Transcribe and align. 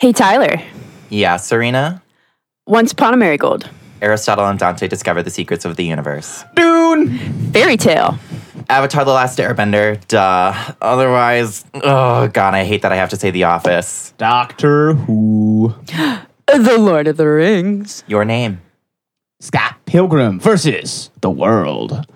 Hey, 0.00 0.12
Tyler. 0.12 0.62
Yeah, 1.10 1.38
Serena. 1.38 2.02
Once 2.68 2.92
upon 2.92 3.14
a 3.14 3.16
marigold. 3.16 3.68
Aristotle 4.00 4.46
and 4.46 4.56
Dante 4.56 4.86
discover 4.86 5.24
the 5.24 5.30
secrets 5.30 5.64
of 5.64 5.74
the 5.74 5.84
universe. 5.84 6.44
Dune. 6.54 7.18
Fairy 7.52 7.76
tale. 7.76 8.16
Avatar 8.68 9.04
The 9.04 9.10
Last 9.10 9.40
Airbender. 9.40 10.00
Duh. 10.06 10.54
Otherwise, 10.80 11.64
oh 11.74 12.28
god, 12.28 12.54
I 12.54 12.62
hate 12.62 12.82
that 12.82 12.92
I 12.92 12.94
have 12.96 13.10
to 13.10 13.16
say 13.16 13.32
The 13.32 13.42
Office. 13.44 14.14
Doctor 14.18 14.94
Who. 14.94 15.74
The 16.46 16.78
Lord 16.78 17.08
of 17.08 17.16
the 17.16 17.26
Rings. 17.26 18.04
Your 18.06 18.24
name. 18.24 18.60
Scott 19.40 19.74
Pilgrim 19.84 20.38
versus 20.40 21.10
the 21.20 21.28
world. 21.28 22.06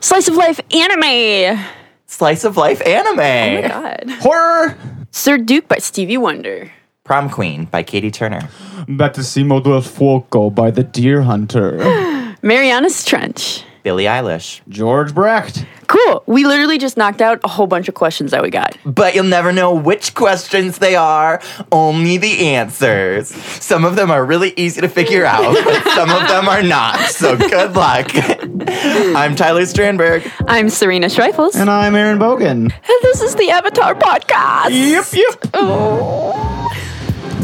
Slice 0.00 0.26
of 0.26 0.34
life 0.36 0.58
anime. 0.72 1.64
Slice 2.06 2.44
of 2.44 2.56
Life 2.56 2.80
anime. 2.84 3.18
Oh 3.20 3.62
my 3.62 3.68
God. 3.68 4.10
Horror. 4.22 4.78
Sir 5.10 5.38
Duke 5.38 5.68
by 5.68 5.76
Stevie 5.78 6.16
Wonder. 6.16 6.72
Prom 7.06 7.30
Queen 7.30 7.66
by 7.66 7.84
Katie 7.84 8.10
Turner. 8.10 8.40
Battesimo 8.88 9.62
del 9.62 9.80
Fuoco 9.80 10.52
by 10.52 10.72
the 10.72 10.82
Dear 10.82 11.22
Hunter. 11.22 11.76
Mariana's 12.42 13.04
Trench. 13.04 13.62
Billie 13.84 14.06
Eilish. 14.06 14.60
George 14.68 15.14
Brecht. 15.14 15.64
Cool. 15.86 16.24
We 16.26 16.44
literally 16.44 16.78
just 16.78 16.96
knocked 16.96 17.22
out 17.22 17.38
a 17.44 17.48
whole 17.48 17.68
bunch 17.68 17.86
of 17.88 17.94
questions 17.94 18.32
that 18.32 18.42
we 18.42 18.50
got. 18.50 18.76
But 18.84 19.14
you'll 19.14 19.22
never 19.22 19.52
know 19.52 19.72
which 19.72 20.16
questions 20.16 20.78
they 20.78 20.96
are, 20.96 21.40
only 21.70 22.16
the 22.16 22.48
answers. 22.48 23.28
Some 23.62 23.84
of 23.84 23.94
them 23.94 24.10
are 24.10 24.24
really 24.24 24.52
easy 24.56 24.80
to 24.80 24.88
figure 24.88 25.24
out, 25.26 25.54
but 25.64 25.84
some 25.94 26.10
of 26.10 26.26
them 26.26 26.48
are 26.48 26.64
not. 26.64 26.98
So 27.10 27.36
good 27.36 27.76
luck. 27.76 28.10
I'm 28.16 29.36
Tyler 29.36 29.62
Strandberg. 29.62 30.28
I'm 30.48 30.68
Serena 30.70 31.06
Schreifels. 31.06 31.54
And 31.54 31.70
I'm 31.70 31.94
Aaron 31.94 32.18
Bogan. 32.18 32.62
And 32.64 32.72
this 33.02 33.22
is 33.22 33.36
the 33.36 33.50
Avatar 33.50 33.94
Podcast. 33.94 34.70
Yep, 34.70 35.04
yep. 35.12 35.50
Oh. 35.54 36.52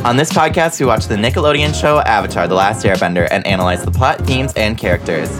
On 0.05 0.17
this 0.17 0.33
podcast, 0.33 0.81
we 0.81 0.87
watch 0.87 1.07
the 1.07 1.15
Nickelodeon 1.15 1.73
show 1.81 2.01
Avatar 2.01 2.49
The 2.49 2.57
Last 2.57 2.85
Airbender 2.85 3.29
and 3.31 3.47
analyze 3.47 3.85
the 3.85 3.93
plot, 3.93 4.27
themes, 4.27 4.53
and 4.57 4.77
characters. 4.77 5.31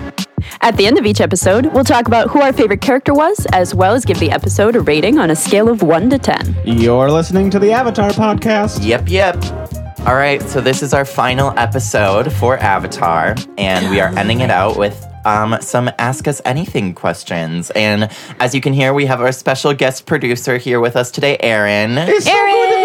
At 0.61 0.77
the 0.77 0.87
end 0.87 0.99
of 0.99 1.05
each 1.05 1.21
episode, 1.21 1.67
we'll 1.67 1.83
talk 1.83 2.07
about 2.07 2.31
who 2.31 2.41
our 2.41 2.53
favorite 2.53 2.81
character 2.81 3.13
was, 3.13 3.45
as 3.53 3.75
well 3.75 3.93
as 3.93 4.05
give 4.05 4.21
the 4.21 4.31
episode 4.31 4.77
a 4.77 4.81
rating 4.81 5.19
on 5.19 5.31
a 5.31 5.37
scale 5.37 5.69
of 5.69 5.83
1 5.83 6.11
to 6.11 6.19
10. 6.19 6.57
You're 6.65 7.11
listening 7.11 7.51
to 7.51 7.59
the 7.59 7.73
Avatar 7.73 8.11
podcast. 8.11 8.87
Yep, 8.87 9.09
yep. 9.09 9.37
All 10.07 10.15
right, 10.15 10.41
so 10.43 10.61
this 10.61 10.81
is 10.81 10.95
our 10.95 11.05
final 11.05 11.53
episode 11.59 12.33
for 12.33 12.57
Avatar, 12.59 13.35
and 13.59 13.91
we 13.91 13.99
are 13.99 14.17
ending 14.17 14.41
it 14.43 14.51
out 14.51 14.79
with 14.79 15.05
um, 15.25 15.57
some 15.61 15.91
Ask 15.99 16.29
Us 16.29 16.41
Anything 16.45 16.95
questions. 16.95 17.71
And 17.71 18.11
as 18.39 18.55
you 18.55 18.61
can 18.61 18.73
hear, 18.73 18.95
we 18.95 19.07
have 19.07 19.21
our 19.21 19.33
special 19.33 19.75
guest 19.75 20.07
producer 20.07 20.57
here 20.57 20.79
with 20.81 20.95
us 20.95 21.11
today, 21.11 21.37
Aaron. 21.41 21.99
It's 21.99 22.27
so 22.27 22.31
Aaron! 22.31 22.53
good 22.53 22.71
to 22.71 22.77
be 22.77 22.82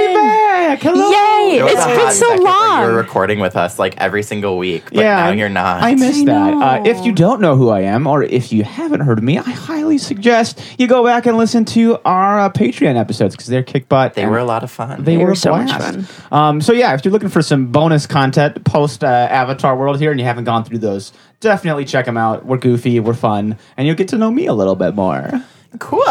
back. 0.67 0.81
Hello. 0.81 1.09
Yay! 1.09 1.55
There 1.57 1.65
was 1.65 1.73
It's 1.73 1.83
a 1.83 1.87
been 1.87 2.11
so 2.11 2.27
long. 2.43 2.81
You 2.81 2.85
were 2.87 2.87
long. 2.87 2.95
recording 2.95 3.39
with 3.39 3.55
us 3.55 3.79
like 3.79 3.95
every 3.97 4.21
single 4.23 4.57
week, 4.57 4.85
but 4.85 4.95
yeah, 4.99 5.15
now 5.25 5.31
you're 5.31 5.49
not. 5.49 5.81
I 5.81 5.95
miss 5.95 6.21
I 6.21 6.25
that. 6.25 6.53
Uh, 6.53 6.83
if 6.85 7.05
you 7.05 7.11
don't 7.13 7.39
know 7.39 7.55
who 7.55 7.69
I 7.69 7.81
am, 7.81 8.05
or 8.07 8.23
if 8.23 8.51
you 8.51 8.63
haven't 8.63 8.99
heard 9.01 9.17
of 9.19 9.23
me, 9.23 9.37
I 9.37 9.43
highly 9.43 9.97
suggest 9.97 10.59
you 10.77 10.87
go 10.87 11.03
back 11.03 11.25
and 11.25 11.37
listen 11.37 11.63
to 11.65 11.97
our 12.05 12.39
uh, 12.39 12.49
Patreon 12.51 12.95
episodes 12.97 13.35
because 13.35 13.47
they're 13.47 13.63
kick 13.63 13.87
butt. 13.87 14.13
They 14.15 14.25
were 14.25 14.37
a 14.39 14.43
lot 14.45 14.63
of 14.63 14.71
fun. 14.71 15.03
They, 15.03 15.13
They 15.15 15.17
were 15.17 15.27
were 15.27 15.31
a 15.31 15.35
so 15.37 15.51
much 15.51 15.67
blast. 15.67 16.33
Um, 16.33 16.61
so 16.61 16.73
yeah, 16.73 16.93
if 16.93 17.05
you're 17.05 17.11
looking 17.13 17.29
for 17.29 17.41
some 17.41 17.67
bonus 17.67 18.05
content 18.05 18.63
post 18.65 19.03
uh, 19.03 19.07
Avatar 19.07 19.75
World 19.77 19.99
here, 19.99 20.11
and 20.11 20.19
you 20.19 20.25
haven't 20.25 20.43
gone 20.45 20.63
through 20.65 20.79
those, 20.79 21.13
definitely 21.39 21.85
check 21.85 22.05
them 22.05 22.17
out. 22.17 22.45
We're 22.45 22.57
goofy, 22.57 22.99
we're 22.99 23.13
fun, 23.13 23.57
and 23.77 23.87
you'll 23.87 23.95
get 23.95 24.09
to 24.09 24.17
know 24.17 24.31
me 24.31 24.47
a 24.47 24.53
little 24.53 24.75
bit 24.75 24.95
more. 24.95 25.31
cool. 25.79 26.03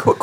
Cool, 0.00 0.14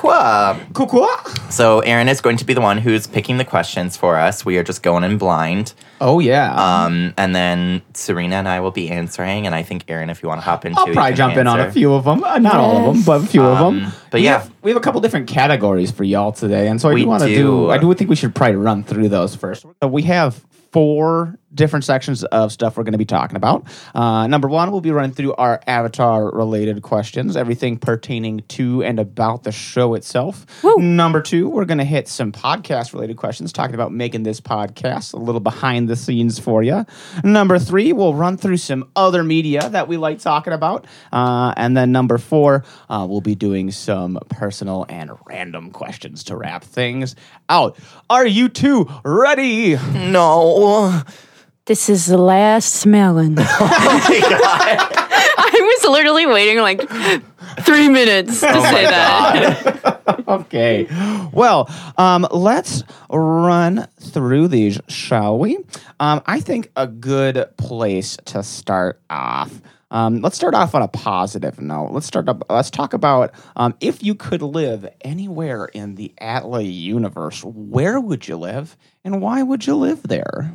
cool. 0.87 1.07
So 1.51 1.81
Aaron 1.81 2.09
is 2.09 2.19
going 2.19 2.37
to 2.37 2.45
be 2.45 2.55
the 2.55 2.61
one 2.61 2.79
who's 2.79 3.05
picking 3.05 3.37
the 3.37 3.45
questions 3.45 3.95
for 3.95 4.15
us. 4.17 4.43
We 4.43 4.57
are 4.57 4.63
just 4.63 4.81
going 4.81 5.03
in 5.03 5.19
blind. 5.19 5.73
Oh 6.01 6.17
yeah. 6.19 6.53
Um, 6.55 7.13
and 7.15 7.35
then 7.35 7.83
Serena 7.93 8.37
and 8.37 8.47
I 8.47 8.59
will 8.59 8.71
be 8.71 8.89
answering. 8.89 9.45
And 9.45 9.53
I 9.53 9.61
think 9.61 9.85
Aaron, 9.87 10.09
if 10.09 10.23
you 10.23 10.29
want 10.29 10.41
to 10.41 10.45
hop 10.45 10.65
into, 10.65 10.79
I'll 10.79 10.87
probably 10.87 11.13
jump 11.13 11.37
in 11.37 11.45
on 11.45 11.59
a 11.59 11.71
few 11.71 11.93
of 11.93 12.05
them. 12.05 12.23
Uh, 12.23 12.39
not 12.39 12.55
all 12.55 12.89
of 12.89 12.95
them, 12.95 13.03
but 13.05 13.23
a 13.23 13.27
few 13.27 13.43
of 13.43 13.61
Um, 13.61 13.81
them. 13.81 13.91
but 14.09 14.19
We 14.19 14.25
yeah. 14.25 14.39
have- 14.39 14.51
we 14.63 14.71
have 14.71 14.77
a 14.77 14.81
couple 14.81 14.99
different 14.99 15.27
categories 15.27 15.91
for 15.91 16.03
y'all 16.03 16.31
today, 16.31 16.67
and 16.67 16.81
so 16.81 16.89
I 16.89 16.93
We 16.93 17.01
do 17.03 17.07
want 17.07 17.21
to 17.23 17.29
do. 17.29 17.35
do. 17.35 17.69
I 17.71 17.77
do 17.77 17.93
think 17.93 18.09
we 18.09 18.15
should 18.15 18.33
probably 18.33 18.55
run 18.57 18.83
through 18.83 19.09
those 19.09 19.35
first. 19.35 19.63
So 19.81 19.87
we 19.87 20.01
have 20.03 20.43
four 20.71 21.37
different 21.53 21.85
sections 21.85 22.23
of 22.25 22.51
stuff 22.51 22.77
we're 22.77 22.83
going 22.83 22.91
to 22.91 22.97
be 22.97 23.05
talking 23.05 23.35
about. 23.37 23.65
Uh, 23.95 24.27
number 24.27 24.47
one, 24.47 24.71
we'll 24.71 24.81
be 24.81 24.91
running 24.91 25.11
through 25.11 25.33
our 25.35 25.61
Avatar 25.67 26.29
related 26.31 26.81
questions, 26.81 27.37
everything 27.37 27.77
pertaining 27.77 28.41
to 28.49 28.83
and 28.83 28.99
about 28.99 29.43
the 29.43 29.51
show 29.51 29.93
itself. 29.93 30.45
Number 30.77 31.21
two, 31.21 31.49
we're 31.49 31.65
going 31.65 31.77
to 31.77 31.85
hit 31.85 32.07
some 32.07 32.31
podcast 32.31 32.93
related 32.93 33.17
questions, 33.17 33.53
talking 33.53 33.75
about 33.75 33.91
making 33.91 34.23
this 34.23 34.41
podcast 34.41 35.13
a 35.13 35.17
little 35.17 35.41
behind 35.41 35.87
the 35.87 35.95
scenes 35.95 36.37
for 36.39 36.63
you. 36.63 36.85
Number 37.23 37.59
three, 37.59 37.93
we'll 37.93 38.13
run 38.13 38.37
through 38.37 38.57
some 38.57 38.89
other 38.95 39.23
media 39.23 39.69
that 39.69 39.87
we 39.87 39.97
like 39.97 40.19
talking 40.19 40.53
about. 40.53 40.85
Uh, 41.11 41.53
and 41.55 41.75
then 41.77 41.91
number 41.91 42.17
four, 42.17 42.65
uh, 42.89 43.05
we'll 43.09 43.21
be 43.21 43.35
doing 43.35 43.71
some 43.71 44.19
personal 44.29 44.85
and 44.89 45.11
random 45.25 45.71
questions 45.71 46.25
to 46.25 46.35
wrap 46.35 46.63
things 46.63 47.15
out. 47.49 47.77
Are 48.09 48.25
you 48.25 48.49
two 48.49 48.89
ready? 49.03 49.75
No. 49.93 51.03
This 51.67 51.89
is 51.89 52.05
the 52.05 52.17
last 52.17 52.75
smelling. 52.75 53.35
I 53.39 54.39
was 55.81 55.91
literally 55.91 56.25
waiting 56.25 56.59
like 56.59 56.79
three 57.65 57.89
minutes 57.89 58.39
to 58.39 58.53
say 58.61 58.85
that. 58.85 60.23
okay. 60.29 60.87
Well, 61.33 61.69
um, 61.97 62.25
let's 62.31 62.83
run 63.09 63.85
through 63.99 64.47
these, 64.47 64.79
shall 64.87 65.37
we? 65.37 65.57
Um, 65.99 66.21
I 66.25 66.39
think 66.39 66.71
a 66.77 66.87
good 66.87 67.45
place 67.57 68.15
to 68.27 68.43
start 68.43 69.01
off. 69.09 69.61
Um, 69.91 70.21
let's 70.21 70.37
start 70.37 70.53
off 70.53 70.73
on 70.73 70.83
a 70.83 70.87
positive 70.87 71.59
note. 71.59 71.91
Let's 71.91 72.07
start 72.07 72.29
up. 72.29 72.49
Let's 72.49 72.71
talk 72.71 72.93
about 72.93 73.33
um, 73.57 73.75
if 73.81 74.01
you 74.01 74.15
could 74.15 74.41
live 74.41 74.87
anywhere 75.01 75.65
in 75.65 75.95
the 75.95 76.13
Atla 76.17 76.61
universe, 76.61 77.43
where 77.43 77.99
would 77.99 78.25
you 78.25 78.37
live, 78.37 78.77
and 79.03 79.21
why 79.21 79.43
would 79.43 79.67
you 79.67 79.75
live 79.75 80.03
there? 80.03 80.53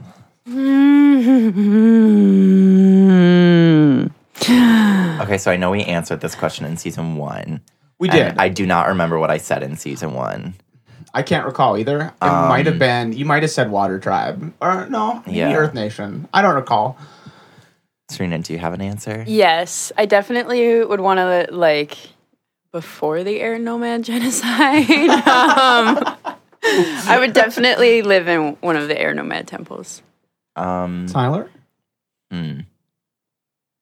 Okay, 5.21 5.39
so 5.39 5.51
I 5.51 5.57
know 5.57 5.71
we 5.71 5.83
answered 5.85 6.21
this 6.21 6.35
question 6.35 6.65
in 6.67 6.77
season 6.77 7.17
one. 7.17 7.61
We 7.99 8.09
did. 8.09 8.37
I 8.39 8.49
do 8.49 8.67
not 8.67 8.89
remember 8.89 9.19
what 9.19 9.31
I 9.31 9.37
said 9.39 9.63
in 9.63 9.77
season 9.77 10.15
one. 10.15 10.55
I 11.15 11.23
can't 11.23 11.47
recall 11.47 11.79
either. 11.79 12.01
It 12.21 12.27
might 12.27 12.67
have 12.67 12.79
been. 12.79 13.13
You 13.13 13.25
might 13.25 13.43
have 13.43 13.51
said 13.53 13.71
Water 13.71 13.99
Tribe, 14.01 14.53
or 14.61 14.89
no, 14.89 15.23
maybe 15.27 15.39
Yeah. 15.39 15.55
Earth 15.55 15.75
Nation. 15.75 16.29
I 16.35 16.43
don't 16.43 16.55
recall. 16.57 16.99
Serena, 18.09 18.39
do 18.41 18.53
you 18.53 18.59
have 18.59 18.73
an 18.75 18.81
answer? 18.81 19.25
Yes, 19.27 19.93
I 19.97 20.07
definitely 20.07 20.85
would 20.85 21.01
want 21.01 21.19
to 21.19 21.47
like 21.55 21.97
before 22.73 23.23
the 23.23 23.41
air 23.41 23.59
nomad 23.59 24.03
genocide. 24.05 24.91
um, 24.91 26.17
I 26.65 27.17
would 27.21 27.33
definitely 27.33 28.03
live 28.03 28.27
in 28.29 28.57
one 28.61 28.77
of 28.77 28.89
the 28.89 29.01
air 29.01 29.15
nomad 29.15 29.47
temples. 29.47 30.03
Um, 30.57 31.07
Tyler. 31.09 31.51
hmm. 32.31 32.61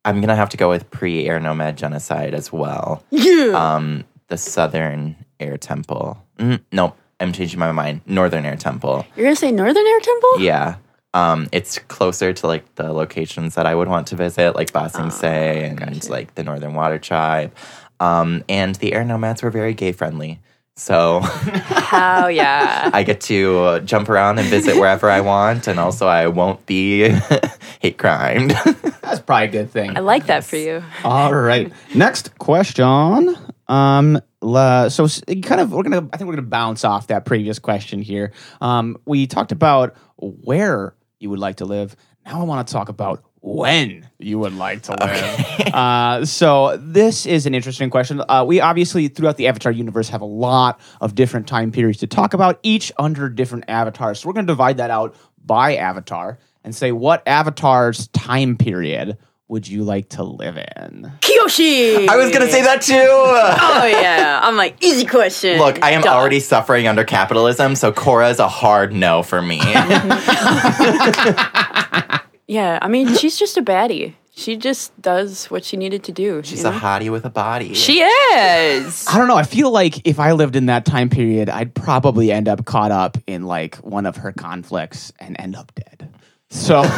I'm 0.05 0.21
gonna 0.21 0.37
have 0.37 0.49
to 0.51 0.57
go 0.57 0.69
with 0.71 0.91
pre-air 0.91 1.39
nomad 1.41 1.77
genocide 1.77 2.35
as 2.35 2.53
well. 2.53 3.05
Yeah. 3.11 3.53
Um, 3.55 4.05
the 4.29 4.39
Southern 4.39 5.17
Air 5.39 5.59
Temple. 5.59 6.23
Mm, 6.39 6.61
nope, 6.73 6.97
I'm 7.19 7.33
changing 7.33 7.59
my 7.59 7.73
mind. 7.73 8.01
Northern 8.07 8.47
Air 8.47 8.57
Temple. 8.57 9.05
You're 9.17 9.27
gonna 9.27 9.37
say 9.37 9.53
Northern 9.53 9.87
Air 9.87 10.01
Temple? 10.01 10.41
Yeah. 10.41 10.77
Um, 11.13 11.49
it's 11.53 11.79
closer 11.79 12.33
to 12.33 12.47
like 12.47 12.75
the 12.77 12.93
locations 12.93 13.57
that 13.57 13.67
I 13.67 13.75
would 13.75 13.89
want 13.89 14.07
to 14.09 14.17
visit, 14.17 14.55
like 14.55 14.73
Ba 14.73 14.89
Sing 14.89 15.11
Se 15.11 15.65
and 15.65 16.09
like 16.09 16.35
the 16.37 16.45
Northern 16.45 16.75
Water 16.75 16.99
Tribe. 16.99 17.53
Um, 17.99 18.45
and 18.49 18.77
the 18.77 18.95
air 18.95 19.05
nomads 19.05 19.43
were 19.43 19.51
very 19.51 19.75
gay 19.75 19.93
friendly. 19.93 20.41
So 20.77 21.21
Oh 21.23 22.29
yeah. 22.29 22.91
I 22.95 23.03
get 23.03 23.21
to 23.23 23.59
uh, 23.59 23.81
jump 23.81 24.09
around 24.09 24.39
and 24.39 24.49
visit 24.49 24.77
wherever 24.77 25.11
I 25.11 25.21
want, 25.21 25.67
and 25.69 25.79
also 25.79 26.07
I 26.07 26.29
won't 26.29 26.65
be 26.67 27.09
hate 27.81 27.99
crimed. 27.99 28.51
That's 29.03 29.21
probably 29.21 29.49
a 29.49 29.51
good 29.51 29.71
thing. 29.71 29.97
I 29.97 30.01
like 30.01 30.27
that 30.27 30.45
for 30.45 30.57
you. 30.57 30.83
All 31.05 31.35
right. 31.35 31.73
Next 31.95 32.39
question. 32.39 33.37
Um, 33.69 34.21
la, 34.41 34.89
so 34.89 35.07
kind 35.43 35.61
of, 35.61 35.73
we're 35.73 35.83
gonna. 35.83 36.09
I 36.13 36.17
think 36.17 36.29
we're 36.29 36.37
gonna 36.37 36.43
bounce 36.49 36.85
off 36.85 37.09
that 37.09 37.25
previous 37.25 37.59
question 37.59 38.03
here. 38.03 38.33
Um, 38.61 38.97
we 39.05 39.27
talked 39.27 39.53
about 39.53 39.97
where 40.17 40.95
you 41.19 41.31
would 41.31 41.39
like 41.39 41.57
to 41.57 41.65
live. 41.65 41.97
Now 42.25 42.41
I 42.41 42.45
want 42.45 42.67
to 42.67 42.73
talk 42.73 42.89
about 42.89 43.25
when 43.43 44.09
you 44.19 44.39
would 44.39 44.55
like 44.55 44.83
to 44.83 44.93
live. 44.93 45.67
uh, 45.75 46.25
so 46.25 46.77
this 46.79 47.27
is 47.27 47.47
an 47.47 47.55
interesting 47.55 47.91
question. 47.91 48.23
Uh, 48.29 48.45
we 48.47 48.61
obviously 48.61 49.09
throughout 49.09 49.37
the 49.37 49.47
Avatar 49.47 49.73
universe 49.73 50.09
have 50.11 50.21
a 50.21 50.27
lot 50.27 50.81
of 51.01 51.15
different 51.15 51.47
time 51.47 51.73
periods 51.73 51.99
to 52.01 52.07
talk 52.07 52.35
about, 52.35 52.61
each 52.63 52.93
under 52.99 53.29
different 53.29 53.65
avatars. 53.69 54.21
So 54.21 54.29
we're 54.29 54.35
going 54.35 54.47
to 54.47 54.53
divide 54.53 54.77
that 54.77 54.91
out 54.91 55.17
by 55.45 55.77
avatar 55.77 56.39
and 56.65 56.75
say 56.75 56.93
what 56.93 57.23
avatar's 57.27 58.09
time 58.09 58.57
period 58.57 59.17
would 59.49 59.67
you 59.67 59.83
like 59.83 60.11
to 60.11 60.23
live 60.23 60.57
in? 60.57 61.11
Kyoshi. 61.21 62.09
I 62.09 62.17
was 62.17 62.33
gonna 62.33 62.49
say 62.49 62.63
that 62.63 62.83
too. 62.83 62.95
Oh 62.95 63.85
yeah, 63.85 64.39
I'm 64.43 64.57
like 64.57 64.83
easy 64.83 65.05
question. 65.05 65.59
Look, 65.59 65.83
I 65.83 65.91
am 65.91 66.03
Duh. 66.03 66.11
already 66.11 66.39
suffering 66.39 66.87
under 66.87 67.03
capitalism, 67.03 67.75
so 67.75 67.93
Korra 67.93 68.31
is 68.31 68.39
a 68.39 68.47
hard 68.47 68.93
no 68.93 69.25
for 69.25 69.43
me. 69.43 69.59
Yeah, 72.51 72.81
I 72.83 72.89
mean 72.89 73.15
she's 73.21 73.39
just 73.39 73.57
a 73.57 73.63
baddie. 73.63 74.15
She 74.33 74.57
just 74.57 75.01
does 75.01 75.47
what 75.47 75.65
she 75.65 75.77
needed 75.77 76.03
to 76.05 76.13
do. 76.13 76.43
She's 76.43 76.63
you 76.63 76.69
a 76.69 76.73
hottie 76.73 77.11
with 77.11 77.25
a 77.25 77.31
body. 77.31 77.75
She 77.75 78.01
is. 78.01 79.07
I 79.09 79.19
don't 79.19 79.29
know. 79.29 79.37
I 79.37 79.43
feel 79.45 79.71
like 79.71 80.07
if 80.07 80.19
I 80.19 80.33
lived 80.33 80.57
in 80.57 80.67
that 80.67 80.85
time 80.85 81.11
period, 81.11 81.49
I'd 81.49 81.75
probably 81.75 82.33
end 82.33 82.49
up 82.49 82.65
caught 82.65 82.91
up 82.91 83.19
in 83.27 83.45
like 83.45 83.77
one 83.77 84.07
of 84.07 84.17
her 84.17 84.33
conflicts 84.33 85.13
and 85.21 85.37
end 85.39 85.55
up 85.55 85.73
dead. 85.75 86.13
So 86.49 86.83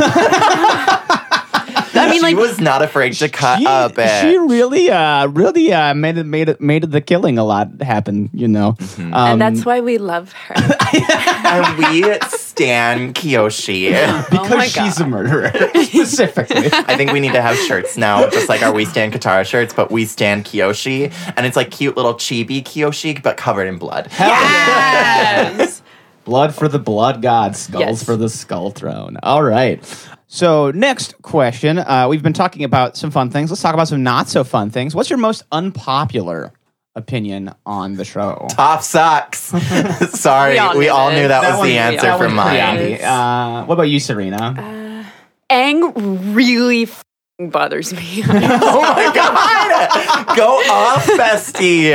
I 1.94 2.06
mean, 2.10 2.14
she 2.14 2.20
like 2.20 2.36
was 2.36 2.60
not 2.60 2.82
afraid 2.82 3.12
to 3.14 3.28
cut 3.28 3.58
she, 3.60 3.66
up 3.66 3.92
it. 3.96 4.20
she 4.22 4.36
really, 4.38 4.90
uh, 4.90 5.26
really 5.28 5.72
uh, 5.72 5.94
made 5.94 6.16
it, 6.18 6.24
made 6.26 6.48
it, 6.48 6.60
made 6.60 6.82
the 6.90 7.00
killing 7.00 7.38
a 7.38 7.44
lot 7.44 7.80
happen. 7.82 8.30
You 8.32 8.48
know, 8.48 8.72
Mm-hmm. 8.72 9.14
um, 9.14 9.32
and 9.32 9.40
that's 9.40 9.64
why 9.64 9.80
we 9.80 9.98
love 9.98 10.32
her. 10.32 10.54
and 11.46 11.78
we 11.78 12.02
stan 12.28 13.12
Kyoshi. 13.14 13.90
because 14.30 14.50
my 14.50 14.66
she's 14.66 14.98
God. 14.98 15.06
a 15.06 15.10
murderer 15.10 15.50
specifically. 15.84 16.68
I 16.72 16.96
think 16.96 17.12
we 17.12 17.20
need 17.20 17.32
to 17.32 17.42
have 17.42 17.56
shirts 17.56 17.96
now, 17.96 18.28
just 18.30 18.48
like 18.48 18.62
our 18.62 18.72
We 18.72 18.84
Stand 18.84 19.12
Katara 19.12 19.44
shirts, 19.46 19.72
but 19.74 19.90
We 19.90 20.04
Stand 20.04 20.44
Kyoshi. 20.44 21.12
And 21.36 21.46
it's 21.46 21.56
like 21.56 21.70
cute 21.70 21.96
little 21.96 22.14
chibi 22.14 22.62
Kyoshi, 22.62 23.22
but 23.22 23.36
covered 23.36 23.66
in 23.66 23.78
blood. 23.78 24.08
yes. 24.18 25.82
Blood 26.24 26.54
for 26.54 26.68
the 26.68 26.78
blood 26.78 27.20
god, 27.22 27.56
skulls 27.56 27.80
Yes. 27.80 28.02
for 28.04 28.16
the 28.16 28.28
skull 28.28 28.70
throne. 28.70 29.16
All 29.22 29.42
right. 29.42 29.82
So 30.28 30.70
next 30.70 31.20
question, 31.22 31.78
uh, 31.78 32.06
we've 32.08 32.22
been 32.22 32.32
talking 32.32 32.64
about 32.64 32.96
some 32.96 33.10
fun 33.10 33.28
things. 33.30 33.50
Let's 33.50 33.60
talk 33.60 33.74
about 33.74 33.88
some 33.88 34.02
not 34.02 34.28
so 34.28 34.44
fun 34.44 34.70
things. 34.70 34.94
What's 34.94 35.10
your 35.10 35.18
most 35.18 35.42
unpopular 35.52 36.52
opinion 36.94 37.52
on 37.66 37.94
the 37.96 38.04
show? 38.04 38.46
Toph 38.52 38.82
sucks. 38.82 39.40
Sorry, 40.20 40.52
We 40.54 40.58
all 40.58 40.78
we 40.78 40.84
knew 40.86 40.90
all 40.92 41.10
knew 41.10 41.28
that, 41.28 41.40
That 41.42 41.50
was 41.50 41.58
one- 41.58 41.68
the 41.68 41.74
that 41.74 41.94
answer 41.94 42.12
for 42.12 42.24
one's 42.24 42.34
mine. 42.34 42.94
Uh, 43.02 43.64
what 43.66 43.74
about 43.74 43.82
you, 43.90 43.98
Serena? 44.00 45.04
Aang 45.50 46.34
really 46.34 46.84
f***ing 46.84 47.50
bothers 47.50 47.92
me. 47.92 48.22
Oh 48.26 48.80
my 48.80 49.12
god! 49.14 50.36
Go 50.36 50.48
off, 50.70 51.04
bestie. 51.06 51.92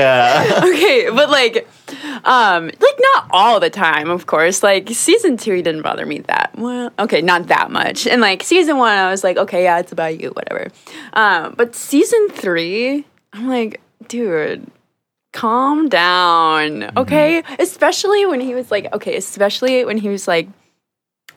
okay, 0.64 1.10
but 1.10 1.30
like, 1.32 1.68
um, 2.24 2.66
like 2.66 3.00
not 3.14 3.28
all 3.32 3.60
the 3.60 3.70
time, 3.70 4.10
of 4.10 4.26
course. 4.26 4.64
Like 4.64 4.90
season 4.90 5.38
two, 5.38 5.54
he 5.54 5.62
didn't 5.62 5.82
bother 5.82 6.06
me 6.06 6.20
that 6.20 6.52
well. 6.56 6.92
Okay, 7.00 7.22
not 7.22 7.48
that 7.48 7.72
much. 7.72 8.08
And 8.08 8.22
like 8.22 8.44
season 8.44 8.78
one, 8.78 8.98
I 8.98 9.10
was 9.10 9.24
like, 9.24 9.38
okay, 9.38 9.64
yeah, 9.64 9.80
it's 9.80 9.92
about 9.92 10.20
you, 10.20 10.30
whatever. 10.32 10.70
Um, 11.14 11.56
but 11.58 11.76
season 11.76 12.30
three, 12.30 13.06
I'm 13.34 13.48
like, 13.48 13.82
dude. 14.08 14.70
Calm 15.34 15.88
down, 15.88 16.98
okay? 16.98 17.44
Especially 17.60 18.26
when 18.26 18.40
he 18.40 18.56
was 18.56 18.72
like, 18.72 18.92
okay, 18.92 19.16
especially 19.18 19.86
when 19.86 19.98
he 19.98 20.10
was 20.10 20.28
like, 20.28 20.48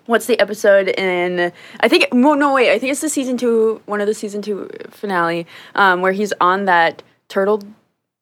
what's 0.07 0.27
the 0.27 0.39
episode 0.41 0.89
in 0.89 1.53
i 1.81 1.89
think 1.89 2.13
no 2.13 2.35
no 2.35 2.53
wait 2.53 2.73
i 2.73 2.79
think 2.79 2.91
it's 2.91 3.01
the 3.01 3.09
season 3.09 3.37
two 3.37 3.81
one 3.87 4.01
of 4.01 4.07
the 4.09 4.15
season 4.15 4.43
two 4.43 4.69
finale 4.91 5.47
um, 5.77 6.01
where 6.01 6.13
he's 6.13 6.33
on 6.41 6.65
that 6.65 7.03
turtle 7.29 7.63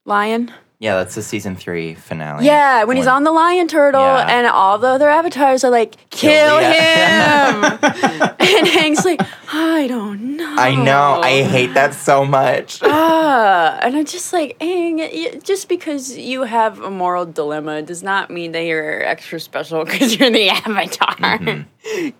lion 0.04 0.52
Yeah, 0.80 0.94
that's 0.96 1.14
the 1.16 1.22
season 1.22 1.56
three 1.56 1.94
finale. 1.94 2.44
yeah 2.46 2.84
when 2.84 2.96
he's 2.96 3.08
on 3.08 3.24
the 3.24 3.32
lion 3.32 3.66
turtle 3.66 4.00
Yeah. 4.00 4.28
and 4.38 4.46
all 4.46 4.78
the 4.78 4.86
other 4.88 5.08
avatars 5.08 5.64
are 5.64 5.70
like 5.72 5.96
kill, 6.10 6.30
Kill 6.30 6.58
him 6.58 7.64
and 8.38 8.66
Aang's 8.68 9.04
like 9.04 9.20
i 9.52 9.86
don't 9.88 10.36
know 10.36 10.54
I 10.60 10.74
know. 10.74 11.20
I 11.22 11.42
hate 11.44 11.74
that 11.74 11.94
so 11.94 12.24
much. 12.24 12.80
Ah, 12.82 13.78
and 13.80 13.96
I'm 13.96 14.04
just 14.06 14.32
like, 14.32 14.56
y- 14.60 15.38
just 15.44 15.68
because 15.68 16.16
you 16.18 16.42
have 16.42 16.80
a 16.80 16.90
moral 16.90 17.26
dilemma 17.26 17.80
does 17.82 18.02
not 18.02 18.28
mean 18.28 18.50
that 18.52 18.64
you're 18.64 19.02
extra 19.04 19.38
special 19.38 19.84
because 19.88 20.16
you're 20.18 20.30
the 20.30 20.48
avatar. 20.48 21.64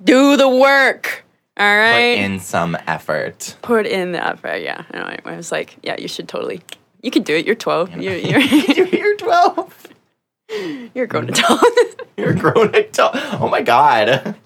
Do 0.04 0.36
the 0.36 0.48
work. 0.48 1.24
All 1.56 1.66
right. 1.66 2.16
Put 2.16 2.24
in 2.24 2.38
some 2.38 2.76
effort. 2.86 3.56
Put 3.62 3.86
in 3.86 4.12
the 4.12 4.24
effort. 4.24 4.58
Yeah. 4.62 4.84
Anyway, 4.94 5.18
I 5.24 5.36
was 5.36 5.50
like, 5.50 5.76
yeah, 5.82 5.96
you 5.98 6.06
should 6.06 6.28
totally. 6.28 6.60
You 7.00 7.10
can 7.10 7.22
do 7.22 7.36
it. 7.36 7.46
You're 7.46 7.54
12. 7.54 7.96
You're 8.00 8.14
you're, 8.14 8.40
You're 8.40 9.16
12. 9.16 9.86
you're 10.94 11.04
a 11.04 11.08
grown 11.08 11.28
adult. 11.28 11.62
You're 12.16 12.30
a 12.30 12.34
grown 12.36 12.74
adult. 12.74 13.12
Oh 13.14 13.48
my 13.48 13.62
god. 13.62 14.36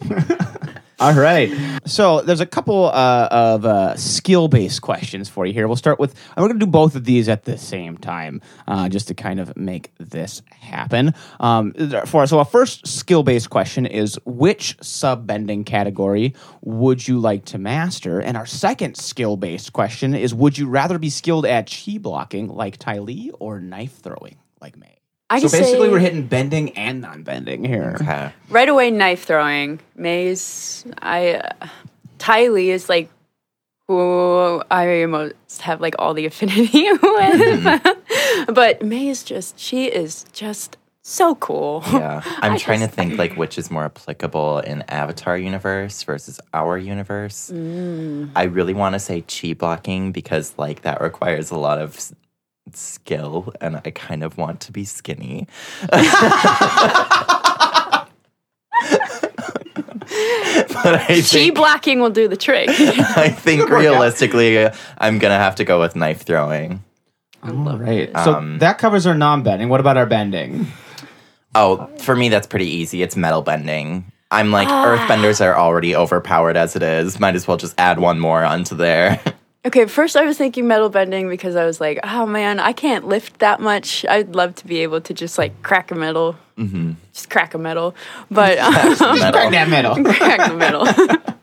All 1.03 1.15
right. 1.15 1.53
So 1.85 2.21
there's 2.21 2.39
a 2.39 2.47
couple 2.47 2.85
uh, 2.85 3.27
of 3.29 3.65
uh, 3.65 3.97
skill-based 3.97 4.83
questions 4.83 5.29
for 5.29 5.45
you 5.45 5.53
here. 5.53 5.67
We'll 5.67 5.75
start 5.75 5.99
with, 5.99 6.15
and 6.37 6.45
we're 6.45 6.49
going 6.49 6.61
to 6.61 6.67
do 6.67 6.71
both 6.71 6.95
of 6.95 7.05
these 7.05 7.29
at 7.29 7.43
the 7.43 7.59
same 7.59 7.99
time, 7.99 8.41
uh, 8.69 8.89
just 8.89 9.09
to 9.09 9.15
kind 9.15 9.41
of 9.41 9.57
make 9.57 9.91
this 9.99 10.43
happen. 10.53 11.13
Um, 11.41 11.73
for 12.07 12.25
so, 12.29 12.39
our 12.39 12.45
first 12.45 12.87
skill-based 12.87 13.51
question 13.51 13.85
is, 13.85 14.17
which 14.25 14.77
sub-bending 14.81 15.65
category 15.65 16.37
would 16.61 17.09
you 17.09 17.19
like 17.19 17.47
to 17.47 17.59
master? 17.59 18.21
And 18.21 18.37
our 18.37 18.47
second 18.47 18.97
skill-based 18.97 19.73
question 19.73 20.15
is, 20.15 20.33
would 20.33 20.57
you 20.57 20.69
rather 20.69 21.01
be 21.01 21.11
skilled 21.11 21.47
at 21.47 21.69
chi 21.69 21.99
blocking 21.99 22.47
like 22.47 22.77
Ty 22.77 23.01
Lee 23.01 23.33
or 23.41 23.59
knife 23.59 23.99
throwing 23.99 24.37
like 24.61 24.77
Mai? 24.77 25.02
I 25.35 25.39
so 25.41 25.49
basically, 25.49 25.87
say 25.87 25.91
we're 25.91 25.99
hitting 25.99 26.27
bending 26.27 26.71
and 26.77 27.01
non-bending 27.01 27.65
here. 27.65 27.97
Okay. 28.01 28.33
right 28.51 28.69
away 28.69 28.91
knife 28.91 29.25
throwing. 29.25 29.81
Maze. 29.97 30.85
I. 31.01 31.35
Uh, 31.37 31.69
Ty 32.19 32.49
Lee 32.49 32.71
is 32.71 32.89
like 32.89 33.11
who 33.89 34.63
I 34.71 35.05
most 35.07 35.63
have 35.63 35.81
like 35.81 35.95
all 35.99 36.15
the 36.15 36.27
affinity 36.31 36.87
with. 36.93 37.83
but 38.55 38.83
Mai 38.83 39.09
is 39.09 39.23
just 39.25 39.59
she 39.59 39.87
is 39.87 40.25
just 40.33 40.77
so 41.03 41.35
cool. 41.35 41.83
Yeah. 41.93 42.23
I'm 42.43 42.53
I 42.53 42.59
trying 42.59 42.79
just- 42.81 42.91
to 42.91 42.97
think 42.97 43.19
like 43.19 43.37
which 43.37 43.59
is 43.59 43.71
more 43.71 43.85
applicable 43.87 44.61
in 44.61 44.83
Avatar 44.89 45.37
universe 45.37 46.03
versus 46.05 46.39
our 46.55 46.79
universe. 46.79 47.51
Mm. 47.53 48.31
I 48.37 48.45
really 48.45 48.75
want 48.75 48.95
to 48.95 49.01
say 49.01 49.23
chi 49.23 49.55
blocking 49.55 50.13
because 50.13 50.55
like 50.59 50.83
that 50.83 51.01
requires 51.01 51.51
a 51.51 51.59
lot 51.59 51.81
of 51.81 51.97
s- 51.97 52.15
skill 52.73 53.53
and 53.61 53.77
I 53.77 53.91
kind 53.91 54.23
of 54.23 54.39
want 54.39 54.61
to 54.63 54.73
be 54.73 54.85
skinny. 54.85 55.49
but 55.91 56.01
I 60.85 61.05
Chi 61.07 61.21
think, 61.23 61.55
blocking 61.55 62.01
will 62.01 62.11
do 62.11 62.29
the 62.29 62.37
trick. 62.37 62.69
I 62.71 63.29
think 63.31 63.69
realistically 63.71 64.59
I'm 64.99 65.19
going 65.19 65.33
to 65.33 65.39
have 65.39 65.57
to 65.57 65.65
go 65.65 65.81
with 65.81 65.97
knife 65.97 66.23
throwing. 66.23 66.83
All 67.43 67.79
right. 67.79 68.11
So 68.25 68.35
Um, 68.35 68.59
that 68.59 68.79
covers 68.79 69.07
our 69.07 69.15
non-bending. 69.15 69.69
What 69.69 69.81
about 69.81 69.97
our 69.97 70.07
bending? 70.07 70.67
Oh, 71.55 71.89
for 71.99 72.15
me, 72.17 72.29
that's 72.29 72.47
pretty 72.47 72.67
easy. 72.69 73.03
It's 73.03 73.17
metal 73.17 73.43
bending. 73.43 74.11
I'm 74.31 74.51
like, 74.51 74.69
Ah. 74.69 74.87
earthbenders 74.97 75.45
are 75.45 75.57
already 75.57 75.95
overpowered 75.95 76.57
as 76.57 76.75
it 76.77 76.83
is. 76.83 77.21
Might 77.21 77.35
as 77.35 77.47
well 77.47 77.57
just 77.59 77.75
add 77.79 77.99
one 77.99 78.19
more 78.19 78.43
onto 78.45 78.75
there. 78.77 79.21
Okay, 79.65 79.87
first 79.87 80.17
I 80.17 80.25
was 80.25 80.39
thinking 80.39 80.67
metal 80.67 80.89
bending 80.89 81.29
because 81.29 81.57
I 81.57 81.65
was 81.65 81.81
like, 81.81 82.01
oh 82.05 82.27
man, 82.27 82.61
I 82.61 82.73
can't 82.73 83.07
lift 83.07 83.39
that 83.41 83.61
much. 83.61 84.05
I'd 84.09 84.35
love 84.35 84.55
to 84.57 84.67
be 84.67 84.79
able 84.79 85.01
to 85.03 85.15
just 85.15 85.39
like 85.39 85.63
crack 85.63 85.91
a 85.91 85.95
metal, 85.95 86.37
mm-hmm. 86.57 86.93
just 87.13 87.31
crack 87.31 87.55
a 87.55 87.59
metal, 87.59 87.95
but 88.31 88.59
um, 88.59 88.73
Metal. 88.73 89.51
that 89.51 89.69
metal. 89.69 90.05
crack 90.05 90.51
the 90.51 90.57
metal. 90.57 90.87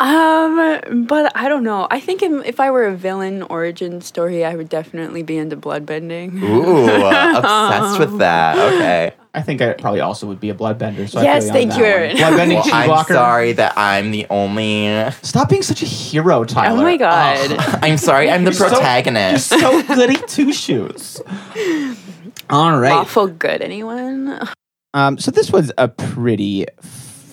um, 0.00 1.04
but 1.06 1.32
I 1.36 1.48
don't 1.48 1.64
know. 1.64 1.86
I 1.90 2.00
think 2.00 2.22
if, 2.22 2.46
if 2.46 2.60
I 2.60 2.70
were 2.70 2.86
a 2.86 2.94
villain 2.96 3.42
origin 3.42 4.00
story, 4.00 4.44
I 4.44 4.54
would 4.54 4.68
definitely 4.68 5.22
be 5.22 5.36
into 5.36 5.56
blood 5.56 5.84
bending. 5.86 6.42
Ooh, 6.42 6.84
obsessed 6.90 7.98
with 7.98 8.18
that. 8.18 8.56
Okay. 8.58 9.12
I 9.34 9.42
think 9.42 9.60
I 9.60 9.74
probably 9.74 10.00
also 10.00 10.26
would 10.28 10.40
be 10.40 10.48
a 10.50 10.54
bloodbender. 10.54 11.08
So 11.08 11.20
Yes, 11.20 11.42
I 11.42 11.46
feel 11.46 11.52
thank 11.52 11.76
you, 11.76 11.82
that 11.82 11.90
one. 11.98 12.00
Aaron. 12.00 12.16
Bloodbending, 12.16 12.54
Well, 12.54 12.62
chi 12.64 12.82
I'm 12.82 12.88
blocker. 12.88 13.14
sorry 13.14 13.52
that 13.52 13.74
I'm 13.76 14.10
the 14.10 14.26
only. 14.30 15.10
Stop 15.22 15.50
being 15.50 15.62
such 15.62 15.82
a 15.82 15.86
hero, 15.86 16.44
Tyler. 16.44 16.78
Oh 16.80 16.82
my 16.82 16.96
god. 16.96 17.56
I'm 17.82 17.98
sorry, 17.98 18.30
I'm 18.30 18.44
the 18.44 18.52
You're 18.52 18.68
so- 18.68 18.68
protagonist. 18.70 19.50
You're 19.50 19.60
so 19.60 19.82
goody 19.94 20.16
two 20.26 20.52
shoes. 20.52 21.20
All 22.50 22.78
right. 22.78 22.92
Awful 22.92 23.26
good, 23.26 23.60
anyone? 23.60 24.40
Um, 24.94 25.18
so 25.18 25.30
this 25.30 25.50
was 25.50 25.70
a 25.76 25.88
pretty 25.88 26.64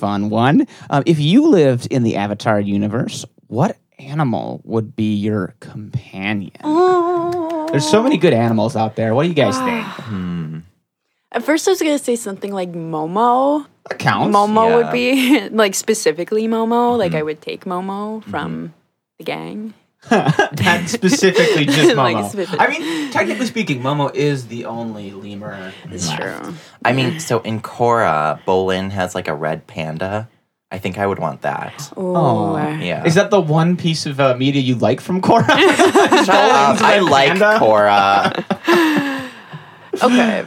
fun 0.03 0.29
one. 0.29 0.67
Um, 0.89 1.03
if 1.05 1.17
you 1.19 1.47
lived 1.47 1.87
in 1.87 2.03
the 2.03 2.17
Avatar 2.17 2.59
universe, 2.59 3.23
what 3.47 3.77
animal 3.99 4.59
would 4.65 4.97
be 4.97 5.15
your 5.15 5.55
companion? 5.61 6.51
There's 7.71 7.87
so 7.89 8.03
many 8.03 8.17
good 8.17 8.33
animals 8.33 8.75
out 8.75 8.97
there. 8.97 9.15
What 9.15 9.23
do 9.23 9.29
you 9.29 9.33
guys 9.35 9.57
think? 9.57 9.85
Hmm. 9.85 10.59
At 11.31 11.43
first, 11.43 11.65
I 11.67 11.71
was 11.71 11.81
gonna 11.81 11.97
say 11.97 12.17
something 12.17 12.51
like 12.51 12.73
Momo. 12.73 13.65
That 13.89 13.97
counts. 13.99 14.35
Momo 14.35 14.67
Yeah. 14.69 14.75
would 14.75 14.91
be 14.91 15.49
like 15.55 15.73
specifically 15.73 16.47
Momo. 16.49 16.97
Like 16.97 17.15
I 17.15 17.23
would 17.23 17.41
take 17.41 17.63
Momo 17.63 18.21
from 18.25 18.73
the 19.19 19.23
gang. 19.23 19.73
Not 20.11 20.87
specifically 20.89 21.65
just 21.65 21.95
Like, 21.95 22.17
Momo. 22.17 22.29
specific- 22.29 22.59
I 22.61 22.67
mean, 22.67 23.11
technically 23.11 23.45
speaking, 23.45 23.81
Momo 23.81 24.13
is 24.13 24.47
the 24.47 24.65
only 24.65 25.11
lemur. 25.11 25.71
It's 25.91 26.07
left. 26.09 26.21
true. 26.21 26.53
I 26.83 26.91
mean, 26.93 27.19
so 27.19 27.39
in 27.41 27.61
Korra, 27.61 28.39
Bolin 28.45 28.91
has 28.91 29.15
like 29.15 29.27
a 29.27 29.33
red 29.33 29.65
panda. 29.67 30.27
I 30.71 30.79
think 30.79 30.97
I 30.97 31.05
would 31.05 31.19
want 31.19 31.43
that. 31.43 31.91
Oh, 31.95 32.57
Yeah. 32.57 33.05
Is 33.05 33.13
that 33.15 33.29
the 33.29 33.39
one 33.39 33.77
piece 33.77 34.05
of 34.07 34.19
uh, 34.19 34.35
media 34.35 34.61
you 34.61 34.73
like 34.75 34.99
from 35.01 35.21
Korra? 35.21 35.47
Um, 36.23 36.77
I 36.81 36.99
like 36.99 37.37
Panda? 37.37 37.59
Korra. 37.59 39.23
okay. 40.01 40.45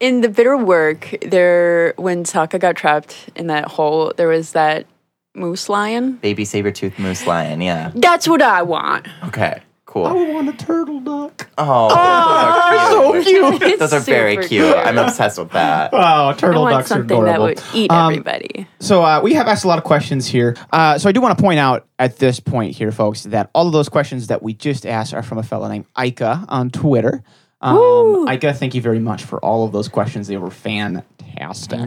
In 0.00 0.20
the 0.20 0.28
bitter 0.28 0.56
work, 0.56 1.14
there 1.22 1.92
when 1.96 2.24
Sokka 2.24 2.60
got 2.60 2.76
trapped 2.76 3.30
in 3.34 3.48
that 3.48 3.66
hole, 3.66 4.12
there 4.16 4.28
was 4.28 4.52
that 4.52 4.86
moose 5.34 5.68
lion. 5.68 6.12
Baby 6.16 6.44
saber 6.44 6.70
tooth 6.70 6.98
moose 6.98 7.26
lion. 7.26 7.60
Yeah. 7.60 7.92
That's 7.94 8.26
what 8.28 8.42
I 8.42 8.62
want. 8.62 9.06
Okay. 9.24 9.62
Cool. 9.86 10.06
I 10.06 10.12
want 10.12 10.48
a 10.50 10.52
turtle 10.52 11.00
duck. 11.00 11.48
Oh, 11.56 11.88
Oh, 11.90 13.12
those 13.14 13.24
are 13.24 13.24
so 13.24 13.30
cute. 13.52 13.62
cute. 13.62 13.78
Those 13.78 13.92
are 13.94 14.00
very 14.00 14.32
Super 14.34 14.42
cute. 14.48 14.74
cute. 14.74 14.76
I'm 14.86 14.98
obsessed 14.98 15.38
with 15.38 15.50
that. 15.52 15.90
Oh, 15.94 16.28
I 16.28 16.34
turtle 16.36 16.62
want 16.62 16.74
ducks 16.74 16.90
are 16.90 16.96
something 16.96 17.24
that 17.24 17.36
adorable. 17.40 17.44
would 17.46 17.62
eat 17.72 17.90
Um, 17.90 18.12
everybody. 18.12 18.66
So 18.80 19.02
uh, 19.02 19.20
we 19.22 19.32
have 19.32 19.46
asked 19.48 19.64
a 19.64 19.68
lot 19.68 19.78
of 19.78 19.84
questions 19.84 20.26
here. 20.26 20.56
Uh, 20.74 20.98
so 20.98 21.08
I 21.08 21.12
do 21.12 21.22
want 21.22 21.38
to 21.38 21.42
point 21.42 21.58
out 21.58 21.86
at 21.98 22.18
this 22.18 22.38
point 22.38 22.76
here, 22.76 22.92
folks, 22.92 23.22
that 23.24 23.48
all 23.54 23.66
of 23.66 23.72
those 23.72 23.88
questions 23.88 24.26
that 24.26 24.42
we 24.42 24.52
just 24.52 24.84
asked 24.84 25.14
are 25.14 25.22
from 25.22 25.38
a 25.38 25.42
fellow 25.42 25.66
named 25.68 25.86
Ika 25.98 26.44
on 26.50 26.68
Twitter. 26.68 27.22
Um, 27.62 28.28
Ika, 28.28 28.52
thank 28.54 28.74
you 28.74 28.82
very 28.82 29.00
much 29.00 29.24
for 29.24 29.42
all 29.42 29.64
of 29.64 29.72
those 29.72 29.88
questions. 29.88 30.28
They 30.28 30.36
were 30.36 30.50
fantastic. 30.50 31.06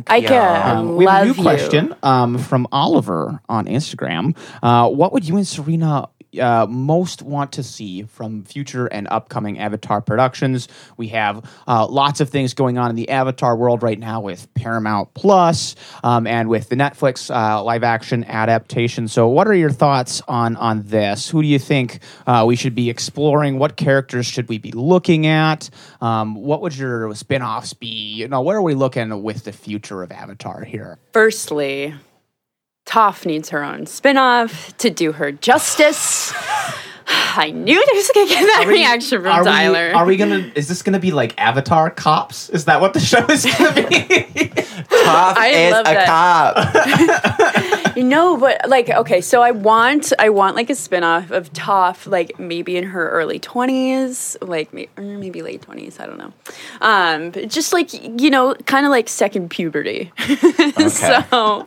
I 0.08 0.22
can 0.22 0.77
Um, 0.77 0.96
we 0.96 1.05
have 1.05 1.13
love 1.13 1.22
a 1.24 1.25
new 1.25 1.34
you. 1.34 1.41
question 1.41 1.96
um, 2.03 2.38
from 2.38 2.67
Oliver 2.72 3.39
on 3.50 3.65
Instagram. 3.65 4.36
Uh, 4.63 4.89
what 4.89 5.13
would 5.13 5.27
you 5.27 5.38
and 5.38 5.48
Serena 5.48 6.08
uh, 6.40 6.66
most 6.68 7.22
want 7.22 7.54
to 7.54 7.64
see 7.64 8.04
from 8.04 8.44
future 8.44 8.88
and 8.88 9.08
upcoming 9.10 9.60
Avatar 9.60 10.02
productions? 10.02 10.68
We 10.98 11.10
have 11.10 11.46
uh, 11.68 11.88
lots 11.88 12.22
of 12.22 12.30
things 12.30 12.54
going 12.54 12.78
on 12.78 12.90
in 12.90 12.96
the 12.96 13.10
Avatar 13.10 13.56
world 13.56 13.84
right 13.84 14.00
now 14.00 14.22
with 14.22 14.54
Paramount 14.54 15.14
Plus 15.14 15.76
um, 16.04 16.28
and 16.28 16.50
with 16.50 16.70
the 16.70 16.76
Netflix 16.76 17.34
uh, 17.34 17.64
live 17.64 17.84
action 17.84 18.24
adaptation. 18.26 19.08
So, 19.08 19.28
what 19.28 19.48
are 19.48 19.54
your 19.54 19.72
thoughts 19.72 20.22
on 20.28 20.56
on 20.56 20.84
this? 20.84 21.30
Who 21.30 21.42
do 21.42 21.48
you 21.48 21.60
think 21.60 22.00
uh, 22.28 22.46
we 22.48 22.56
should 22.56 22.76
be 22.76 22.90
exploring? 22.90 23.60
What 23.60 23.76
characters 23.76 24.26
should 24.26 24.50
we 24.50 24.58
be 24.58 24.72
looking 24.72 25.28
at? 25.28 25.70
Um, 26.02 26.36
what 26.36 26.62
would 26.62 26.76
your 26.76 27.14
spin-offs 27.16 27.74
be? 27.74 27.88
You 27.88 28.28
know, 28.28 28.42
where 28.42 28.58
are 28.58 28.62
we 28.62 28.74
looking 28.74 29.24
with 29.24 29.44
the 29.44 29.52
future 29.52 30.04
of 30.04 30.12
Avatar 30.12 30.64
here? 30.64 31.00
Firstly, 31.14 31.94
Toph 32.86 33.26
needs 33.26 33.50
her 33.50 33.64
own 33.64 33.86
spin-off 33.86 34.76
to 34.78 34.90
do 34.90 35.12
her 35.14 35.32
justice. 35.32 36.34
I 37.14 37.52
knew 37.52 37.76
there 37.86 37.96
was 37.96 38.12
gonna 38.14 38.30
get 38.30 38.42
that 38.42 38.66
reaction 38.68 39.22
from 39.22 39.32
are 39.32 39.44
Tyler. 39.44 39.88
We, 39.90 39.94
are 39.94 40.06
we 40.06 40.18
gonna? 40.18 40.52
Is 40.56 40.68
this 40.68 40.82
gonna 40.82 41.00
be 41.00 41.12
like 41.12 41.38
Avatar 41.40 41.90
Cops? 41.90 42.50
Is 42.50 42.66
that 42.66 42.80
what 42.80 42.94
the 42.94 43.00
show 43.00 43.26
is 43.30 43.46
gonna 43.46 43.74
be? 43.74 43.86
Toph 43.86 45.38
I 45.38 45.48
is 45.50 45.72
love 45.74 45.88
a 45.88 45.94
that. 45.94 46.08
cop. 46.56 47.78
No, 47.98 48.38
but 48.38 48.68
like 48.70 48.90
okay, 48.90 49.20
so 49.22 49.42
I 49.42 49.52
want 49.52 50.14
I 50.18 50.30
want 50.30 50.56
like 50.56 50.70
a 50.70 50.76
spin-off 50.76 51.30
of 51.32 51.52
Toph, 51.52 52.08
like 52.08 52.40
maybe 52.40 52.78
in 52.78 52.86
her 52.86 53.10
early 53.10 53.38
twenties, 53.38 54.38
like 54.42 54.74
maybe 54.74 55.42
late 55.42 55.62
twenties, 55.62 56.00
I 56.00 56.06
don't 56.06 56.18
know. 56.18 56.34
Um, 56.80 57.32
just 57.50 57.74
like 57.74 57.90
you 57.94 58.30
know, 58.30 58.56
kind 58.66 58.86
of 58.86 58.92
like 58.92 59.10
second 59.10 59.50
puberty. 59.50 60.12
so, 60.90 61.66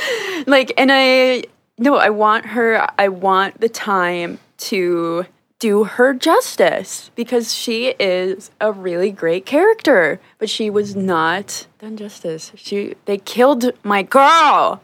like, 0.46 0.72
and 0.76 0.90
I 0.92 1.44
no, 1.78 1.96
I 1.96 2.10
want 2.10 2.46
her. 2.46 2.86
I 2.98 3.08
want 3.08 3.60
the 3.60 3.68
time 3.68 4.38
to 4.58 5.26
do 5.58 5.84
her 5.84 6.12
justice 6.12 7.10
because 7.14 7.54
she 7.54 7.94
is 8.00 8.50
a 8.60 8.72
really 8.72 9.12
great 9.12 9.46
character, 9.46 10.20
but 10.38 10.50
she 10.50 10.68
was 10.68 10.96
not 10.96 11.66
done 11.78 11.96
justice. 11.96 12.52
She 12.56 12.94
they 13.04 13.18
killed 13.18 13.70
my 13.84 14.02
girl. 14.02 14.82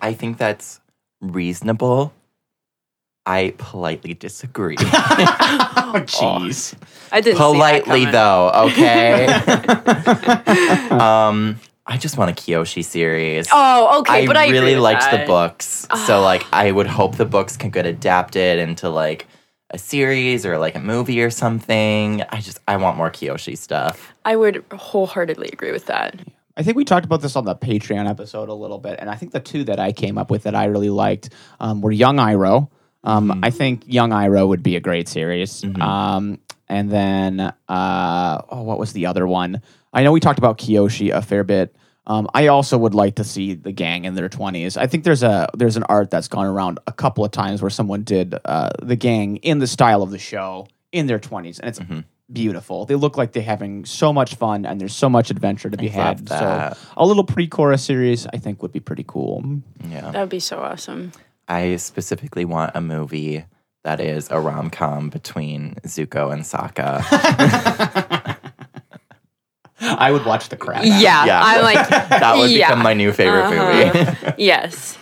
I 0.00 0.12
think 0.12 0.38
that's 0.38 0.80
reasonable. 1.20 2.12
I 3.24 3.54
politely 3.58 4.14
disagree. 4.14 4.76
oh, 4.80 4.84
jeez. 6.06 6.74
I 7.10 7.20
didn't 7.20 7.38
politely 7.38 8.00
see 8.00 8.04
that 8.06 8.12
though, 8.12 8.50
okay? 8.66 9.26
um 10.90 11.60
I 11.86 11.96
just 11.98 12.18
want 12.18 12.30
a 12.30 12.34
Kyoshi 12.34 12.84
series. 12.84 13.46
Oh, 13.52 14.00
okay, 14.00 14.26
but 14.26 14.36
I 14.36 14.44
agree 14.44 14.58
really 14.58 14.74
with 14.74 14.82
liked 14.82 15.10
the 15.10 15.18
that. 15.18 15.26
books. 15.26 15.86
so 16.06 16.20
like 16.20 16.44
I 16.52 16.72
would 16.72 16.86
hope 16.86 17.16
the 17.16 17.24
books 17.24 17.56
can 17.56 17.70
get 17.70 17.86
adapted 17.86 18.58
into 18.58 18.88
like 18.88 19.26
a 19.70 19.78
series 19.78 20.44
or 20.44 20.58
like 20.58 20.74
a 20.74 20.80
movie 20.80 21.22
or 21.22 21.30
something. 21.30 22.22
I 22.30 22.40
just 22.40 22.58
I 22.66 22.76
want 22.76 22.96
more 22.96 23.10
Kyoshi 23.10 23.56
stuff. 23.56 24.12
I 24.24 24.34
would 24.36 24.64
wholeheartedly 24.72 25.50
agree 25.52 25.72
with 25.72 25.86
that. 25.86 26.18
I 26.56 26.62
think 26.62 26.76
we 26.76 26.84
talked 26.84 27.04
about 27.04 27.20
this 27.20 27.36
on 27.36 27.44
the 27.44 27.54
Patreon 27.54 28.08
episode 28.08 28.48
a 28.48 28.54
little 28.54 28.78
bit, 28.78 28.96
and 28.98 29.10
I 29.10 29.14
think 29.14 29.32
the 29.32 29.40
two 29.40 29.62
that 29.64 29.78
I 29.78 29.92
came 29.92 30.18
up 30.18 30.30
with 30.30 30.44
that 30.44 30.54
I 30.54 30.64
really 30.64 30.90
liked 30.90 31.30
um, 31.60 31.82
were 31.82 31.92
Young 31.92 32.16
Iroh. 32.16 32.68
Um, 33.04 33.40
I 33.44 33.50
think 33.50 33.84
Young 33.86 34.10
Iroh 34.10 34.48
would 34.48 34.62
be 34.62 34.74
a 34.74 34.80
great 34.80 35.06
series. 35.08 35.62
Um, 35.80 36.40
and 36.68 36.90
then, 36.90 37.40
uh, 37.68 38.42
oh, 38.48 38.62
what 38.62 38.78
was 38.78 38.92
the 38.92 39.06
other 39.06 39.26
one? 39.26 39.62
I 39.92 40.02
know 40.02 40.12
we 40.12 40.20
talked 40.20 40.38
about 40.38 40.58
Kyoshi 40.58 41.12
a 41.12 41.22
fair 41.22 41.44
bit. 41.44 41.74
Um, 42.08 42.28
I 42.34 42.46
also 42.48 42.78
would 42.78 42.94
like 42.94 43.16
to 43.16 43.24
see 43.24 43.54
the 43.54 43.72
gang 43.72 44.04
in 44.04 44.14
their 44.14 44.28
twenties. 44.28 44.76
I 44.76 44.86
think 44.86 45.04
there's 45.04 45.22
a 45.22 45.48
there's 45.54 45.76
an 45.76 45.82
art 45.84 46.10
that's 46.10 46.28
gone 46.28 46.46
around 46.46 46.78
a 46.86 46.92
couple 46.92 47.24
of 47.24 47.32
times 47.32 47.60
where 47.60 47.70
someone 47.70 48.02
did 48.02 48.34
uh, 48.44 48.70
the 48.80 48.96
gang 48.96 49.36
in 49.38 49.58
the 49.58 49.66
style 49.66 50.02
of 50.02 50.10
the 50.10 50.18
show 50.18 50.68
in 50.92 51.06
their 51.06 51.18
twenties, 51.18 51.58
and 51.58 51.68
it's 51.68 51.80
beautiful. 52.32 52.86
They 52.86 52.94
look 52.94 53.16
like 53.16 53.32
they're 53.32 53.42
having 53.42 53.84
so 53.84 54.12
much 54.12 54.36
fun, 54.36 54.66
and 54.66 54.80
there's 54.80 54.94
so 54.94 55.08
much 55.08 55.30
adventure 55.30 55.68
to 55.70 55.76
be 55.76 55.86
love 55.86 56.20
had. 56.20 56.28
So 56.28 56.76
a 56.96 57.06
little 57.06 57.24
pre-Korra 57.24 57.78
series, 57.78 58.26
I 58.26 58.38
think, 58.38 58.62
would 58.62 58.72
be 58.72 58.80
pretty 58.80 59.04
cool. 59.06 59.60
Yeah. 59.88 60.10
That 60.10 60.20
would 60.20 60.28
be 60.28 60.40
so 60.40 60.60
awesome. 60.60 61.12
I 61.48 61.76
specifically 61.76 62.44
want 62.44 62.72
a 62.74 62.80
movie 62.80 63.44
that 63.84 64.00
is 64.00 64.28
a 64.30 64.40
rom 64.40 64.70
com 64.70 65.10
between 65.10 65.76
Zuko 65.84 66.32
and 66.32 66.42
Sokka. 66.42 67.02
I 69.80 70.10
would 70.10 70.24
watch 70.24 70.48
the 70.48 70.56
crap. 70.56 70.78
out 70.78 70.86
of 70.86 70.92
it. 70.92 71.00
Yeah, 71.02 71.24
Yeah. 71.26 71.40
I'm 71.42 71.62
like 71.62 71.88
that 71.90 72.36
would 72.36 72.50
yeah. 72.50 72.68
become 72.68 72.82
my 72.82 72.94
new 72.94 73.12
favorite 73.12 73.50
movie. 73.50 74.00
Uh-huh. 74.00 74.32
yes. 74.38 74.96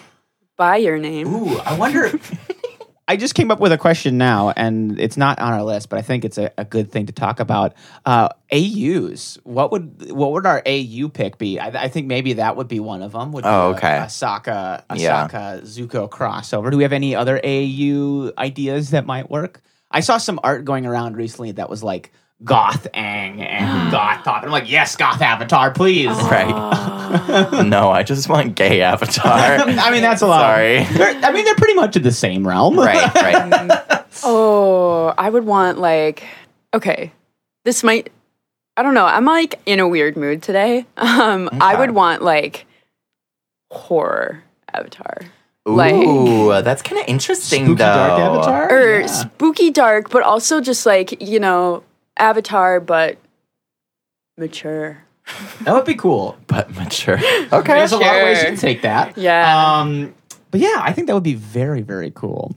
By 0.56 0.76
your 0.76 0.98
name. 0.98 1.26
Ooh, 1.34 1.58
I 1.58 1.76
wonder. 1.76 2.12
I 3.06 3.16
just 3.16 3.34
came 3.34 3.50
up 3.50 3.60
with 3.60 3.70
a 3.70 3.76
question 3.76 4.16
now, 4.16 4.54
and 4.56 4.98
it's 4.98 5.18
not 5.18 5.38
on 5.38 5.52
our 5.52 5.62
list, 5.62 5.90
but 5.90 5.98
I 5.98 6.02
think 6.02 6.24
it's 6.24 6.38
a, 6.38 6.50
a 6.56 6.64
good 6.64 6.90
thing 6.90 7.04
to 7.06 7.12
talk 7.12 7.38
about. 7.38 7.74
Uh, 8.06 8.30
AUs. 8.50 9.38
What 9.44 9.72
would 9.72 10.10
what 10.10 10.32
would 10.32 10.46
our 10.46 10.62
AU 10.64 11.08
pick 11.12 11.36
be? 11.36 11.58
I, 11.58 11.84
I 11.84 11.88
think 11.88 12.06
maybe 12.06 12.34
that 12.34 12.56
would 12.56 12.68
be 12.68 12.80
one 12.80 13.02
of 13.02 13.12
them. 13.12 13.32
Would 13.32 13.44
be 13.44 13.48
Oh, 13.50 13.74
okay. 13.74 13.98
A, 13.98 14.02
Sokka, 14.04 14.84
a 14.88 14.96
Yeah. 14.96 15.28
Zuko 15.28 16.08
crossover. 16.08 16.70
Do 16.70 16.78
we 16.78 16.82
have 16.82 16.94
any 16.94 17.14
other 17.14 17.38
AU 17.44 18.32
ideas 18.38 18.90
that 18.90 19.04
might 19.04 19.30
work? 19.30 19.60
I 19.90 20.00
saw 20.00 20.16
some 20.16 20.40
art 20.42 20.64
going 20.64 20.86
around 20.86 21.16
recently 21.16 21.52
that 21.52 21.68
was 21.68 21.82
like 21.82 22.10
Goth 22.44 22.86
Aang 22.94 23.40
and 23.40 23.90
Goth 23.90 24.24
Toph. 24.24 24.36
And 24.38 24.46
I'm 24.46 24.50
like, 24.52 24.70
yes, 24.70 24.96
Goth 24.96 25.20
Avatar, 25.22 25.70
please. 25.70 26.08
right. 26.30 27.64
no, 27.66 27.90
I 27.90 28.02
just 28.02 28.28
want 28.28 28.54
gay 28.54 28.82
Avatar. 28.82 29.24
I 29.32 29.90
mean, 29.90 30.02
that's 30.02 30.20
a 30.22 30.26
lot. 30.26 30.40
Sorry. 30.40 30.84
They're- 30.84 31.20
I 31.24 31.32
mean, 31.32 31.44
they're 31.44 31.54
pretty 31.54 31.74
much 31.74 31.96
in 31.96 32.02
the 32.02 32.12
same 32.12 32.46
realm. 32.46 32.78
right, 32.78 33.14
right. 33.14 34.04
Oh, 34.22 35.12
I 35.18 35.28
would 35.28 35.44
want 35.44 35.78
like 35.78 36.22
okay. 36.72 37.12
This 37.64 37.82
might 37.82 38.12
I 38.76 38.82
don't 38.82 38.94
know. 38.94 39.06
I'm 39.06 39.24
like 39.24 39.60
in 39.66 39.80
a 39.80 39.88
weird 39.88 40.16
mood 40.16 40.42
today. 40.42 40.86
Um 40.96 41.48
I 41.60 41.74
would 41.78 41.90
want 41.90 42.22
like 42.22 42.64
horror 43.70 44.42
avatar. 44.72 45.18
Ooh, 45.68 45.72
Like- 46.52 46.64
that's 46.64 46.82
kind 46.82 47.00
of 47.00 47.08
interesting, 47.08 47.64
Spooky 47.64 47.78
though. 47.78 47.84
Dark 47.84 48.20
Avatar? 48.20 48.70
Or 48.72 49.00
Yeah. 49.00 49.06
spooky 49.06 49.70
dark, 49.70 50.10
but 50.10 50.22
also 50.22 50.60
just 50.60 50.84
like, 50.86 51.20
you 51.22 51.40
know, 51.40 51.82
avatar 52.16 52.80
but 52.80 53.18
mature. 54.36 55.04
That 55.62 55.72
would 55.72 55.84
be 55.84 55.94
cool. 55.94 56.36
But 56.46 56.74
mature. 56.74 57.18
Okay, 57.52 57.74
there's 57.74 57.92
a 57.92 57.98
lot 57.98 58.16
of 58.16 58.22
ways 58.22 58.40
you 58.40 58.46
can 58.46 58.56
take 58.56 58.82
that. 58.82 59.16
Yeah. 59.16 59.78
Um, 59.78 60.14
but 60.50 60.60
yeah, 60.60 60.78
I 60.80 60.92
think 60.92 61.06
that 61.08 61.14
would 61.14 61.22
be 61.22 61.34
very, 61.34 61.82
very 61.82 62.10
cool. 62.10 62.56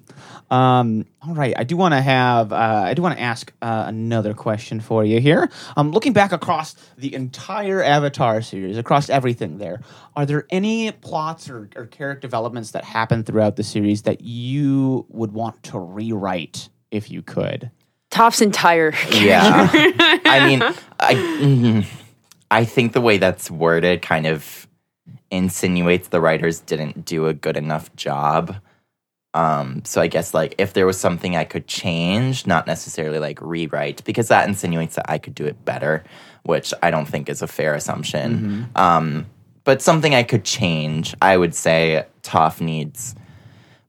Um, 0.49 1.05
all 1.21 1.33
right, 1.33 1.53
I 1.57 1.63
do 1.63 1.75
want 1.75 1.93
to 1.93 2.01
have, 2.01 2.53
uh, 2.53 2.83
I 2.85 2.93
do 2.93 3.01
want 3.01 3.17
to 3.17 3.21
ask 3.21 3.51
uh, 3.61 3.85
another 3.87 4.33
question 4.33 4.79
for 4.79 5.03
you 5.03 5.19
here. 5.19 5.49
Um, 5.75 5.91
looking 5.91 6.13
back 6.13 6.31
across 6.31 6.75
the 6.97 7.13
entire 7.13 7.83
Avatar 7.83 8.41
series, 8.41 8.77
across 8.77 9.09
everything 9.09 9.57
there, 9.57 9.81
are 10.15 10.25
there 10.25 10.45
any 10.49 10.91
plots 10.91 11.49
or, 11.49 11.69
or 11.75 11.85
character 11.85 12.27
developments 12.27 12.71
that 12.71 12.85
happen 12.85 13.23
throughout 13.23 13.55
the 13.55 13.63
series 13.63 14.03
that 14.03 14.21
you 14.21 15.05
would 15.09 15.33
want 15.33 15.61
to 15.63 15.79
rewrite 15.79 16.69
if 16.91 17.11
you 17.11 17.21
could? 17.21 17.71
Toph's 18.17 18.41
entire 18.41 18.93
Yeah. 19.11 19.69
I 20.25 20.45
mean, 20.47 20.63
I, 20.99 21.13
mm, 21.13 21.85
I 22.49 22.65
think 22.65 22.93
the 22.93 23.01
way 23.01 23.19
that's 23.19 23.51
worded 23.51 24.01
kind 24.01 24.25
of 24.25 24.67
insinuates 25.29 26.07
the 26.07 26.19
writers 26.19 26.61
didn't 26.61 27.05
do 27.05 27.27
a 27.27 27.33
good 27.33 27.57
enough 27.57 27.95
job. 27.95 28.55
Um, 29.35 29.83
so 29.85 30.01
I 30.01 30.07
guess 30.07 30.33
like 30.33 30.55
if 30.57 30.73
there 30.73 30.87
was 30.87 30.99
something 30.99 31.35
I 31.35 31.43
could 31.43 31.67
change, 31.67 32.47
not 32.47 32.65
necessarily 32.65 33.19
like 33.19 33.39
rewrite, 33.39 34.03
because 34.03 34.29
that 34.29 34.47
insinuates 34.47 34.95
that 34.95 35.11
I 35.11 35.19
could 35.19 35.35
do 35.35 35.45
it 35.45 35.63
better, 35.63 36.03
which 36.41 36.73
I 36.81 36.89
don't 36.89 37.05
think 37.05 37.29
is 37.29 37.43
a 37.43 37.47
fair 37.47 37.75
assumption. 37.75 38.67
Um, 38.75 39.27
but 39.63 39.81
something 39.81 40.15
I 40.15 40.23
could 40.23 40.43
change, 40.43 41.13
I 41.21 41.37
would 41.37 41.53
say 41.53 42.05
Toph 42.23 42.61
needs 42.61 43.13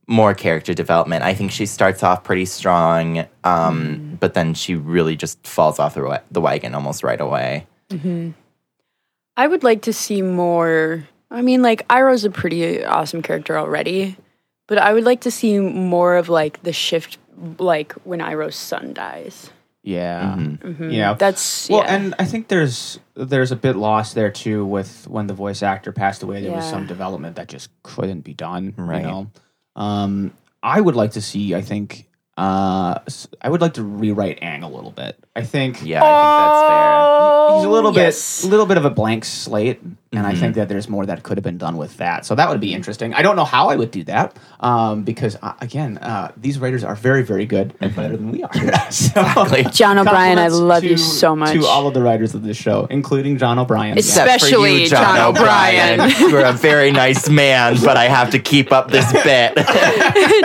more 0.09 0.33
character 0.33 0.73
development. 0.73 1.23
I 1.23 1.35
think 1.35 1.51
she 1.51 1.67
starts 1.67 2.01
off 2.01 2.23
pretty 2.23 2.45
strong, 2.45 3.27
um, 3.43 4.17
but 4.19 4.33
then 4.33 4.55
she 4.55 4.73
really 4.73 5.15
just 5.15 5.45
falls 5.45 5.77
off 5.77 5.93
the, 5.93 6.21
the 6.31 6.41
wagon 6.41 6.73
almost 6.73 7.03
right 7.03 7.21
away. 7.21 7.67
I 9.37 9.47
would 9.47 9.63
like 9.63 9.83
to 9.83 9.93
see 9.93 10.21
more. 10.23 11.07
I 11.29 11.43
mean, 11.43 11.61
like 11.61 11.87
Iroh's 11.87 12.25
a 12.25 12.31
pretty 12.31 12.83
awesome 12.83 13.21
character 13.21 13.57
already, 13.57 14.17
but 14.67 14.79
I 14.79 14.93
would 14.93 15.03
like 15.03 15.21
to 15.21 15.31
see 15.31 15.59
more 15.59 16.17
of 16.17 16.27
like 16.27 16.61
the 16.63 16.73
shift, 16.73 17.19
like 17.59 17.93
when 18.03 18.19
Iroh's 18.19 18.55
son 18.55 18.93
dies. 18.93 19.51
Yeah. 19.83 20.35
Mm-hmm. 20.37 20.89
Yeah. 20.89 21.13
That's 21.13 21.69
Well, 21.69 21.83
yeah. 21.83 21.95
and 21.95 22.15
I 22.19 22.25
think 22.25 22.47
there's 22.47 22.99
there's 23.15 23.51
a 23.51 23.55
bit 23.55 23.75
lost 23.75 24.15
there 24.15 24.31
too 24.31 24.65
with 24.65 25.07
when 25.07 25.27
the 25.27 25.33
voice 25.33 25.61
actor 25.61 25.91
passed 25.91 26.23
away. 26.23 26.41
There 26.41 26.51
was 26.51 26.67
some 26.67 26.87
development 26.87 27.35
that 27.35 27.47
just 27.47 27.69
couldn't 27.83 28.21
be 28.21 28.33
done. 28.33 28.73
Right. 28.75 29.01
You 29.01 29.07
know, 29.07 29.31
um, 29.75 30.33
I 30.61 30.81
would 30.81 30.95
like 30.95 31.11
to 31.11 31.21
see. 31.21 31.55
I 31.55 31.61
think 31.61 32.08
uh, 32.39 32.99
s- 33.07 33.27
I 33.41 33.49
would 33.49 33.61
like 33.61 33.73
to 33.73 33.83
rewrite 33.83 34.39
Aang 34.41 34.63
a 34.63 34.67
little 34.67 34.91
bit. 34.91 35.17
I 35.35 35.43
think 35.43 35.83
Yeah, 35.85 36.01
I 36.03 36.07
think 36.07 36.39
that's 36.39 36.67
fair. 36.69 37.55
he's 37.57 37.65
a 37.65 37.69
little 37.69 37.91
Oh, 37.91 38.01
yes. 38.01 38.41
bit 38.41 38.47
a 38.47 38.51
little 38.51 38.65
bit 38.65 38.77
of 38.77 38.85
a 38.85 38.89
blank 38.89 39.25
slate, 39.25 39.81
and 40.11 40.25
I 40.25 40.31
Mm-hmm. 40.31 40.39
think 40.39 40.55
that 40.55 40.69
there's 40.69 40.89
more 40.89 41.05
that 41.05 41.23
could 41.23 41.37
have 41.37 41.43
been 41.43 41.57
done 41.57 41.77
with 41.77 41.97
that. 41.97 42.25
So 42.25 42.35
that 42.35 42.49
would 42.49 42.59
be 42.59 42.73
interesting. 42.73 43.13
I 43.13 43.21
don't 43.21 43.35
know 43.35 43.45
how 43.45 43.69
I 43.69 43.75
would 43.75 43.91
do 43.91 44.03
that 44.05 44.35
um, 44.59 45.03
because 45.03 45.37
uh, 45.41 45.53
again, 45.61 45.97
uh, 45.99 46.31
these 46.37 46.59
writers 46.59 46.83
are 46.83 46.95
very 46.95 47.23
very 47.23 47.45
good 47.45 47.73
and 47.81 47.95
better 47.95 48.15
than 48.17 48.31
we 48.31 48.43
are. 48.43 48.53
so, 48.91 49.21
Exactly. 49.21 49.63
John 49.71 49.97
O'Bryan, 49.99 50.37
I 50.37 50.47
compliments 50.49 50.55
love 50.59 50.83
you 50.83 50.97
so 50.97 51.35
much. 51.35 51.53
To 51.53 51.65
all 51.65 51.87
of 51.87 51.93
the 51.93 52.01
writers 52.01 52.33
of 52.35 52.43
this 52.43 52.57
show, 52.57 52.87
including 52.89 53.37
John 53.37 53.59
O'Bryan. 53.59 53.97
It's- 53.97 54.15
Yeah. 54.15 54.23
For 54.23 54.29
Especially 54.29 54.83
you, 54.83 54.89
John 54.89 55.19
O'Bryan. 55.35 56.09
You're 56.19 56.45
a 56.45 56.53
very 56.53 56.91
nice 56.91 57.29
man, 57.29 57.77
but 57.83 57.97
I 57.97 58.05
have 58.05 58.31
to 58.31 58.39
keep 58.39 58.71
up 58.71 58.89
this 58.91 59.11
bit. 59.11 59.55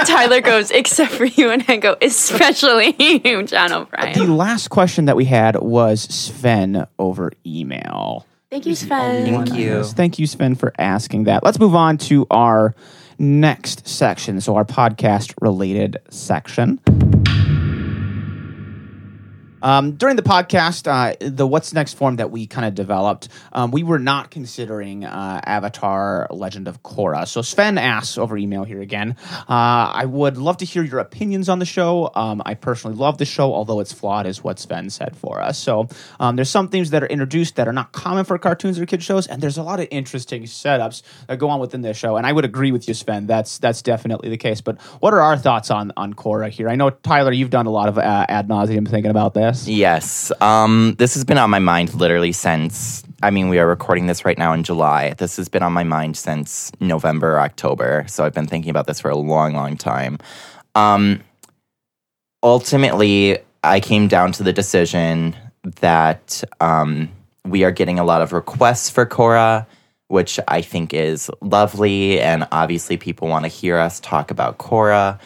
Tyler 0.06 0.40
goes, 0.40 0.70
except 0.70 1.12
for 1.12 1.24
you, 1.24 1.50
and 1.50 1.64
I 1.68 1.76
go, 1.85 1.97
especially 2.03 2.97
you, 3.25 3.43
John 3.45 3.73
O'Bryan. 3.73 4.19
the 4.19 4.33
last 4.33 4.69
question 4.69 5.05
that 5.05 5.17
we 5.17 5.26
had 5.26 5.57
was 5.57 6.03
Sven 6.03 6.87
over 6.99 7.33
email. 7.47 8.26
Thank 8.50 8.67
you, 8.67 8.75
Sven. 8.75 9.25
Thank 9.25 9.55
you. 9.55 9.85
Thank 9.85 10.19
you, 10.19 10.26
Sven, 10.26 10.55
for 10.55 10.73
asking 10.79 11.25
that. 11.25 11.45
Let's 11.45 11.59
move 11.59 11.75
on 11.75 11.99
to 11.99 12.26
our 12.31 12.75
next 13.19 13.87
section. 13.87 14.41
So, 14.41 14.57
our 14.57 14.64
podcast 14.64 15.35
related 15.41 15.99
section. 16.09 16.81
Um, 19.64 19.92
during 19.92 20.16
the 20.16 20.23
podcast, 20.23 20.87
uh, 20.87 21.16
the 21.18 21.47
What's 21.47 21.73
Next 21.73 21.94
form 21.94 22.16
that 22.16 22.30
we 22.30 22.47
kind 22.47 22.66
of 22.66 22.75
developed, 22.75 23.28
um, 23.54 23.71
we 23.71 23.83
were 23.83 23.99
not 23.99 24.30
considering 24.30 25.06
uh, 25.06 25.40
Avatar 25.42 26.26
Legend 26.30 26.68
of 26.68 26.83
Korra. 26.83 27.26
So 27.26 27.40
Sven 27.40 27.78
asks 27.78 28.18
over 28.18 28.37
email 28.37 28.64
here 28.64 28.83
again. 28.83 29.16
Uh, 29.49 29.88
I 29.94 30.04
would 30.04 30.37
love 30.37 30.59
to 30.59 30.66
hear 30.66 30.83
your 30.83 31.00
opinions 31.00 31.49
on 31.49 31.61
the 31.61 31.64
show. 31.64 32.11
Um, 32.14 32.42
I 32.44 32.52
personally 32.52 32.94
love 32.94 33.16
the 33.16 33.25
show, 33.25 33.54
although 33.54 33.80
it's 33.80 33.92
flawed, 33.92 34.26
is 34.26 34.44
what 34.44 34.59
Sven 34.59 34.90
said 34.90 35.16
for 35.16 35.40
us. 35.40 35.59
So 35.59 35.88
um, 36.21 36.37
there's 36.37 36.50
some 36.50 36.68
things 36.68 36.90
that 36.90 37.02
are 37.02 37.06
introduced 37.06 37.56
that 37.56 37.66
are 37.66 37.73
not 37.73 37.92
common 37.92 38.26
for 38.26 38.37
cartoons 38.37 38.78
or 38.78 38.85
kid 38.85 39.02
shows, 39.02 39.26
and 39.26 39.42
there's 39.42 39.56
a 39.56 39.62
lot 39.62 39.80
of 39.80 39.88
interesting 39.90 40.42
setups 40.42 41.00
that 41.26 41.38
go 41.38 41.49
on 41.49 41.59
within 41.59 41.80
this 41.80 41.97
show. 41.97 42.18
And 42.18 42.26
I 42.26 42.33
would 42.33 42.44
agree 42.44 42.71
with 42.71 42.87
you, 42.87 42.92
Sven. 42.92 43.26
That's 43.26 43.56
that's 43.56 43.80
definitely 43.80 44.28
the 44.28 44.37
case. 44.37 44.61
But 44.61 44.78
what 45.00 45.14
are 45.14 45.23
our 45.23 45.38
thoughts 45.38 45.71
on 45.71 45.90
on 45.97 46.12
Korra 46.12 46.50
here? 46.50 46.68
I 46.68 46.76
know 46.76 46.90
Tyler, 46.90 47.33
you've 47.33 47.49
done 47.49 47.64
a 47.64 47.71
lot 47.71 47.88
of 47.88 47.97
uh, 47.97 48.26
ad 48.28 48.47
nauseum 48.47 48.87
thinking 48.87 49.11
about 49.11 49.33
this. 49.33 49.53
Yes. 49.64 50.32
Um, 50.40 50.94
this 50.99 51.14
has 51.14 51.25
been 51.25 51.38
on 51.38 51.50
my 51.50 51.58
mind 51.58 51.94
literally 51.94 52.32
since, 52.32 53.04
I 53.23 53.30
mean, 53.30 53.49
we 53.49 53.58
are 53.58 53.66
recording 53.66 54.06
this 54.06 54.25
right 54.25 54.37
now 54.37 54.52
in 54.52 54.64
July. 54.64 55.14
This 55.14 55.37
has 55.37 55.49
been 55.49 55.62
on 55.62 55.73
my 55.73 55.84
mind 55.84 56.16
since 56.16 56.73
November, 56.80 57.38
October. 57.38 58.04
So 58.08 58.25
I've 58.25 58.34
been 58.34 58.46
thinking 58.46 58.70
about 58.70 58.87
this 58.87 59.00
for 59.00 59.11
a 59.11 59.16
long, 59.16 59.54
long 59.54 59.76
time. 59.76 60.18
Um, 60.75 61.23
ultimately, 62.42 63.38
I 63.62 63.80
came 63.80 64.08
down 64.08 64.32
to 64.32 64.42
the 64.42 64.52
decision 64.52 65.37
that 65.80 66.42
um, 66.61 67.08
we 67.44 67.64
are 67.64 67.70
getting 67.70 67.99
a 67.99 68.04
lot 68.04 68.23
of 68.23 68.32
requests 68.32 68.90
for 68.90 69.06
Korra, 69.06 69.66
which 70.08 70.38
I 70.49 70.61
think 70.61 70.92
is 70.92 71.30
lovely. 71.40 72.20
And 72.20 72.46
obviously, 72.52 72.96
people 72.96 73.28
want 73.28 73.44
to 73.44 73.49
hear 73.49 73.78
us 73.78 74.00
talk 74.00 74.30
about 74.30 74.58
Korra. 74.58 75.18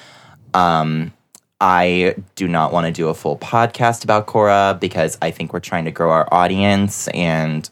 Um, 0.54 1.12
I 1.60 2.14
do 2.36 2.46
not 2.46 2.72
want 2.72 2.86
to 2.86 2.92
do 2.92 3.08
a 3.08 3.14
full 3.14 3.36
podcast 3.36 4.04
about 4.04 4.26
Korra 4.26 4.78
because 4.78 5.18
I 5.20 5.30
think 5.30 5.52
we're 5.52 5.60
trying 5.60 5.84
to 5.86 5.90
grow 5.90 6.10
our 6.10 6.28
audience 6.32 7.08
and 7.08 7.68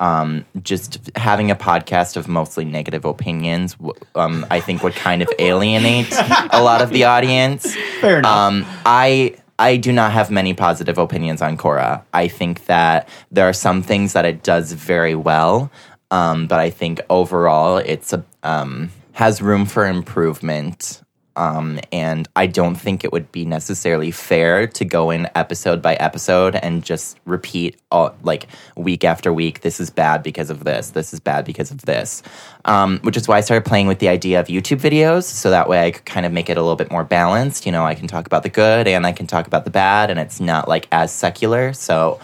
um, 0.00 0.44
just 0.62 1.10
having 1.16 1.50
a 1.50 1.56
podcast 1.56 2.16
of 2.16 2.28
mostly 2.28 2.64
negative 2.64 3.04
opinions, 3.04 3.76
um, 4.14 4.46
I 4.50 4.60
think 4.60 4.82
would 4.82 4.94
kind 4.94 5.22
of 5.22 5.28
alienate 5.38 6.12
a 6.52 6.62
lot 6.62 6.82
of 6.82 6.90
the 6.90 7.04
audience. 7.04 7.74
Fair 8.00 8.20
enough. 8.20 8.36
Um, 8.36 8.66
I 8.86 9.36
I 9.58 9.76
do 9.76 9.92
not 9.92 10.12
have 10.12 10.30
many 10.30 10.54
positive 10.54 10.98
opinions 10.98 11.42
on 11.42 11.56
Korra. 11.56 12.02
I 12.12 12.28
think 12.28 12.66
that 12.66 13.08
there 13.32 13.48
are 13.48 13.52
some 13.52 13.82
things 13.82 14.12
that 14.12 14.24
it 14.24 14.44
does 14.44 14.72
very 14.72 15.16
well, 15.16 15.70
um, 16.12 16.46
but 16.46 16.60
I 16.60 16.70
think 16.70 17.00
overall 17.10 17.78
it's 17.78 18.12
a 18.12 18.24
um, 18.44 18.90
has 19.12 19.42
room 19.42 19.66
for 19.66 19.84
improvement. 19.84 21.02
Um, 21.38 21.78
and 21.92 22.28
I 22.34 22.48
don't 22.48 22.74
think 22.74 23.04
it 23.04 23.12
would 23.12 23.30
be 23.30 23.44
necessarily 23.44 24.10
fair 24.10 24.66
to 24.66 24.84
go 24.84 25.10
in 25.10 25.28
episode 25.36 25.80
by 25.80 25.94
episode 25.94 26.56
and 26.56 26.84
just 26.84 27.16
repeat 27.26 27.76
all, 27.92 28.16
like 28.24 28.48
week 28.76 29.04
after 29.04 29.32
week. 29.32 29.60
This 29.60 29.78
is 29.78 29.88
bad 29.88 30.24
because 30.24 30.50
of 30.50 30.64
this. 30.64 30.90
This 30.90 31.14
is 31.14 31.20
bad 31.20 31.44
because 31.44 31.70
of 31.70 31.82
this. 31.82 32.24
Um, 32.64 32.98
which 33.02 33.16
is 33.16 33.28
why 33.28 33.36
I 33.36 33.40
started 33.40 33.64
playing 33.64 33.86
with 33.86 34.00
the 34.00 34.08
idea 34.08 34.40
of 34.40 34.48
YouTube 34.48 34.80
videos, 34.80 35.22
so 35.22 35.50
that 35.50 35.68
way 35.68 35.86
I 35.86 35.92
could 35.92 36.04
kind 36.04 36.26
of 36.26 36.32
make 36.32 36.50
it 36.50 36.58
a 36.58 36.60
little 36.60 36.76
bit 36.76 36.90
more 36.90 37.04
balanced. 37.04 37.66
You 37.66 37.72
know, 37.72 37.86
I 37.86 37.94
can 37.94 38.08
talk 38.08 38.26
about 38.26 38.42
the 38.42 38.48
good 38.48 38.88
and 38.88 39.06
I 39.06 39.12
can 39.12 39.28
talk 39.28 39.46
about 39.46 39.64
the 39.64 39.70
bad, 39.70 40.10
and 40.10 40.18
it's 40.18 40.40
not 40.40 40.68
like 40.68 40.88
as 40.90 41.12
secular. 41.12 41.72
So 41.72 42.18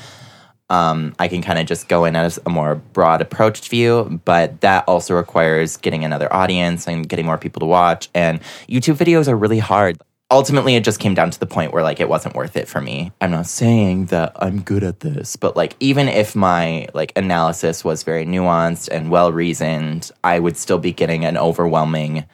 um, 0.71 1.15
I 1.19 1.29
can 1.29 1.43
kind 1.43 1.59
of 1.59 1.67
just 1.67 1.89
go 1.89 2.05
in 2.05 2.17
as 2.17 2.39
a 2.47 2.51
more 2.51 2.77
broad 2.77 3.21
approached 3.21 3.69
view, 3.69 4.21
but 4.25 4.61
that 4.63 4.85
also 4.89 5.15
requires 5.15 5.77
getting 5.77 6.05
another 6.05 6.33
audience 6.33 6.89
and 6.89 7.09
getting 7.09 7.27
more 7.27 7.39
people 7.39 7.61
to 7.61 7.67
watch. 7.67 8.09
And 8.15 8.41
YouTube 8.69 8.97
videos 8.97 9.29
are 9.29 9.37
really 9.37 9.59
hard. 9.59 10.01
Ultimately, 10.31 10.75
it 10.75 10.83
just 10.83 11.01
came 11.01 11.15
down 11.15 11.31
to 11.31 11.39
the 11.39 11.47
point 11.47 11.73
where 11.73 11.83
like 11.83 12.01
it 12.01 12.09
wasn't 12.09 12.35
worth 12.35 12.57
it 12.57 12.67
for 12.67 12.81
me. 12.81 13.13
I'm 13.21 13.31
not 13.31 13.47
saying 13.47 14.07
that 14.07 14.33
I'm 14.37 14.63
good 14.63 14.83
at 14.83 15.01
this, 15.01 15.37
but 15.37 15.55
like 15.55 15.77
even 15.81 16.09
if 16.09 16.35
my 16.35 16.89
like 16.95 17.13
analysis 17.15 17.85
was 17.85 18.03
very 18.03 18.25
nuanced 18.25 18.89
and 18.89 19.11
well 19.11 19.33
reasoned, 19.33 20.11
I 20.25 20.39
would 20.39 20.57
still 20.57 20.79
be 20.79 20.93
getting 20.93 21.27
an 21.27 21.37
overwhelming 21.37 22.25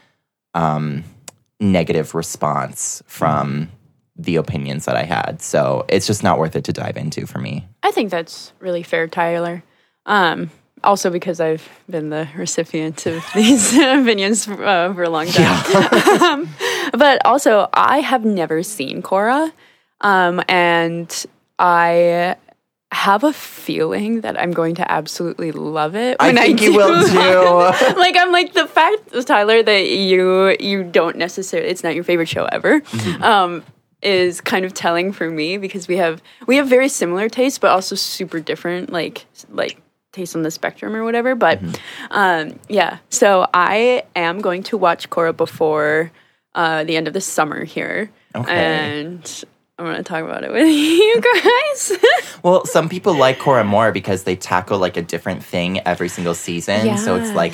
um, 0.55 1.03
negative 1.59 2.14
response 2.14 3.03
from 3.07 3.71
the 4.24 4.37
opinions 4.37 4.85
that 4.85 4.96
I 4.96 5.04
had. 5.04 5.40
So 5.42 5.85
it's 5.88 6.06
just 6.06 6.22
not 6.22 6.38
worth 6.38 6.56
it 6.56 6.64
to 6.64 6.72
dive 6.72 6.96
into 6.96 7.26
for 7.26 7.38
me. 7.38 7.66
I 7.83 7.90
think 7.90 8.11
that's 8.11 8.52
really 8.61 8.83
fair, 8.83 9.09
Tyler. 9.09 9.62
Um, 10.06 10.50
also 10.83 11.11
because 11.11 11.40
I've 11.40 11.68
been 11.88 12.11
the 12.11 12.28
recipient 12.37 13.06
of 13.06 13.24
these 13.35 13.72
opinions 13.76 14.46
uh, 14.48 14.92
for 14.94 15.02
a 15.02 15.11
long 15.11 15.26
time. 15.26 16.22
um, 16.22 16.48
but 16.92 17.24
also, 17.24 17.68
I 17.72 18.00
have 18.00 18.24
never 18.24 18.62
seen 18.62 19.02
Korra, 19.02 19.52
um, 20.00 20.42
and 20.48 21.26
I 21.59 22.37
have 22.92 23.22
a 23.22 23.33
feeling 23.33 24.22
that 24.22 24.40
I'm 24.40 24.50
going 24.52 24.74
to 24.76 24.90
absolutely 24.90 25.52
love 25.52 25.94
it. 25.94 26.16
I 26.18 26.26
When 26.28 26.38
I, 26.38 26.46
think 26.46 26.61
you 26.61 26.72
do. 26.72 26.76
will 26.76 27.06
too. 27.06 27.94
like 27.98 28.16
I'm 28.16 28.33
like 28.33 28.52
the 28.52 28.66
fact, 28.66 29.14
Tyler, 29.26 29.62
that 29.62 29.88
you 29.88 30.56
you 30.59 30.83
don't 30.83 31.16
necessarily 31.16 31.70
it's 31.70 31.85
not 31.85 31.94
your 31.94 32.04
favorite 32.04 32.28
show 32.28 32.46
ever. 32.46 32.80
Mm-hmm. 32.80 33.22
Um, 33.22 33.62
is 34.03 34.41
kind 34.41 34.65
of 34.65 34.73
telling 34.73 35.13
for 35.13 35.31
me 35.31 35.57
because 35.59 35.87
we 35.89 35.97
have 35.99 36.23
we 36.47 36.57
have 36.57 36.67
very 36.69 36.89
similar 36.89 37.29
tastes 37.29 37.59
but 37.59 37.71
also 37.71 37.95
super 37.95 38.41
different 38.41 38.91
like 38.91 39.27
like 39.51 39.81
tastes 40.13 40.35
on 40.35 40.43
the 40.43 40.51
spectrum 40.51 40.97
or 40.97 41.05
whatever 41.05 41.35
but 41.35 41.61
Mm-hmm. 41.61 42.13
um 42.13 42.59
yeah 42.69 42.99
so 43.11 43.47
i 43.55 44.03
am 44.17 44.41
going 44.41 44.63
to 44.65 44.77
watch 44.77 45.09
Korra 45.11 45.37
before 45.37 46.11
uh 46.55 46.85
the 46.85 46.97
end 46.97 47.07
of 47.09 47.15
the 47.15 47.21
summer 47.21 47.63
here 47.65 48.11
Okay. 48.35 48.53
and 48.53 49.45
i'm 49.79 49.85
going 49.85 49.97
to 49.97 50.03
talk 50.03 50.25
about 50.25 50.43
it 50.45 50.51
with 50.53 50.67
you 50.69 51.21
guys 51.21 51.99
Well, 52.43 52.65
some 52.65 52.89
people 52.89 53.13
like 53.15 53.39
Korra 53.39 53.67
more 53.67 53.93
because 53.93 54.23
they 54.23 54.35
tackle 54.35 54.79
like 54.79 54.97
a 54.97 55.03
different 55.03 55.45
thing 55.45 55.79
every 55.81 56.09
single 56.09 56.33
season. 56.35 56.97
So 56.97 57.17
it's 57.17 57.35
like 57.35 57.53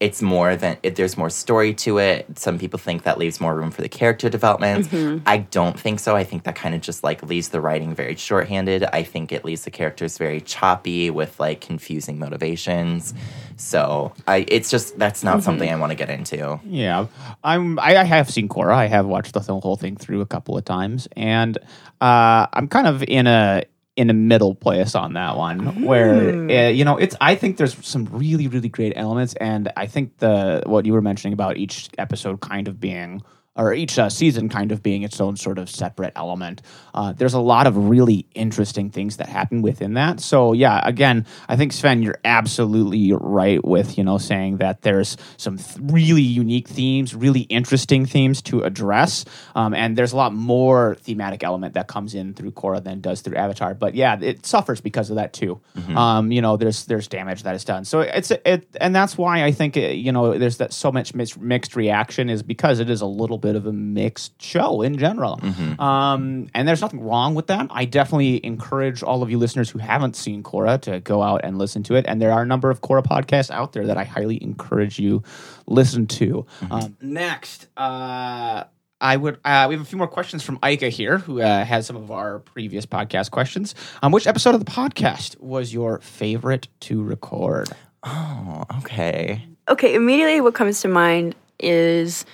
it's 0.00 0.20
more 0.20 0.56
than 0.56 0.76
it, 0.82 0.96
there's 0.96 1.16
more 1.16 1.30
story 1.30 1.72
to 1.72 1.98
it. 1.98 2.38
Some 2.38 2.58
people 2.58 2.78
think 2.78 3.04
that 3.04 3.16
leaves 3.16 3.40
more 3.40 3.54
room 3.54 3.70
for 3.70 3.80
the 3.80 3.88
character 3.88 4.28
development. 4.28 4.88
Mm-hmm. 4.88 5.22
I 5.26 5.38
don't 5.38 5.78
think 5.78 6.00
so. 6.00 6.16
I 6.16 6.24
think 6.24 6.42
that 6.44 6.56
kind 6.56 6.74
of 6.74 6.80
just 6.80 7.04
like 7.04 7.22
leaves 7.22 7.50
the 7.50 7.60
writing 7.60 7.94
very 7.94 8.16
shorthanded. 8.16 8.84
I 8.92 9.02
think 9.04 9.30
it 9.32 9.44
leaves 9.44 9.64
the 9.64 9.70
characters 9.70 10.18
very 10.18 10.40
choppy 10.40 11.10
with 11.10 11.38
like 11.38 11.60
confusing 11.60 12.18
motivations. 12.18 13.14
So 13.56 14.12
I 14.26 14.44
it's 14.48 14.68
just 14.70 14.98
that's 14.98 15.22
not 15.22 15.34
Mm-hmm. 15.36 15.42
something 15.44 15.70
I 15.70 15.76
want 15.76 15.90
to 15.92 15.96
get 15.96 16.10
into. 16.10 16.60
Yeah, 16.64 17.06
I'm. 17.42 17.78
I, 17.78 17.98
I 17.98 18.04
have 18.04 18.28
seen 18.30 18.48
Korra. 18.48 18.74
I 18.74 18.86
have 18.86 19.06
watched 19.06 19.32
the 19.32 19.40
whole 19.40 19.76
thing 19.76 19.96
through 19.96 20.20
a 20.20 20.26
couple 20.26 20.58
of 20.58 20.64
times, 20.64 21.06
and 21.16 21.56
uh, 22.00 22.46
I'm 22.52 22.68
kind 22.68 22.86
of 22.86 23.02
in 23.04 23.26
a 23.26 23.62
in 23.96 24.10
a 24.10 24.12
middle 24.12 24.54
place 24.54 24.94
on 24.94 25.12
that 25.12 25.36
one 25.36 25.82
where 25.84 26.50
uh, 26.50 26.68
you 26.68 26.84
know 26.84 26.96
it's 26.96 27.14
i 27.20 27.34
think 27.34 27.56
there's 27.56 27.76
some 27.86 28.06
really 28.06 28.48
really 28.48 28.68
great 28.68 28.92
elements 28.96 29.34
and 29.34 29.70
i 29.76 29.86
think 29.86 30.18
the 30.18 30.62
what 30.66 30.84
you 30.84 30.92
were 30.92 31.02
mentioning 31.02 31.32
about 31.32 31.56
each 31.56 31.88
episode 31.96 32.40
kind 32.40 32.66
of 32.66 32.80
being 32.80 33.22
or 33.56 33.72
each 33.72 33.98
uh, 33.98 34.08
season 34.08 34.48
kind 34.48 34.72
of 34.72 34.82
being 34.82 35.02
its 35.02 35.20
own 35.20 35.36
sort 35.36 35.58
of 35.58 35.70
separate 35.70 36.12
element. 36.16 36.62
Uh, 36.92 37.12
there's 37.12 37.34
a 37.34 37.40
lot 37.40 37.66
of 37.66 37.76
really 37.76 38.26
interesting 38.34 38.90
things 38.90 39.16
that 39.18 39.28
happen 39.28 39.62
within 39.62 39.94
that. 39.94 40.20
So 40.20 40.52
yeah, 40.52 40.80
again, 40.84 41.26
I 41.48 41.56
think 41.56 41.72
Sven, 41.72 42.02
you're 42.02 42.18
absolutely 42.24 43.12
right 43.12 43.64
with 43.64 43.96
you 43.98 44.04
know 44.04 44.18
saying 44.18 44.58
that 44.58 44.82
there's 44.82 45.16
some 45.36 45.58
th- 45.58 45.78
really 45.80 46.22
unique 46.22 46.68
themes, 46.68 47.14
really 47.14 47.42
interesting 47.42 48.06
themes 48.06 48.42
to 48.42 48.62
address, 48.62 49.24
um, 49.54 49.74
and 49.74 49.96
there's 49.96 50.12
a 50.12 50.16
lot 50.16 50.34
more 50.34 50.96
thematic 51.00 51.44
element 51.44 51.74
that 51.74 51.86
comes 51.88 52.14
in 52.14 52.34
through 52.34 52.52
Korra 52.52 52.82
than 52.82 53.00
does 53.00 53.20
through 53.20 53.36
Avatar. 53.36 53.74
But 53.74 53.94
yeah, 53.94 54.18
it 54.20 54.46
suffers 54.46 54.80
because 54.80 55.10
of 55.10 55.16
that 55.16 55.32
too. 55.32 55.60
Um, 55.96 56.32
you 56.32 56.42
know, 56.42 56.56
there's 56.56 56.86
there's 56.86 57.08
damage 57.08 57.42
that 57.44 57.54
is 57.54 57.64
done. 57.64 57.84
So 57.84 58.00
it's 58.00 58.30
it, 58.30 58.66
and 58.80 58.94
that's 58.94 59.16
why 59.16 59.44
I 59.44 59.52
think 59.52 59.76
uh, 59.76 59.80
you 59.80 60.12
know 60.12 60.38
there's 60.38 60.58
that 60.58 60.72
so 60.72 60.90
much 60.90 61.14
mis- 61.14 61.36
mixed 61.36 61.76
reaction 61.76 62.30
is 62.30 62.42
because 62.42 62.80
it 62.80 62.90
is 62.90 63.00
a 63.00 63.06
little 63.06 63.38
bit 63.44 63.56
of 63.56 63.66
a 63.66 63.72
mixed 63.72 64.40
show 64.40 64.80
in 64.80 64.96
general. 64.96 65.38
Um, 65.78 66.48
and 66.54 66.66
there's 66.66 66.80
nothing 66.80 67.00
wrong 67.00 67.34
with 67.34 67.48
that. 67.48 67.66
I 67.68 67.84
definitely 67.84 68.44
encourage 68.44 69.02
all 69.02 69.22
of 69.22 69.30
you 69.30 69.36
listeners 69.36 69.68
who 69.68 69.78
haven't 69.78 70.16
seen 70.16 70.42
Korra 70.42 70.80
to 70.82 71.00
go 71.00 71.22
out 71.22 71.42
and 71.44 71.58
listen 71.58 71.82
to 71.84 71.94
it. 71.94 72.06
And 72.08 72.22
there 72.22 72.32
are 72.32 72.42
a 72.42 72.46
number 72.46 72.70
of 72.70 72.80
Korra 72.80 73.04
podcasts 73.04 73.50
out 73.50 73.74
there 73.74 73.86
that 73.86 73.98
I 73.98 74.04
highly 74.04 74.42
encourage 74.42 74.98
you 74.98 75.22
listen 75.66 76.06
to. 76.06 76.46
Um, 76.70 76.96
next, 77.02 77.68
uh, 77.76 78.64
I 78.98 79.16
would. 79.16 79.38
Uh, 79.44 79.66
we 79.68 79.74
have 79.74 79.82
a 79.82 79.84
few 79.84 79.98
more 79.98 80.08
questions 80.08 80.42
from 80.42 80.58
Ika 80.64 80.88
here, 80.88 81.18
who 81.18 81.42
uh, 81.42 81.64
has 81.64 81.86
some 81.86 81.96
of 81.96 82.10
our 82.10 82.38
previous 82.38 82.86
podcast 82.86 83.30
questions. 83.30 83.74
Um, 84.02 84.10
which 84.10 84.26
episode 84.26 84.54
of 84.54 84.64
the 84.64 84.70
podcast 84.70 85.38
was 85.38 85.74
your 85.74 86.00
favorite 86.00 86.68
to 86.80 87.02
record? 87.02 87.68
Oh, 88.04 88.64
okay. 88.78 89.44
Okay, 89.68 89.94
immediately 89.94 90.40
what 90.40 90.54
comes 90.54 90.80
to 90.80 90.88
mind 90.88 91.34
is 91.60 92.24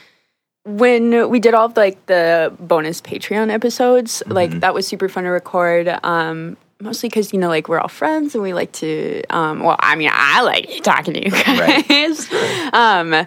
when 0.64 1.31
we 1.31 1.40
did 1.40 1.55
all 1.55 1.66
of 1.66 1.77
like 1.77 2.05
the 2.07 2.53
bonus 2.61 3.01
Patreon 3.01 3.51
episodes, 3.51 4.23
like 4.27 4.61
that 4.61 4.75
was 4.75 4.87
super 4.87 5.09
fun 5.09 5.25
to 5.25 5.31
record. 5.31 5.88
Um, 6.03 6.57
mostly 6.81 7.09
because 7.09 7.33
you 7.33 7.38
know, 7.38 7.49
like 7.49 7.68
we're 7.68 7.79
all 7.79 7.88
friends 7.88 8.35
and 8.35 8.42
we 8.42 8.53
like 8.53 8.73
to. 8.73 9.23
Um, 9.31 9.61
well, 9.61 9.77
I 9.79 9.96
mean, 9.96 10.11
I 10.12 10.42
like 10.42 10.83
talking 10.83 11.14
to 11.14 11.25
you 11.25 11.31
guys. 11.31 12.31
um, 12.73 13.27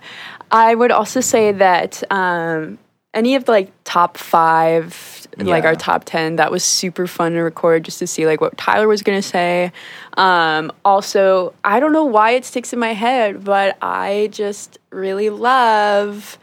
I 0.52 0.76
would 0.76 0.92
also 0.92 1.22
say 1.22 1.52
that 1.54 2.04
um, 2.12 2.78
any 3.14 3.36
of 3.36 3.46
the 3.46 3.52
like 3.52 3.72
top 3.84 4.18
five, 4.18 5.28
like 5.38 5.64
our 5.64 5.76
top 5.76 6.04
ten, 6.06 6.36
that 6.36 6.52
was 6.52 6.64
super 6.64 7.08
fun 7.08 7.34
to 7.34 7.40
record 7.40 7.86
just 7.86 8.00
to 8.00 8.08
see 8.08 8.28
like 8.28 8.42
what 8.42 8.56
Tyler 8.58 8.88
was 8.88 9.02
gonna 9.02 9.24
say. 9.24 9.72
Um, 10.18 10.72
also, 10.86 11.56
I 11.64 11.80
don't 11.80 11.94
know 11.94 12.06
why 12.06 12.32
it 12.32 12.46
sticks 12.46 12.74
in 12.74 12.80
my 12.80 12.94
head, 12.94 13.44
but 13.44 13.78
I 13.82 14.30
just 14.32 14.78
really 14.92 15.32
love 15.32 16.38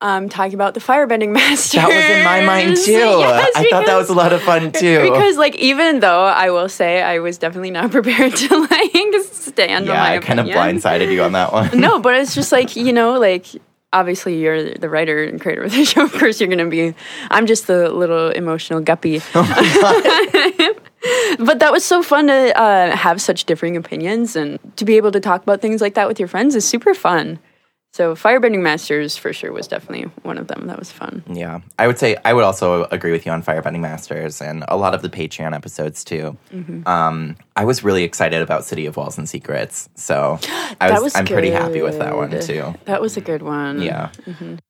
um, 0.00 0.28
talking 0.28 0.54
about 0.54 0.74
the 0.74 0.80
firebending 0.80 1.30
master. 1.32 1.78
That 1.78 1.88
was 1.88 2.04
in 2.04 2.24
my 2.24 2.44
mind 2.44 2.76
too. 2.84 2.92
Yes, 2.92 3.52
I 3.54 3.68
thought 3.70 3.86
that 3.86 3.96
was 3.96 4.08
a 4.08 4.14
lot 4.14 4.32
of 4.32 4.42
fun 4.42 4.72
too. 4.72 5.02
because 5.02 5.36
like 5.36 5.56
even 5.56 6.00
though 6.00 6.24
I 6.24 6.50
will 6.50 6.68
say 6.68 7.02
I 7.02 7.18
was 7.18 7.38
definitely 7.38 7.70
not 7.70 7.90
prepared 7.92 8.34
to 8.34 8.58
like 8.58 9.14
stand 9.24 9.88
on 9.88 9.94
yeah, 9.94 10.02
my 10.02 10.16
I 10.16 10.18
kind 10.18 10.40
of 10.40 10.46
blindsided 10.46 11.12
you 11.12 11.22
on 11.22 11.32
that 11.32 11.52
one. 11.52 11.78
no, 11.78 12.00
but 12.00 12.14
it's 12.16 12.34
just 12.34 12.52
like 12.52 12.76
you 12.76 12.92
know, 12.92 13.18
like 13.18 13.46
obviously 13.92 14.38
you're 14.38 14.74
the 14.74 14.88
writer 14.88 15.24
and 15.24 15.40
creator 15.40 15.64
of 15.64 15.72
the 15.72 15.84
show. 15.84 16.04
Of 16.04 16.12
course, 16.12 16.40
you're 16.40 16.48
gonna 16.48 16.68
be. 16.68 16.94
I'm 17.30 17.46
just 17.46 17.66
the 17.66 17.90
little 17.90 18.30
emotional 18.30 18.80
guppy. 18.80 19.20
but 21.38 21.58
that 21.58 21.70
was 21.72 21.84
so 21.84 22.02
fun 22.02 22.28
to 22.28 22.58
uh, 22.58 22.96
have 22.96 23.20
such 23.20 23.44
differing 23.44 23.76
opinions 23.76 24.36
and 24.36 24.58
to 24.76 24.84
be 24.84 24.96
able 24.96 25.12
to 25.12 25.20
talk 25.20 25.42
about 25.42 25.60
things 25.60 25.80
like 25.80 25.94
that 25.94 26.08
with 26.08 26.18
your 26.18 26.28
friends 26.28 26.54
is 26.54 26.64
super 26.64 26.94
fun. 26.94 27.38
So 27.92 28.14
Firebending 28.14 28.62
Masters 28.62 29.16
for 29.16 29.32
sure 29.32 29.52
was 29.52 29.66
definitely 29.66 30.04
one 30.22 30.38
of 30.38 30.46
them. 30.46 30.68
That 30.68 30.78
was 30.78 30.92
fun. 30.92 31.24
Yeah, 31.28 31.60
I 31.78 31.88
would 31.88 31.98
say 31.98 32.16
I 32.24 32.32
would 32.32 32.44
also 32.44 32.84
agree 32.84 33.10
with 33.10 33.26
you 33.26 33.32
on 33.32 33.42
Firebending 33.42 33.80
Masters 33.80 34.40
and 34.40 34.64
a 34.68 34.76
lot 34.76 34.94
of 34.94 35.02
the 35.02 35.08
Patreon 35.08 35.54
episodes 35.54 36.04
too. 36.04 36.36
Mm-hmm. 36.52 36.86
Um, 36.86 37.36
I 37.56 37.64
was 37.64 37.82
really 37.84 38.04
excited 38.04 38.40
about 38.42 38.64
City 38.64 38.86
of 38.86 38.96
Walls 38.96 39.18
and 39.18 39.28
Secrets, 39.28 39.88
so 39.94 40.38
I 40.80 40.92
was, 40.92 41.02
was 41.02 41.16
I'm 41.16 41.26
pretty 41.26 41.50
happy 41.50 41.82
with 41.82 41.98
that 41.98 42.16
one 42.16 42.30
too. 42.40 42.74
That 42.84 43.00
was 43.02 43.16
a 43.16 43.20
good 43.20 43.42
one. 43.42 43.82
Yeah, 43.82 44.10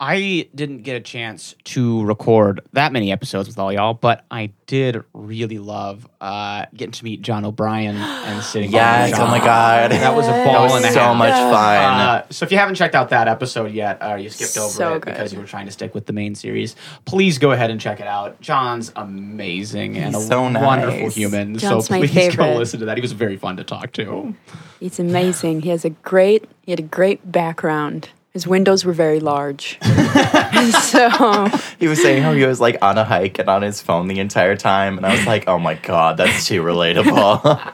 I 0.01 0.49
didn't 0.55 0.83
get 0.83 0.97
a 0.97 1.01
chance 1.01 1.55
to 1.65 2.03
record 2.05 2.61
that 2.73 2.93
many 2.93 3.13
episodes 3.13 3.49
with 3.49 3.59
all 3.59 3.73
y'all, 3.73 3.95
but 3.95 4.25
I 4.31 4.53
did 4.67 5.03
really 5.13 5.59
love 5.59 6.09
uh, 6.21 6.67
getting 6.75 6.93
to 6.93 7.05
meet 7.05 7.23
John 7.23 7.45
O'Bryan 7.45 7.97
and 7.97 8.43
sitting. 8.43 8.71
down 8.71 9.03
with 9.03 9.11
yes. 9.11 9.19
John. 9.19 9.29
Oh 9.29 9.31
my 9.31 9.39
god, 9.39 9.91
that 9.93 10.15
was 10.17 10.27
a 10.27 10.31
That 10.31 10.47
ball 10.47 10.65
was 10.65 10.77
and 10.77 10.85
a 10.87 10.93
so 10.93 11.01
half. 11.01 11.17
much 11.17 11.33
fun. 11.35 12.01
Uh, 12.01 12.27
so 12.31 12.45
if 12.45 12.53
you 12.53 12.59
haven't 12.59 12.77
checked 12.77 12.95
out 12.95 13.11
that 13.11 13.29
episode 13.29 13.73
yet, 13.73 13.99
uh, 14.03 14.15
you 14.15 14.31
skipped 14.31 14.57
over 14.57 14.71
So 14.71 14.95
it 14.95 15.03
good. 15.03 15.13
because 15.13 15.33
you 15.33 15.39
were 15.39 15.47
trying 15.47 15.67
to 15.67 15.73
stick 15.73 15.95
with 15.95 16.07
the 16.07 16.13
main 16.13 16.35
series. 16.35 16.77
Please 17.05 17.39
go 17.39 17.53
ahead 17.53 17.71
and 17.71 17.81
check 17.81 18.01
it 18.01 18.07
out. 18.07 18.41
John's 18.41 18.91
amazing 18.97 19.97
and 19.97 20.15
a 20.15 20.19
He's 20.19 20.27
so 20.29 20.43
wonderful 20.43 21.11
human. 21.11 21.57
John's 21.59 21.87
so 21.87 21.95
my 21.95 22.01
please 22.07 22.11
go 22.13 22.21
favorite. 22.45 22.70
Listen 22.71 22.81
to 22.81 22.87
that. 22.87 22.97
He 22.97 23.01
was 23.01 23.11
very 23.11 23.37
fun 23.37 23.57
to 23.57 23.65
talk 23.65 23.91
to. 23.95 24.33
He's 24.79 25.01
amazing. 25.01 25.63
He 25.63 25.71
has 25.71 25.85
a 25.85 25.91
great 25.91 26.49
he 26.63 26.71
had 26.71 26.79
a 26.79 26.85
great 26.85 27.33
background. 27.33 28.11
His 28.33 28.47
windows 28.47 28.85
were 28.85 28.93
very 28.93 29.19
large. 29.19 29.77
so 30.83 31.49
he 31.81 31.89
was 31.89 32.01
saying 32.01 32.23
how 32.23 32.33
he 32.33 32.47
was 32.47 32.61
like 32.61 32.79
on 32.81 32.97
a 32.97 33.03
hike 33.05 33.41
and 33.41 33.49
on 33.49 33.63
his 33.63 33.83
phone 33.83 34.07
the 34.07 34.21
entire 34.21 34.55
time, 34.55 34.97
and 34.97 35.05
I 35.05 35.17
was 35.17 35.27
like, 35.27 35.49
oh 35.49 35.59
my 35.59 35.75
god, 35.75 36.17
that's 36.17 36.47
too 36.47 36.63
relatable. 36.63 37.45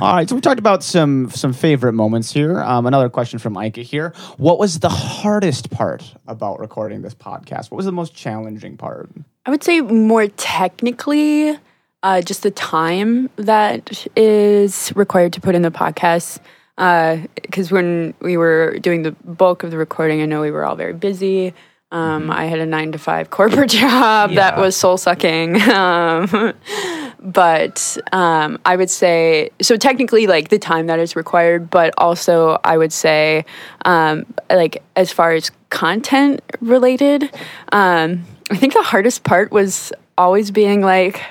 All 0.00 0.14
right, 0.14 0.28
so 0.28 0.34
we 0.34 0.40
talked 0.40 0.58
about 0.58 0.82
some 0.82 1.30
some 1.30 1.52
favorite 1.52 1.92
moments 1.92 2.32
here. 2.32 2.60
Um, 2.60 2.86
another 2.86 3.08
question 3.08 3.38
from 3.38 3.56
Ika 3.56 3.82
here: 3.82 4.14
What 4.36 4.58
was 4.58 4.80
the 4.80 4.88
hardest 4.88 5.70
part 5.70 6.12
about 6.26 6.58
recording 6.58 7.02
this 7.02 7.14
podcast? 7.14 7.70
What 7.70 7.76
was 7.76 7.86
the 7.86 7.92
most 7.92 8.16
challenging 8.16 8.76
part? 8.76 9.10
I 9.46 9.50
would 9.50 9.62
say 9.62 9.80
more 9.80 10.26
technically, 10.26 11.56
uh, 12.02 12.20
just 12.22 12.42
the 12.42 12.50
time 12.50 13.30
that 13.36 14.06
is 14.16 14.92
required 14.94 15.32
to 15.34 15.40
put 15.40 15.54
in 15.54 15.62
the 15.62 15.70
podcast. 15.70 16.40
Because 16.76 17.72
when 17.72 18.14
we 18.20 18.36
were 18.36 18.78
doing 18.78 19.02
the 19.02 19.12
bulk 19.12 19.62
of 19.62 19.70
the 19.70 19.78
recording, 19.78 20.22
I 20.22 20.26
know 20.26 20.40
we 20.40 20.50
were 20.50 20.64
all 20.64 20.76
very 20.76 20.92
busy. 20.92 21.54
Um, 21.90 22.30
I 22.30 22.44
had 22.44 22.58
a 22.58 22.66
nine 22.66 22.92
to 22.92 22.98
five 22.98 23.30
corporate 23.30 23.70
job 23.82 24.32
that 24.34 24.58
was 24.58 24.76
soul 24.76 24.96
sucking. 24.96 25.58
Um, 25.68 26.54
but 27.20 27.96
um, 28.12 28.58
I 28.64 28.76
would 28.76 28.90
say 28.90 29.50
so 29.60 29.76
technically 29.76 30.26
like 30.26 30.48
the 30.48 30.58
time 30.58 30.86
that 30.86 30.98
is 30.98 31.16
required, 31.16 31.70
but 31.70 31.94
also 31.98 32.58
I 32.64 32.76
would 32.76 32.92
say 32.92 33.44
um, 33.84 34.26
like 34.50 34.82
as 34.96 35.12
far 35.12 35.32
as 35.32 35.50
content 35.70 36.42
related, 36.60 37.24
um, 37.72 38.24
I 38.50 38.56
think 38.56 38.74
the 38.74 38.82
hardest 38.82 39.24
part 39.24 39.50
was 39.50 39.92
always 40.16 40.50
being 40.50 40.80
like. 40.80 41.22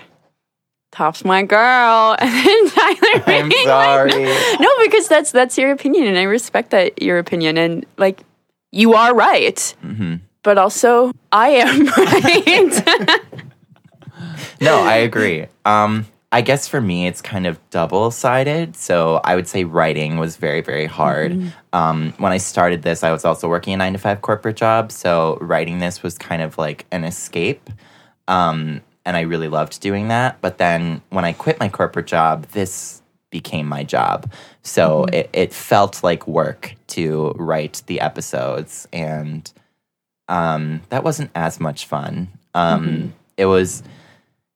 Toph's 0.91 1.25
my 1.25 1.43
girl, 1.43 2.15
and 2.19 2.31
then 2.31 2.69
Tyler 2.69 3.23
I'm 3.27 3.51
sorry. 3.51 4.25
Like, 4.25 4.59
no, 4.59 4.69
because 4.83 5.07
that's 5.07 5.31
that's 5.31 5.57
your 5.57 5.71
opinion, 5.71 6.07
and 6.07 6.17
I 6.17 6.23
respect 6.23 6.71
that 6.71 7.01
your 7.01 7.17
opinion, 7.19 7.57
and 7.57 7.85
like 7.97 8.21
you 8.71 8.93
are 8.93 9.13
right, 9.15 9.55
Mm-hmm. 9.83 10.15
but 10.43 10.57
also 10.57 11.11
I 11.31 11.49
am 11.49 11.85
right. 11.97 13.21
no, 14.61 14.79
I 14.79 14.95
agree. 14.95 15.45
Um, 15.65 16.07
I 16.31 16.41
guess 16.41 16.67
for 16.67 16.81
me, 16.81 17.07
it's 17.07 17.21
kind 17.21 17.47
of 17.47 17.57
double 17.69 18.11
sided. 18.11 18.75
So 18.75 19.21
I 19.23 19.35
would 19.35 19.47
say 19.47 19.63
writing 19.63 20.17
was 20.17 20.35
very, 20.35 20.61
very 20.61 20.85
hard. 20.85 21.53
Um, 21.71 22.13
when 22.17 22.31
I 22.33 22.37
started 22.37 22.81
this, 22.81 23.01
I 23.03 23.11
was 23.11 23.23
also 23.23 23.47
working 23.47 23.73
a 23.73 23.77
nine 23.77 23.93
to 23.93 23.99
five 23.99 24.21
corporate 24.21 24.57
job. 24.57 24.91
So 24.91 25.37
writing 25.39 25.79
this 25.79 26.03
was 26.03 26.17
kind 26.17 26.41
of 26.41 26.57
like 26.57 26.85
an 26.91 27.05
escape. 27.05 27.69
Um, 28.27 28.81
and 29.07 29.15
I 29.15 29.21
really 29.21 29.47
loved 29.47 29.79
doing 29.79 30.09
that. 30.09 30.41
But 30.41 30.57
then 30.57 31.01
when 31.09 31.23
I 31.23 31.31
quit 31.31 31.59
my 31.59 31.69
corporate 31.69 32.07
job, 32.07 32.45
this 32.47 33.01
became 33.29 33.65
my 33.65 33.83
job. 33.83 34.29
So 34.63 35.05
it, 35.05 35.29
it 35.31 35.53
felt 35.53 36.03
like 36.03 36.27
work 36.27 36.75
to 36.87 37.33
write 37.37 37.81
the 37.87 38.01
episodes. 38.01 38.85
And 38.91 39.49
um, 40.27 40.81
that 40.89 41.05
wasn't 41.05 41.31
as 41.35 41.59
much 41.59 41.85
fun. 41.85 42.27
Um, 42.53 43.13
It 43.37 43.45
was 43.45 43.81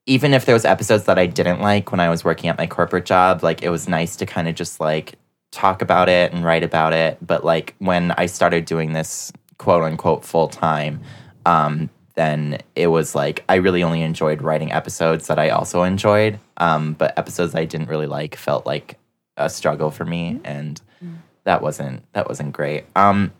even 0.05 0.33
if 0.33 0.45
there 0.45 0.55
was 0.55 0.65
episodes 0.65 1.05
that 1.05 1.17
I 1.17 1.27
didn't 1.27 1.61
like 1.61 1.91
when 1.91 2.01
I 2.01 2.09
was 2.09 2.25
working 2.25 2.49
at 2.49 2.57
my 2.57 2.67
corporate 2.67 3.05
job, 3.05 3.43
like 3.43 3.63
it 3.63 3.69
was 3.69 3.87
nice 3.87 4.17
to 4.17 4.25
kind 4.25 4.49
of 4.49 4.55
just 4.55 4.79
like 4.79 5.15
talk 5.51 5.81
about 5.81 6.09
it 6.09 6.33
and 6.33 6.43
write 6.43 6.63
about 6.63 6.91
it. 6.91 7.17
But 7.21 7.45
like 7.45 7.75
when 7.79 8.11
I 8.11 8.25
started 8.25 8.65
doing 8.65 8.91
this 8.91 9.31
quote 9.59 9.83
unquote 9.83 10.25
full 10.25 10.49
time, 10.49 11.01
um, 11.45 11.89
then 12.15 12.59
it 12.75 12.87
was 12.87 13.15
like 13.15 13.43
I 13.47 13.55
really 13.55 13.83
only 13.83 14.01
enjoyed 14.01 14.41
writing 14.41 14.71
episodes 14.71 15.27
that 15.27 15.39
I 15.39 15.49
also 15.49 15.83
enjoyed. 15.83 16.39
Um, 16.57 16.93
but 16.93 17.17
episodes 17.17 17.55
I 17.55 17.65
didn't 17.65 17.89
really 17.89 18.07
like 18.07 18.35
felt 18.35 18.65
like 18.65 18.97
a 19.37 19.49
struggle 19.49 19.91
for 19.91 20.05
me, 20.05 20.39
and 20.43 20.81
that 21.43 21.61
wasn't 21.61 22.03
that 22.13 22.27
wasn't 22.27 22.53
great. 22.53 22.85
Um, 22.95 23.31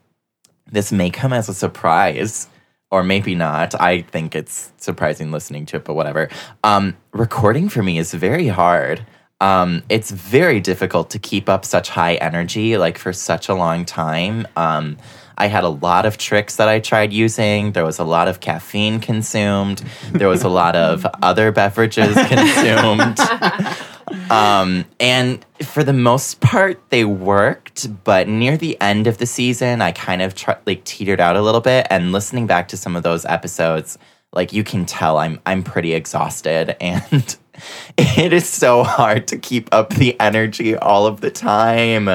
this 0.72 0.92
may 0.92 1.10
come 1.10 1.34
as 1.34 1.50
a 1.50 1.54
surprise, 1.54 2.48
or 2.90 3.04
maybe 3.04 3.36
not. 3.36 3.80
I 3.80 4.02
think 4.02 4.36
it's 4.36 4.72
surprising 4.78 5.32
listening 5.32 5.66
to 5.68 5.78
it, 5.78 5.84
but 5.84 5.96
whatever. 5.96 6.30
Um, 6.64 6.96
recording 7.12 7.70
for 7.70 7.84
me 7.84 7.98
is 7.98 8.14
very 8.14 8.48
hard. 8.48 9.06
Um, 9.42 9.82
it's 9.90 10.12
very 10.12 10.60
difficult 10.60 11.10
to 11.12 11.20
keep 11.20 11.50
up 11.50 11.66
such 11.66 11.90
high 11.90 12.14
energy 12.16 12.78
like 12.78 12.98
for 12.98 13.12
such 13.12 13.50
a 13.50 13.56
long 13.56 13.86
time. 13.86 14.48
Um, 14.56 14.98
I 15.38 15.48
had 15.48 15.64
a 15.64 15.70
lot 15.70 16.06
of 16.06 16.18
tricks 16.18 16.58
that 16.58 16.68
I 16.68 16.80
tried 16.80 17.14
using. 17.14 17.72
There 17.72 17.86
was 17.86 18.00
a 18.00 18.04
lot 18.04 18.28
of 18.28 18.40
caffeine 18.40 19.00
consumed. 19.00 19.84
There 20.12 20.28
was 20.28 20.44
a 20.44 20.50
lot 20.50 20.76
of 20.76 21.06
other 21.22 21.52
beverages 21.52 22.16
consumed. 22.28 23.20
Um, 24.30 24.86
and 25.00 25.46
for 25.64 25.84
the 25.84 25.94
most 25.94 26.42
part, 26.42 26.82
they 26.90 27.06
worked. 27.06 28.04
But 28.04 28.28
near 28.28 28.58
the 28.58 28.80
end 28.82 29.08
of 29.08 29.18
the 29.18 29.26
season, 29.26 29.82
I 29.82 29.92
kind 29.92 30.22
of 30.22 30.36
tr- 30.36 30.52
like 30.66 30.84
teetered 30.84 31.20
out 31.20 31.36
a 31.36 31.42
little 31.42 31.62
bit. 31.62 31.88
And 31.90 32.12
listening 32.12 32.48
back 32.48 32.68
to 32.70 32.78
some 32.78 32.96
of 32.96 33.04
those 33.04 33.26
episodes, 33.26 33.98
like 34.34 34.54
you 34.54 34.64
can 34.64 34.86
tell, 34.86 35.18
I'm 35.18 35.40
I'm 35.46 35.64
pretty 35.64 35.94
exhausted, 35.94 36.76
and 36.82 37.36
it 37.98 38.34
is 38.34 38.48
so 38.48 38.84
hard 38.84 39.28
to 39.28 39.38
keep 39.38 39.70
up 39.72 39.90
the 39.90 40.20
energy 40.20 40.76
all 40.76 41.06
of 41.06 41.22
the 41.22 41.32
time. 41.32 42.08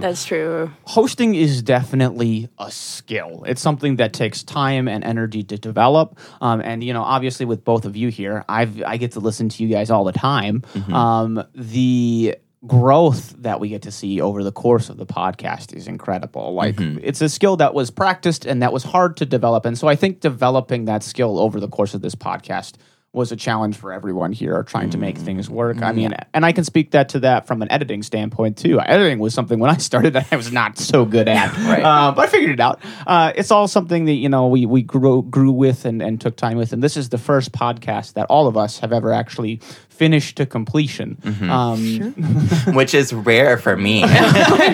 That's 0.00 0.24
true. 0.24 0.70
hosting 0.84 1.34
is 1.34 1.62
definitely 1.62 2.48
a 2.58 2.70
skill. 2.70 3.44
It's 3.46 3.60
something 3.60 3.96
that 3.96 4.12
takes 4.12 4.42
time 4.42 4.88
and 4.88 5.04
energy 5.04 5.42
to 5.44 5.58
develop. 5.58 6.18
Um, 6.40 6.60
and 6.60 6.82
you 6.82 6.92
know, 6.92 7.02
obviously, 7.02 7.46
with 7.46 7.64
both 7.64 7.84
of 7.84 7.96
you 7.96 8.08
here, 8.08 8.44
I've 8.48 8.82
I 8.82 8.96
get 8.96 9.12
to 9.12 9.20
listen 9.20 9.48
to 9.50 9.62
you 9.62 9.68
guys 9.68 9.90
all 9.90 10.04
the 10.04 10.12
time. 10.12 10.62
Um, 10.92 11.44
the 11.54 12.36
growth 12.66 13.34
that 13.42 13.60
we 13.60 13.68
get 13.68 13.82
to 13.82 13.92
see 13.92 14.20
over 14.20 14.42
the 14.42 14.50
course 14.50 14.88
of 14.88 14.96
the 14.96 15.06
podcast 15.06 15.72
is 15.74 15.86
incredible. 15.86 16.54
Like 16.54 16.76
it's 16.80 17.20
a 17.20 17.28
skill 17.28 17.56
that 17.58 17.74
was 17.74 17.90
practiced 17.90 18.44
and 18.44 18.62
that 18.62 18.72
was 18.72 18.82
hard 18.82 19.16
to 19.18 19.26
develop. 19.26 19.66
And 19.66 19.78
so 19.78 19.86
I 19.86 19.94
think 19.94 20.20
developing 20.20 20.86
that 20.86 21.02
skill 21.04 21.38
over 21.38 21.60
the 21.60 21.68
course 21.68 21.94
of 21.94 22.00
this 22.00 22.14
podcast 22.16 22.74
was 23.16 23.32
a 23.32 23.36
challenge 23.36 23.76
for 23.76 23.92
everyone 23.92 24.30
here 24.30 24.62
trying 24.62 24.90
to 24.90 24.98
make 24.98 25.16
things 25.16 25.48
work. 25.48 25.80
I 25.82 25.92
mean, 25.92 26.14
and 26.34 26.44
I 26.44 26.52
can 26.52 26.64
speak 26.64 26.90
that 26.90 27.08
to 27.10 27.20
that 27.20 27.46
from 27.46 27.62
an 27.62 27.72
editing 27.72 28.02
standpoint 28.02 28.58
too. 28.58 28.78
Editing 28.80 29.18
was 29.18 29.32
something 29.32 29.58
when 29.58 29.70
I 29.70 29.76
started 29.78 30.12
that 30.12 30.28
I 30.30 30.36
was 30.36 30.52
not 30.52 30.78
so 30.78 31.04
good 31.06 31.26
at, 31.26 31.56
Right. 31.56 31.82
uh, 31.82 32.12
but 32.12 32.28
I 32.28 32.30
figured 32.30 32.52
it 32.52 32.60
out. 32.60 32.80
Uh, 33.06 33.32
it's 33.34 33.50
all 33.50 33.66
something 33.68 34.04
that 34.04 34.12
you 34.12 34.28
know 34.28 34.46
we 34.48 34.66
we 34.66 34.82
grew 34.82 35.22
grew 35.22 35.50
with 35.50 35.84
and, 35.86 36.02
and 36.02 36.20
took 36.20 36.36
time 36.36 36.58
with, 36.58 36.72
and 36.74 36.82
this 36.82 36.96
is 36.96 37.08
the 37.08 37.18
first 37.18 37.52
podcast 37.52 38.12
that 38.12 38.26
all 38.28 38.46
of 38.46 38.56
us 38.56 38.78
have 38.80 38.92
ever 38.92 39.12
actually 39.12 39.60
finished 39.96 40.36
to 40.36 40.46
completion. 40.46 41.18
Um, 41.50 42.12
which 42.74 42.94
is 42.94 43.12
rare 43.12 43.58
for 43.58 43.76
me. 43.76 44.02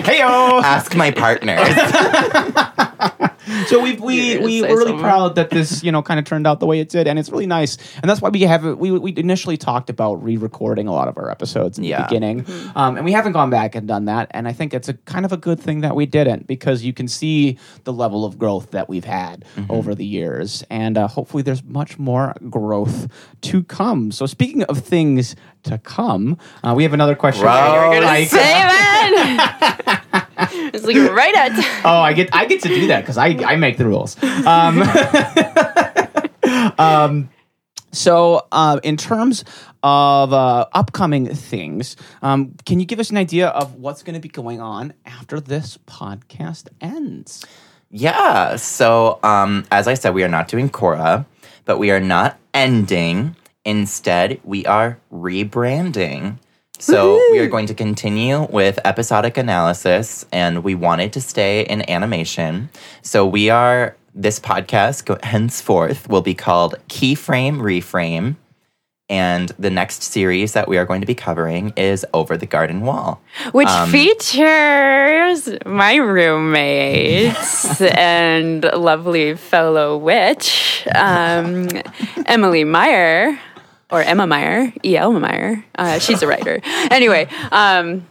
Heyo! 0.07 0.61
Ask 0.63 0.95
my 0.95 1.11
partners. 1.11 1.67
so 3.67 3.81
we 3.81 3.93
we 3.95 4.33
You're 4.33 4.41
we 4.41 4.61
were 4.61 4.67
really 4.69 4.83
something. 4.85 4.99
proud 4.99 5.35
that 5.35 5.49
this 5.49 5.83
you 5.83 5.91
know 5.91 6.01
kind 6.01 6.19
of 6.19 6.25
turned 6.25 6.47
out 6.47 6.59
the 6.59 6.65
way 6.65 6.79
it 6.79 6.89
did, 6.89 7.07
and 7.07 7.19
it's 7.19 7.29
really 7.29 7.47
nice. 7.47 7.77
And 8.01 8.09
that's 8.09 8.21
why 8.21 8.29
we 8.29 8.41
have 8.41 8.65
it. 8.65 8.77
We 8.77 8.91
we 8.91 9.13
initially 9.17 9.57
talked 9.57 9.89
about 9.89 10.23
re-recording 10.23 10.87
a 10.87 10.93
lot 10.93 11.07
of 11.07 11.17
our 11.17 11.29
episodes 11.29 11.77
in 11.77 11.83
the 11.83 11.89
Yeah. 11.89 12.03
beginning, 12.07 12.45
um, 12.75 12.95
and 12.97 13.05
we 13.05 13.11
haven't 13.11 13.33
gone 13.33 13.49
back 13.49 13.75
and 13.75 13.87
done 13.87 14.05
that. 14.05 14.27
And 14.31 14.47
I 14.47 14.53
think 14.53 14.73
it's 14.73 14.89
a 14.89 14.93
kind 14.93 15.25
of 15.25 15.31
a 15.31 15.37
good 15.37 15.59
thing 15.59 15.81
that 15.81 15.95
we 15.95 16.05
didn't 16.05 16.47
because 16.47 16.83
you 16.83 16.93
can 16.93 17.07
see 17.07 17.57
the 17.83 17.93
level 17.93 18.25
of 18.25 18.37
growth 18.37 18.71
that 18.71 18.89
we've 18.89 19.05
had 19.05 19.45
over 19.69 19.93
the 19.95 20.05
years, 20.05 20.63
and 20.69 20.97
uh, 20.97 21.07
hopefully 21.07 21.43
there's 21.43 21.63
much 21.63 21.99
more 21.99 22.33
growth 22.49 23.07
to 23.41 23.63
come. 23.63 24.11
So 24.11 24.25
speaking 24.25 24.63
of 24.63 24.79
things 24.79 25.12
to 25.63 25.77
come, 25.79 26.37
uh, 26.63 26.73
we 26.75 26.83
have 26.83 26.93
another 26.93 27.15
question. 27.15 27.43
Bro, 27.43 27.53
You're 27.53 27.93
gonna 27.95 28.05
Like- 28.05 28.27
say 28.29 28.37
that. 28.37 30.01
it's 30.73 30.85
like 30.85 30.95
right 31.11 31.35
at. 31.35 31.51
oh, 31.85 31.99
I 31.99 32.13
get 32.13 32.29
I 32.33 32.45
get 32.45 32.61
to 32.63 32.69
do 32.69 32.87
that 32.87 33.01
because 33.01 33.17
I 33.17 33.27
I 33.45 33.55
make 33.55 33.77
the 33.77 33.85
rules. 33.85 34.17
Um, 34.45 34.83
um, 36.79 37.29
so 37.91 38.45
uh, 38.51 38.79
in 38.83 38.97
terms 38.97 39.43
of 39.83 40.33
uh, 40.33 40.65
upcoming 40.73 41.27
things, 41.33 41.95
um, 42.21 42.53
can 42.65 42.79
you 42.79 42.85
give 42.85 42.99
us 42.99 43.09
an 43.11 43.17
idea 43.17 43.49
of 43.49 43.75
what's 43.75 44.01
going 44.03 44.15
to 44.15 44.19
be 44.19 44.29
going 44.29 44.59
on 44.61 44.93
after 45.05 45.39
this 45.39 45.77
podcast 45.85 46.67
ends? 46.81 47.45
Yeah. 47.91 48.55
So, 48.55 49.19
um, 49.23 49.65
as 49.71 49.87
I 49.87 49.93
said, 49.93 50.13
we 50.15 50.23
are 50.23 50.27
not 50.29 50.47
doing 50.47 50.69
Korra, 50.69 51.25
but 51.65 51.77
we 51.77 51.91
are 51.91 51.99
not 51.99 52.39
ending. 52.53 53.35
Instead, 53.65 54.39
we 54.43 54.65
are 54.65 54.97
rebranding. 55.11 56.37
So, 56.79 57.21
we 57.31 57.39
are 57.39 57.47
going 57.47 57.67
to 57.67 57.73
continue 57.73 58.41
with 58.49 58.77
episodic 58.83 59.37
analysis, 59.37 60.25
and 60.33 60.63
we 60.65 60.75
wanted 60.75 61.13
to 61.13 61.21
stay 61.21 61.61
in 61.61 61.89
animation. 61.89 62.69
So, 63.03 63.25
we 63.25 63.49
are, 63.49 63.95
this 64.13 64.39
podcast 64.39 65.05
go, 65.05 65.17
henceforth 65.23 66.09
will 66.09 66.21
be 66.23 66.33
called 66.33 66.75
Keyframe 66.89 67.59
Reframe. 67.59 68.35
And 69.09 69.49
the 69.59 69.69
next 69.69 70.01
series 70.03 70.53
that 70.53 70.67
we 70.67 70.77
are 70.77 70.85
going 70.85 71.01
to 71.01 71.07
be 71.07 71.13
covering 71.15 71.71
is 71.77 72.05
Over 72.13 72.35
the 72.35 72.45
Garden 72.47 72.81
Wall. 72.81 73.21
Which 73.51 73.67
Um, 73.67 73.89
features 73.91 75.49
my 75.65 75.95
roommates 75.97 77.79
and 77.81 78.63
lovely 78.63 79.35
fellow 79.35 79.97
witch, 79.97 80.87
um, 80.95 81.67
Emily 82.25 82.63
Meyer, 82.63 83.37
or 83.93 84.01
Emma 84.01 84.25
Meyer, 84.25 84.73
E. 84.83 84.97
Elma 84.97 85.19
Meyer. 85.19 85.63
Uh, 85.75 85.99
she's 85.99 86.23
a 86.23 86.27
writer. 86.27 86.59
Anyway, 86.91 87.27
um, 87.51 88.05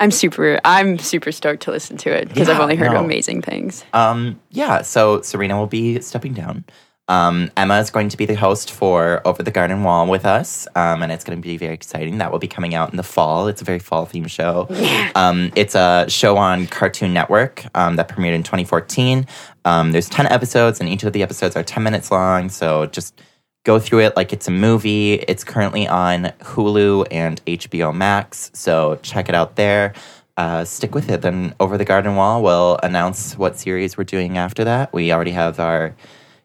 I'm 0.00 0.10
super. 0.10 0.60
I'm 0.64 0.98
super 0.98 1.32
stoked 1.32 1.64
to 1.64 1.70
listen 1.70 1.96
to 1.98 2.10
it 2.10 2.28
because 2.28 2.48
I've 2.48 2.60
only 2.60 2.76
heard 2.76 2.92
no. 2.92 3.04
amazing 3.04 3.42
things. 3.42 3.84
Um, 3.92 4.40
yeah, 4.50 4.82
so 4.82 5.20
Serena 5.22 5.58
will 5.58 5.66
be 5.66 6.00
stepping 6.00 6.34
down. 6.34 6.64
Um, 7.06 7.50
Emma 7.56 7.80
is 7.80 7.90
going 7.90 8.08
to 8.08 8.16
be 8.16 8.24
the 8.24 8.34
host 8.34 8.72
for 8.72 9.20
Over 9.26 9.42
the 9.42 9.50
Garden 9.50 9.82
Wall 9.82 10.06
with 10.06 10.24
us, 10.24 10.66
um, 10.74 11.02
and 11.02 11.12
it's 11.12 11.22
going 11.22 11.36
to 11.38 11.42
be 11.42 11.56
very 11.58 11.74
exciting. 11.74 12.18
That 12.18 12.32
will 12.32 12.38
be 12.38 12.48
coming 12.48 12.74
out 12.74 12.90
in 12.90 12.96
the 12.96 13.02
fall. 13.02 13.46
It's 13.46 13.60
a 13.60 13.64
very 13.64 13.78
fall 13.78 14.06
themed 14.06 14.30
show. 14.30 14.68
Um, 15.14 15.52
it's 15.54 15.74
a 15.74 16.06
show 16.08 16.36
on 16.36 16.66
Cartoon 16.66 17.12
Network 17.12 17.64
um, 17.76 17.96
that 17.96 18.08
premiered 18.08 18.34
in 18.34 18.42
2014. 18.42 19.26
Um, 19.64 19.92
there's 19.92 20.08
10 20.08 20.26
episodes, 20.26 20.80
and 20.80 20.88
each 20.88 21.04
of 21.04 21.12
the 21.12 21.22
episodes 21.22 21.56
are 21.56 21.62
10 21.62 21.82
minutes 21.82 22.10
long. 22.10 22.48
So 22.48 22.86
just 22.86 23.20
go 23.64 23.78
through 23.78 24.00
it 24.00 24.16
like 24.16 24.32
it's 24.32 24.46
a 24.46 24.50
movie. 24.50 25.14
It's 25.14 25.42
currently 25.44 25.88
on 25.88 26.24
Hulu 26.40 27.06
and 27.10 27.44
HBO 27.46 27.94
Max, 27.94 28.50
so 28.54 28.98
check 29.02 29.28
it 29.28 29.34
out 29.34 29.56
there. 29.56 29.94
Uh, 30.36 30.64
stick 30.64 30.94
with 30.94 31.10
it. 31.10 31.22
Then 31.22 31.54
Over 31.60 31.78
the 31.78 31.84
Garden 31.84 32.16
Wall 32.16 32.42
we'll 32.42 32.78
announce 32.82 33.38
what 33.38 33.56
series 33.58 33.96
we're 33.96 34.04
doing 34.04 34.36
after 34.36 34.64
that. 34.64 34.92
We 34.92 35.12
already 35.12 35.30
have 35.30 35.60
our 35.60 35.94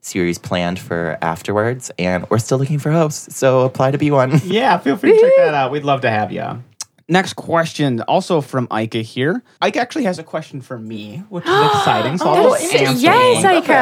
series 0.01 0.38
planned 0.38 0.79
for 0.79 1.17
afterwards, 1.21 1.91
and 1.99 2.29
we're 2.29 2.38
still 2.39 2.58
looking 2.58 2.79
for 2.79 2.91
hosts, 2.91 3.36
so 3.36 3.62
apply 3.62 3.91
to 3.91 3.97
be 3.97 4.12
one. 4.12 4.39
Yeah, 4.45 4.77
feel 4.77 4.95
free 4.95 5.12
to 5.12 5.19
check 5.19 5.34
that 5.38 5.53
out. 5.53 5.71
We'd 5.71 5.84
love 5.84 6.01
to 6.01 6.10
have 6.10 6.32
you. 6.32 6.63
Next 7.12 7.34
question, 7.34 8.02
also 8.02 8.39
from 8.39 8.67
Ike 8.69 8.93
here. 8.93 9.41
Ike 9.62 9.78
actually 9.78 10.04
has 10.04 10.19
a 10.19 10.24
question 10.24 10.62
for 10.62 10.78
me, 10.78 11.24
which 11.30 11.43
is 11.43 11.50
exciting. 11.74 12.19
So 12.19 12.30
I'll 12.30 12.52
just 12.52 12.72
answer 12.76 13.02
Yes, 13.02 13.43
it. 13.43 13.63
Ika. 13.63 13.74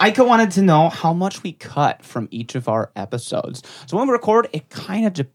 Uh, 0.00 0.06
Ika 0.06 0.22
wanted 0.24 0.52
to 0.52 0.62
know 0.62 0.88
how 0.88 1.12
much 1.12 1.42
we 1.42 1.52
cut 1.52 2.04
from 2.04 2.28
each 2.30 2.54
of 2.54 2.68
our 2.68 2.92
episodes. 2.94 3.64
So 3.86 3.96
when 3.96 4.06
we 4.06 4.12
record, 4.12 4.48
it 4.52 4.70
kind 4.70 5.06
of 5.06 5.12
depends. 5.12 5.34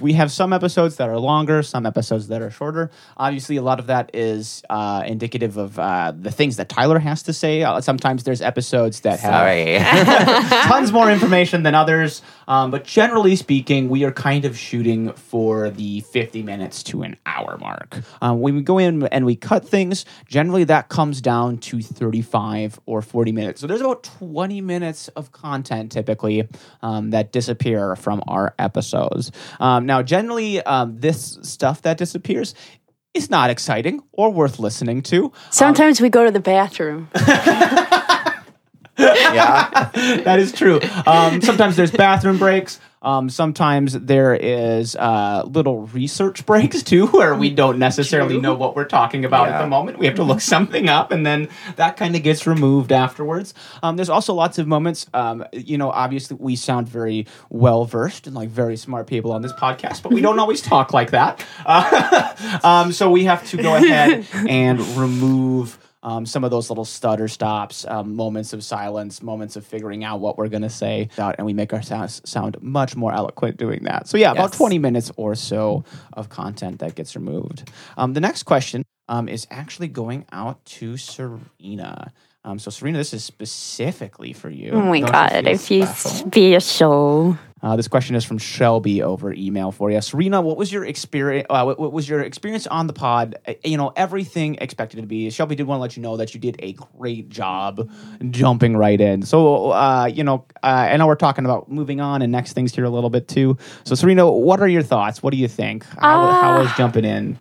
We 0.00 0.14
have 0.14 0.32
some 0.32 0.52
episodes 0.52 0.96
that 0.96 1.08
are 1.08 1.18
longer, 1.18 1.62
some 1.62 1.86
episodes 1.86 2.28
that 2.28 2.42
are 2.42 2.50
shorter. 2.50 2.90
Obviously, 3.16 3.56
a 3.56 3.62
lot 3.62 3.78
of 3.78 3.86
that 3.86 4.10
is 4.14 4.62
uh, 4.68 5.04
indicative 5.06 5.56
of 5.56 5.78
uh, 5.78 6.12
the 6.16 6.30
things 6.30 6.56
that 6.56 6.68
Tyler 6.68 6.98
has 6.98 7.22
to 7.24 7.32
say. 7.32 7.62
Uh, 7.62 7.80
sometimes 7.80 8.24
there's 8.24 8.42
episodes 8.42 9.00
that 9.00 9.20
have 9.20 9.32
tons 10.68 10.92
more 10.92 11.10
information 11.10 11.62
than 11.62 11.74
others. 11.74 12.22
Um, 12.48 12.70
but 12.70 12.84
generally 12.84 13.36
speaking, 13.36 13.88
we 13.88 14.04
are 14.04 14.12
kind 14.12 14.44
of 14.44 14.58
shooting 14.58 15.12
for 15.12 15.70
the 15.70 16.00
50 16.00 16.42
minutes 16.42 16.82
to 16.84 17.02
an 17.02 17.16
hour 17.26 17.56
mark. 17.58 18.02
Um, 18.20 18.40
when 18.40 18.56
we 18.56 18.62
go 18.62 18.78
in 18.78 19.06
and 19.06 19.24
we 19.24 19.36
cut 19.36 19.66
things, 19.68 20.04
generally 20.28 20.64
that 20.64 20.88
comes 20.88 21.20
down 21.20 21.58
to 21.58 21.80
35 21.80 22.80
or 22.86 23.02
40 23.02 23.32
minutes. 23.32 23.60
So 23.60 23.66
there's 23.66 23.80
about 23.80 24.02
20 24.02 24.60
minutes 24.60 25.08
of 25.08 25.32
content 25.32 25.92
typically 25.92 26.48
um, 26.82 27.10
that 27.10 27.32
disappear 27.32 27.96
from 27.96 28.22
our 28.26 28.54
episodes. 28.58 29.30
Um, 29.60 29.86
now, 29.86 30.02
generally, 30.02 30.62
um, 30.62 30.98
this 30.98 31.38
stuff 31.42 31.82
that 31.82 31.98
disappears 31.98 32.54
is 33.14 33.30
not 33.30 33.50
exciting 33.50 34.02
or 34.12 34.30
worth 34.30 34.58
listening 34.58 35.02
to. 35.02 35.32
Sometimes 35.50 36.00
we 36.00 36.08
go 36.08 36.24
to 36.24 36.30
the 36.30 36.40
bathroom. 36.40 37.08
yeah. 38.98 39.90
that 40.24 40.38
is 40.38 40.52
true. 40.52 40.80
Um, 41.06 41.40
sometimes 41.40 41.76
there's 41.76 41.92
bathroom 41.92 42.38
breaks. 42.38 42.80
Um, 43.04 43.30
sometimes 43.30 43.92
there 43.92 44.34
is 44.34 44.96
uh, 44.96 45.44
little 45.46 45.86
research 45.88 46.44
breaks 46.46 46.82
too, 46.82 47.06
where 47.08 47.34
we 47.34 47.50
don't 47.50 47.78
necessarily 47.78 48.40
know 48.40 48.54
what 48.54 48.74
we're 48.74 48.84
talking 48.84 49.24
about 49.24 49.48
at 49.48 49.60
the 49.60 49.68
moment. 49.68 49.98
We 49.98 50.06
have 50.06 50.16
to 50.16 50.24
look 50.24 50.40
something 50.40 50.88
up, 50.88 51.12
and 51.12 51.24
then 51.24 51.48
that 51.76 51.96
kind 51.96 52.16
of 52.16 52.22
gets 52.22 52.46
removed 52.46 52.92
afterwards. 52.92 53.54
Um, 53.82 53.96
there's 53.96 54.08
also 54.08 54.34
lots 54.34 54.58
of 54.58 54.66
moments. 54.66 55.06
Um, 55.14 55.44
you 55.52 55.78
know, 55.78 55.90
obviously 55.90 56.36
we 56.40 56.56
sound 56.56 56.88
very 56.88 57.26
well 57.50 57.84
versed 57.84 58.26
and 58.26 58.34
like 58.34 58.48
very 58.48 58.76
smart 58.76 59.06
people 59.06 59.32
on 59.32 59.42
this 59.42 59.52
podcast, 59.52 60.02
but 60.02 60.12
we 60.12 60.20
don't 60.20 60.38
always 60.38 60.62
talk 60.62 60.92
like 60.92 61.10
that. 61.10 61.44
Uh, 61.66 62.60
um, 62.64 62.92
so 62.92 63.10
we 63.10 63.24
have 63.24 63.46
to 63.48 63.56
go 63.56 63.74
ahead 63.74 64.26
and 64.48 64.80
remove 64.96 65.78
um, 66.04 66.26
some 66.26 66.44
of 66.44 66.50
those 66.50 66.70
little 66.70 66.84
stutter 66.84 67.26
stops, 67.26 67.84
um, 67.86 68.14
moments 68.14 68.52
of 68.52 68.62
silence, 68.62 69.22
moments 69.22 69.56
of 69.56 69.66
figuring 69.66 70.04
out 70.04 70.20
what 70.20 70.38
we're 70.38 70.48
going 70.48 70.62
to 70.62 70.70
say, 70.70 71.08
and 71.16 71.46
we 71.46 71.52
make 71.52 71.72
our 71.72 71.82
sounds 71.82 72.20
sound 72.24 72.56
much 72.60 72.94
more 72.94 73.12
eloquent 73.12 73.56
doing 73.56 73.82
that. 73.84 74.06
So, 74.06 74.18
yeah, 74.18 74.32
about 74.32 74.52
20 74.52 74.78
minutes 74.78 75.10
or 75.16 75.34
so 75.34 75.84
of 76.12 76.28
content 76.28 76.78
that 76.80 76.94
gets 76.94 77.16
removed. 77.16 77.70
Um, 77.96 78.12
the 78.12 78.20
next 78.20 78.44
question 78.44 78.84
um, 79.08 79.28
is 79.28 79.46
actually 79.50 79.88
going 79.88 80.26
out 80.30 80.64
to 80.66 80.96
Serena. 80.96 82.12
Um, 82.46 82.58
so, 82.58 82.70
Serena, 82.70 82.98
this 82.98 83.14
is 83.14 83.24
specifically 83.24 84.34
for 84.34 84.50
you. 84.50 84.72
Oh 84.72 84.82
my 84.82 85.00
Don't 85.00 85.10
god, 85.10 85.30
feel 85.32 85.48
I 85.48 85.56
feel 85.56 85.86
special? 85.86 86.28
special. 86.28 87.38
Uh, 87.62 87.76
this 87.76 87.88
question 87.88 88.14
is 88.14 88.22
from 88.26 88.36
Shelby 88.36 89.02
over 89.02 89.32
email 89.32 89.72
for 89.72 89.90
you. 89.90 89.98
Serena, 90.02 90.42
what 90.42 90.58
was 90.58 90.70
your 90.70 90.84
experience? 90.84 91.46
Uh, 91.48 91.62
what, 91.62 91.80
what 91.80 91.92
was 91.92 92.06
your 92.06 92.20
experience 92.20 92.66
on 92.66 92.86
the 92.86 92.92
pod? 92.92 93.36
Uh, 93.48 93.54
you 93.64 93.78
know, 93.78 93.90
everything 93.96 94.56
expected 94.60 95.00
to 95.00 95.06
be. 95.06 95.30
Shelby 95.30 95.54
did 95.54 95.66
want 95.66 95.78
to 95.78 95.80
let 95.80 95.96
you 95.96 96.02
know 96.02 96.18
that 96.18 96.34
you 96.34 96.40
did 96.40 96.56
a 96.58 96.74
great 96.74 97.30
job 97.30 97.90
jumping 98.28 98.76
right 98.76 99.00
in. 99.00 99.22
So, 99.22 99.70
uh, 99.70 100.04
you 100.12 100.22
know, 100.22 100.44
uh, 100.62 100.88
I 100.90 100.96
know 100.98 101.06
we're 101.06 101.14
talking 101.14 101.46
about 101.46 101.70
moving 101.70 102.02
on 102.02 102.20
and 102.20 102.30
next 102.30 102.52
things 102.52 102.74
here 102.74 102.84
a 102.84 102.90
little 102.90 103.08
bit 103.08 103.26
too. 103.26 103.56
So, 103.84 103.94
Serena, 103.94 104.30
what 104.30 104.60
are 104.60 104.68
your 104.68 104.82
thoughts? 104.82 105.22
What 105.22 105.30
do 105.30 105.38
you 105.38 105.48
think? 105.48 105.86
How, 105.98 106.30
how 106.30 106.58
was 106.58 106.70
jumping 106.76 107.06
in? 107.06 107.38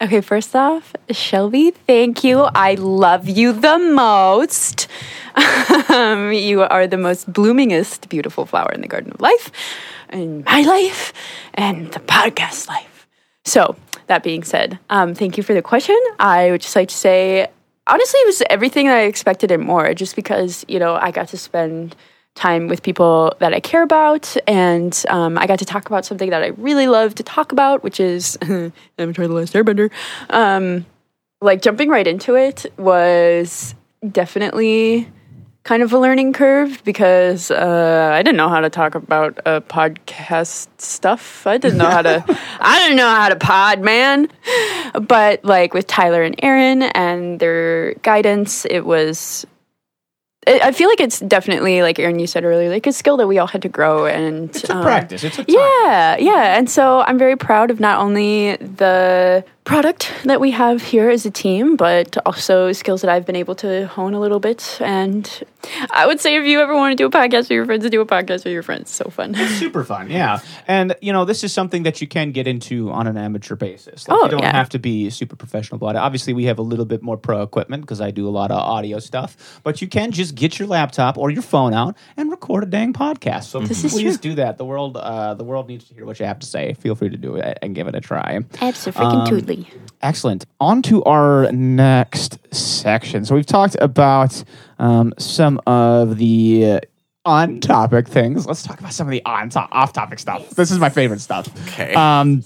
Okay, 0.00 0.20
first 0.20 0.54
off, 0.54 0.94
Shelby, 1.10 1.72
thank 1.72 2.22
you. 2.22 2.42
I 2.54 2.74
love 2.74 3.28
you 3.28 3.52
the 3.52 3.78
most. 3.78 4.86
um, 5.90 6.32
you 6.32 6.62
are 6.62 6.86
the 6.86 6.96
most 6.96 7.32
bloomingest, 7.32 8.08
beautiful 8.08 8.46
flower 8.46 8.70
in 8.72 8.80
the 8.80 8.86
garden 8.86 9.10
of 9.10 9.20
life, 9.20 9.50
in 10.12 10.44
my 10.44 10.62
life, 10.62 11.12
and 11.54 11.90
the 11.90 11.98
podcast 11.98 12.68
life. 12.68 13.08
So, 13.44 13.74
that 14.06 14.22
being 14.22 14.44
said, 14.44 14.78
um, 14.88 15.16
thank 15.16 15.36
you 15.36 15.42
for 15.42 15.52
the 15.52 15.62
question. 15.62 15.98
I 16.20 16.52
would 16.52 16.60
just 16.60 16.76
like 16.76 16.88
to 16.90 16.94
say, 16.94 17.48
honestly, 17.88 18.20
it 18.20 18.26
was 18.26 18.42
everything 18.48 18.86
that 18.86 18.98
I 18.98 19.02
expected 19.02 19.50
and 19.50 19.64
more, 19.64 19.94
just 19.94 20.14
because, 20.14 20.64
you 20.68 20.78
know, 20.78 20.94
I 20.94 21.10
got 21.10 21.26
to 21.28 21.36
spend 21.36 21.96
time 22.38 22.68
with 22.68 22.82
people 22.82 23.34
that 23.40 23.52
I 23.52 23.60
care 23.60 23.82
about, 23.82 24.36
and 24.46 25.04
um, 25.08 25.36
I 25.36 25.46
got 25.46 25.58
to 25.58 25.64
talk 25.64 25.86
about 25.86 26.04
something 26.04 26.30
that 26.30 26.42
I 26.42 26.48
really 26.48 26.88
love 26.88 27.14
to 27.16 27.22
talk 27.22 27.52
about, 27.52 27.82
which 27.82 28.00
is 28.00 28.38
Avatar: 28.42 29.26
The 29.26 29.34
Last 29.34 29.52
Airbender. 29.54 29.90
Um, 30.30 30.86
like 31.40 31.62
jumping 31.62 31.88
right 31.88 32.06
into 32.06 32.34
it 32.34 32.66
was 32.76 33.74
definitely 34.10 35.08
kind 35.68 35.82
of 35.82 35.92
a 35.92 35.98
learning 35.98 36.32
curve 36.32 36.82
because 36.82 37.50
uh, 37.50 38.10
I 38.12 38.22
didn't 38.22 38.38
know 38.38 38.48
how 38.48 38.60
to 38.60 38.70
talk 38.70 38.94
about 38.94 39.38
uh, 39.44 39.60
podcast 39.60 40.68
stuff. 40.78 41.46
I 41.46 41.58
didn't 41.58 41.76
know 41.76 41.90
how 41.90 42.02
to. 42.02 42.24
I 42.60 42.78
didn't 42.80 42.96
know 42.96 43.08
how 43.08 43.28
to 43.28 43.36
pod, 43.36 43.80
man. 43.80 44.28
But 44.94 45.44
like 45.44 45.74
with 45.74 45.86
Tyler 45.86 46.22
and 46.22 46.34
Aaron 46.42 46.82
and 46.82 47.38
their 47.38 47.94
guidance, 47.96 48.64
it 48.64 48.86
was. 48.86 49.46
I 50.46 50.60
I 50.64 50.72
feel 50.72 50.88
like 50.88 51.00
it's 51.00 51.20
definitely 51.20 51.82
like 51.82 51.98
Aaron, 51.98 52.18
you 52.18 52.26
said 52.26 52.44
earlier, 52.44 52.68
like 52.70 52.86
a 52.86 52.92
skill 52.92 53.16
that 53.18 53.26
we 53.26 53.38
all 53.38 53.46
had 53.46 53.62
to 53.62 53.68
grow 53.68 54.06
and 54.06 54.50
It's 54.50 54.68
a 54.68 54.76
um, 54.76 54.82
practice. 54.82 55.24
It's 55.24 55.38
a 55.38 55.44
time. 55.44 55.54
yeah, 55.56 56.16
yeah. 56.18 56.56
And 56.58 56.70
so 56.70 57.00
I'm 57.00 57.18
very 57.18 57.36
proud 57.36 57.70
of 57.70 57.80
not 57.80 57.98
only 58.00 58.56
the 58.56 59.44
product 59.68 60.10
that 60.24 60.40
we 60.40 60.50
have 60.50 60.80
here 60.82 61.10
as 61.10 61.26
a 61.26 61.30
team, 61.30 61.76
but 61.76 62.16
also 62.24 62.72
skills 62.72 63.02
that 63.02 63.10
I've 63.10 63.26
been 63.26 63.36
able 63.36 63.54
to 63.56 63.86
hone 63.86 64.14
a 64.14 64.20
little 64.20 64.40
bit. 64.40 64.78
And 64.80 65.30
I 65.90 66.06
would 66.06 66.20
say 66.20 66.36
if 66.36 66.46
you 66.46 66.60
ever 66.60 66.74
want 66.74 66.92
to 66.92 66.96
do 66.96 67.04
a 67.06 67.10
podcast 67.10 67.42
with 67.42 67.50
your 67.50 67.66
friends, 67.66 67.88
do 67.90 68.00
a 68.00 68.06
podcast 68.06 68.44
with 68.44 68.54
your 68.54 68.62
friends. 68.62 68.90
So 68.90 69.10
fun. 69.10 69.34
super 69.58 69.84
fun 69.84 70.08
yeah 70.10 70.38
and 70.66 70.94
you 71.02 71.12
know 71.12 71.24
this 71.24 71.44
is 71.44 71.52
something 71.52 71.82
that 71.82 72.00
you 72.00 72.06
can 72.06 72.32
get 72.32 72.46
into 72.46 72.90
on 72.90 73.06
an 73.06 73.16
amateur 73.16 73.56
basis 73.56 74.08
like, 74.08 74.16
Oh, 74.18 74.24
you 74.24 74.30
don't 74.30 74.40
yeah. 74.40 74.52
have 74.56 74.68
to 74.70 74.78
be 74.78 75.10
super 75.10 75.36
professional 75.36 75.76
about 75.76 75.96
it 75.96 75.98
obviously 75.98 76.32
we 76.32 76.44
have 76.44 76.58
a 76.58 76.62
little 76.62 76.84
bit 76.84 77.02
more 77.02 77.16
pro 77.16 77.42
equipment 77.42 77.82
because 77.82 78.00
i 78.00 78.10
do 78.10 78.26
a 78.28 78.30
lot 78.30 78.50
of 78.50 78.58
audio 78.58 78.98
stuff 79.00 79.60
but 79.64 79.82
you 79.82 79.88
can 79.88 80.12
just 80.12 80.34
get 80.34 80.58
your 80.58 80.68
laptop 80.68 81.18
or 81.18 81.30
your 81.30 81.42
phone 81.42 81.74
out 81.74 81.96
and 82.16 82.30
record 82.30 82.62
a 82.62 82.66
dang 82.66 82.92
podcast 82.92 83.44
so 83.44 83.60
This 83.60 83.82
please 83.92 84.18
true. 84.18 84.30
do 84.30 84.34
that 84.36 84.58
the 84.58 84.64
world 84.64 84.96
uh, 84.96 85.34
the 85.34 85.44
world 85.44 85.68
needs 85.68 85.84
to 85.88 85.94
hear 85.94 86.06
what 86.06 86.18
you 86.20 86.26
have 86.26 86.38
to 86.38 86.46
say 86.46 86.74
feel 86.74 86.94
free 86.94 87.10
to 87.10 87.16
do 87.18 87.36
it 87.36 87.58
and 87.60 87.74
give 87.74 87.88
it 87.88 87.94
a 87.94 88.00
try 88.00 88.40
Absolutely. 88.60 89.57
Excellent. 90.02 90.44
On 90.60 90.82
to 90.82 91.02
our 91.04 91.50
next 91.52 92.38
section. 92.54 93.24
So 93.24 93.34
we've 93.34 93.46
talked 93.46 93.76
about 93.80 94.42
um, 94.78 95.12
some 95.18 95.60
of 95.66 96.18
the 96.18 96.80
on 97.24 97.60
topic 97.60 98.08
things. 98.08 98.46
Let's 98.46 98.62
talk 98.62 98.80
about 98.80 98.92
some 98.92 99.06
of 99.06 99.10
the 99.10 99.24
on 99.24 99.50
to- 99.50 99.68
off 99.70 99.92
topic 99.92 100.18
stuff. 100.18 100.50
This 100.50 100.70
is 100.70 100.78
my 100.78 100.88
favorite 100.88 101.20
stuff. 101.20 101.48
Okay. 101.68 101.94
Um, 101.94 102.42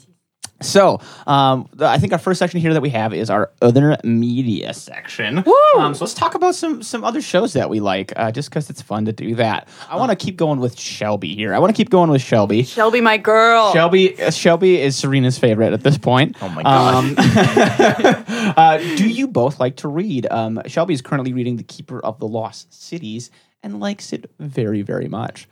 so 0.62 1.01
um, 1.27 1.68
the- 1.75 1.87
I 1.87 1.98
think 1.98 2.12
our 2.12 2.18
first 2.18 2.38
section 2.38 2.61
here 2.61 2.72
that 2.72 2.81
we 2.81 2.90
have 2.90 3.12
is 3.12 3.31
our 3.31 3.51
other 3.61 3.96
media 4.05 4.72
section. 4.75 5.38
Um, 5.77 5.94
so 5.94 6.05
let's 6.05 6.14
talk 6.14 6.35
about 6.35 6.55
some 6.55 6.83
some 6.83 7.05
other 7.05 7.20
shows 7.20 7.53
that 7.55 7.68
we 7.70 7.81
like, 7.81 8.12
uh, 8.16 8.31
just 8.33 8.51
because 8.51 8.70
it's 8.70 8.83
fun 8.83 9.05
to 9.07 9.12
do 9.12 9.35
that. 9.37 9.68
I 9.88 9.96
want 9.96 10.11
to 10.11 10.16
keep 10.16 10.37
going 10.37 10.61
with 10.61 10.79
Shelby 10.79 11.35
here. 11.35 11.55
I 11.55 11.59
want 11.59 11.75
to 11.75 11.77
keep 11.77 11.90
going 11.90 12.11
with 12.11 12.22
Shelby. 12.22 12.62
Shelby, 12.62 13.01
my 13.01 13.16
girl. 13.18 13.72
Shelby 13.72 14.20
uh, 14.22 14.31
Shelby 14.31 14.81
is 14.81 14.96
Serena's 14.96 15.38
favorite 15.38 15.72
at 15.72 15.83
this 15.83 15.98
point. 15.98 16.37
Oh 16.40 16.48
my 16.48 16.62
God. 16.62 16.94
Um, 16.94 17.14
uh, 18.57 18.79
do 18.79 19.09
you 19.09 19.29
both 19.29 19.61
like 19.61 19.77
to 19.77 19.88
read? 19.88 20.27
Um, 20.31 20.61
Shelby 20.66 20.94
is 20.94 21.03
currently 21.03 21.33
reading 21.33 21.57
The 21.57 21.62
Keeper 21.62 22.01
of 22.01 22.18
the 22.18 22.27
Lost 22.29 22.72
Cities 22.72 23.31
and 23.62 23.81
likes 23.81 24.12
it 24.12 24.31
very, 24.38 24.83
very 24.83 25.09
much. 25.09 25.48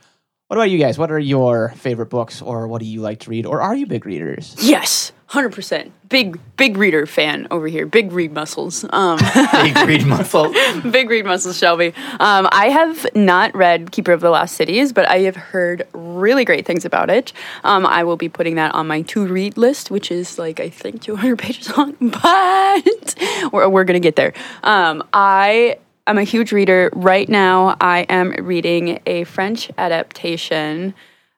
What 0.51 0.57
about 0.57 0.69
you 0.69 0.79
guys? 0.79 0.97
What 0.97 1.13
are 1.13 1.17
your 1.17 1.69
favorite 1.77 2.07
books, 2.07 2.41
or 2.41 2.67
what 2.67 2.81
do 2.81 2.85
you 2.85 2.99
like 2.99 3.21
to 3.21 3.29
read, 3.29 3.45
or 3.45 3.61
are 3.61 3.73
you 3.73 3.85
big 3.85 4.05
readers? 4.05 4.53
yes, 4.59 5.13
hundred 5.27 5.53
percent. 5.53 5.93
Big, 6.09 6.37
big 6.57 6.75
reader 6.75 7.05
fan 7.05 7.47
over 7.49 7.67
here. 7.67 7.85
Big 7.85 8.11
read 8.11 8.33
muscles. 8.33 8.83
Um, 8.89 9.17
Big 9.53 9.77
read 9.77 10.05
muscles. 10.05 10.53
Big 10.91 11.09
read 11.09 11.23
muscles, 11.23 11.57
Shelby. 11.57 11.93
Um, 12.19 12.49
I 12.51 12.67
have 12.67 13.07
not 13.15 13.55
read 13.55 13.93
Keeper 13.93 14.11
of 14.11 14.19
the 14.19 14.29
Lost 14.29 14.57
Cities, 14.57 14.91
but 14.91 15.07
I 15.07 15.19
have 15.19 15.37
heard 15.37 15.87
really 15.93 16.43
great 16.43 16.65
things 16.65 16.83
about 16.83 17.09
it. 17.09 17.31
Um, 17.63 17.85
I 17.85 18.03
will 18.03 18.17
be 18.17 18.27
putting 18.27 18.55
that 18.55 18.75
on 18.75 18.87
my 18.87 19.03
to 19.03 19.25
read 19.25 19.57
list, 19.57 19.89
which 19.89 20.11
is 20.11 20.37
like 20.37 20.59
I 20.59 20.67
think 20.67 21.01
200 21.01 21.39
pages 21.39 21.77
long, 21.77 21.95
but 22.01 23.15
we're, 23.53 23.69
we're 23.69 23.85
gonna 23.85 24.01
get 24.01 24.17
there. 24.17 24.33
Um, 24.63 25.01
I 25.13 25.77
am 26.07 26.17
a 26.17 26.23
huge 26.23 26.51
reader. 26.51 26.89
Right 26.93 27.27
now, 27.27 27.77
I 27.79 28.01
am 28.09 28.31
reading 28.31 28.99
a 29.05 29.23
French 29.25 29.71
adaptation 29.77 30.93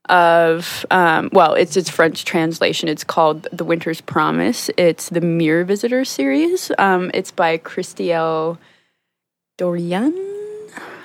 of 0.09 0.85
um, 0.91 1.29
well, 1.31 1.53
it's 1.53 1.77
its 1.77 1.89
French 1.89 2.25
translation. 2.25 2.89
It's 2.89 3.03
called 3.03 3.47
The 3.53 3.63
Winter's 3.63 4.01
Promise. 4.01 4.69
It's 4.77 5.09
the 5.09 5.21
Mirror 5.21 5.65
Visitor 5.65 6.03
series. 6.03 6.71
Um, 6.77 7.09
it's 7.13 7.31
by 7.31 7.57
Christiel 7.57 8.59
Dorian. 9.57 10.42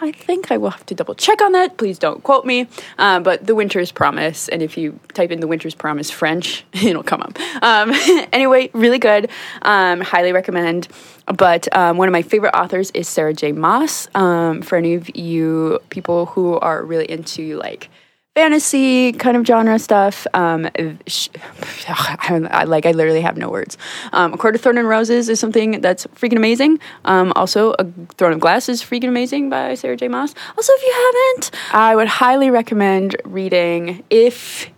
I 0.00 0.12
think 0.12 0.50
I 0.50 0.56
will 0.56 0.70
have 0.70 0.87
to 0.87 0.94
double 0.94 1.14
check 1.14 1.42
on 1.42 1.52
that. 1.52 1.76
Please 1.76 1.98
don't 1.98 2.22
quote 2.22 2.44
me. 2.44 2.66
Um, 2.98 3.22
but 3.22 3.46
The 3.46 3.54
Winter's 3.54 3.92
Promise, 3.92 4.48
and 4.48 4.62
if 4.62 4.76
you 4.76 4.98
type 5.14 5.30
in 5.30 5.40
The 5.40 5.46
Winter's 5.46 5.74
Promise 5.74 6.11
French, 6.11 6.64
it'll 6.72 7.02
come 7.02 7.22
up. 7.22 7.38
Um, 7.62 7.92
anyway, 8.32 8.70
really 8.72 8.98
good. 8.98 9.30
Um, 9.62 10.00
highly 10.00 10.32
recommend. 10.32 10.88
But 11.26 11.74
um, 11.76 11.98
one 11.98 12.08
of 12.08 12.12
my 12.12 12.22
favorite 12.22 12.54
authors 12.54 12.90
is 12.92 13.08
Sarah 13.08 13.34
J. 13.34 13.52
Maas. 13.52 14.08
Um, 14.14 14.62
for 14.62 14.76
any 14.76 14.94
of 14.94 15.14
you 15.16 15.80
people 15.90 16.26
who 16.26 16.58
are 16.58 16.82
really 16.84 17.11
into 17.11 17.58
like 17.58 17.90
fantasy 18.34 19.12
kind 19.12 19.36
of 19.36 19.44
genre 19.46 19.78
stuff. 19.78 20.26
Um, 20.32 20.68
sh- 21.06 21.28
I, 21.88 22.64
like 22.66 22.86
I 22.86 22.92
literally 22.92 23.22
have 23.22 23.36
no 23.36 23.48
words. 23.50 23.76
Um, 24.12 24.34
a 24.34 24.36
Court 24.36 24.54
of 24.54 24.60
Thorn 24.60 24.78
and 24.78 24.88
Roses 24.88 25.28
is 25.28 25.40
something 25.40 25.80
that's 25.80 26.06
freaking 26.08 26.36
amazing. 26.36 26.78
Um, 27.04 27.32
also, 27.34 27.74
A 27.78 27.86
Throne 28.16 28.32
of 28.32 28.40
Glass 28.40 28.68
is 28.68 28.82
freaking 28.82 29.08
amazing 29.08 29.50
by 29.50 29.74
Sarah 29.74 29.96
J. 29.96 30.08
Maas. 30.08 30.34
Also, 30.56 30.72
if 30.76 30.82
you 30.82 30.92
haven't, 30.92 31.50
I 31.74 31.96
would 31.96 32.08
highly 32.08 32.50
recommend 32.50 33.16
reading 33.24 34.04
if 34.10 34.68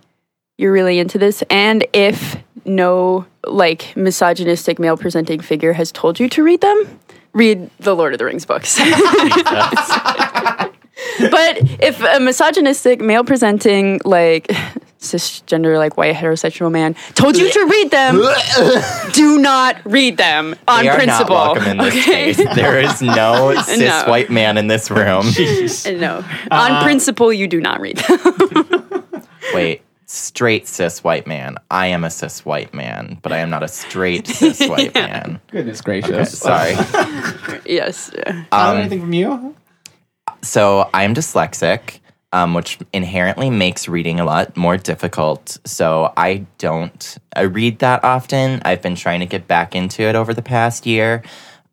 you're 0.57 0.71
really 0.71 0.99
into 0.99 1.17
this 1.17 1.43
and 1.49 1.85
if 1.93 2.37
no 2.65 3.25
like 3.45 3.95
misogynistic 3.95 4.77
male 4.77 4.95
presenting 4.95 5.39
figure 5.39 5.73
has 5.73 5.91
told 5.91 6.19
you 6.19 6.29
to 6.29 6.43
read 6.43 6.61
them 6.61 6.99
read 7.33 7.67
the 7.79 7.95
lord 7.95 8.13
of 8.13 8.19
the 8.19 8.25
rings 8.25 8.45
books 8.45 8.79
but 11.19 11.57
if 11.81 12.01
a 12.01 12.19
misogynistic 12.19 12.99
male 13.01 13.23
presenting 13.23 13.99
like 14.05 14.47
cisgender 14.99 15.77
like 15.77 15.97
white 15.97 16.13
heterosexual 16.15 16.71
man 16.71 16.93
told 17.15 17.35
you 17.35 17.51
to 17.51 17.65
read 17.65 17.89
them 17.89 18.21
do 19.13 19.39
not 19.39 19.77
read 19.83 20.15
them 20.17 20.55
on 20.67 20.83
They 20.83 20.89
are 20.89 20.95
principle 20.95 21.35
not 21.35 21.55
welcome 21.55 21.71
in 21.71 21.77
this 21.77 21.93
okay 21.95 22.33
space. 22.33 22.55
There 22.55 22.79
is 22.79 23.01
no 23.01 23.55
cis 23.65 23.79
No. 23.79 24.03
white 24.07 24.29
man 24.29 24.57
in 24.59 24.67
this 24.67 24.91
room. 24.91 25.25
no 25.99 26.23
on 26.51 26.83
principle 26.83 27.33
you 27.33 27.47
do 27.47 27.59
not 27.59 27.81
read 27.81 27.97
them 27.97 29.03
Wait, 29.55 29.81
straight 30.05 30.67
cis 30.67 31.03
white 31.03 31.25
man. 31.25 31.57
I 31.71 31.87
am 31.87 32.03
a 32.03 32.09
cis 32.11 32.45
white 32.45 32.73
man, 32.75 33.17
but 33.23 33.31
I 33.31 33.39
am 33.39 33.49
not 33.49 33.63
a 33.63 33.67
straight 33.67 34.27
cis 34.27 34.61
white 34.69 34.93
man. 34.93 35.41
Goodness 35.49 35.81
gracious. 35.81 36.37
Sorry. 36.37 36.73
yes 37.65 38.11
Um, 38.51 38.77
anything 38.77 39.01
from 39.01 39.13
you? 39.13 39.55
So 40.43 40.89
I'm 40.93 41.13
dyslexic, 41.13 41.99
um, 42.33 42.53
which 42.53 42.79
inherently 42.93 43.49
makes 43.49 43.87
reading 43.87 44.19
a 44.19 44.25
lot 44.25 44.57
more 44.57 44.77
difficult. 44.77 45.57
So 45.65 46.13
I 46.17 46.45
don't 46.57 47.17
I 47.35 47.41
read 47.43 47.79
that 47.79 48.03
often. 48.03 48.61
I've 48.65 48.81
been 48.81 48.95
trying 48.95 49.19
to 49.21 49.25
get 49.25 49.47
back 49.47 49.75
into 49.75 50.03
it 50.03 50.15
over 50.15 50.33
the 50.33 50.41
past 50.41 50.85
year. 50.85 51.23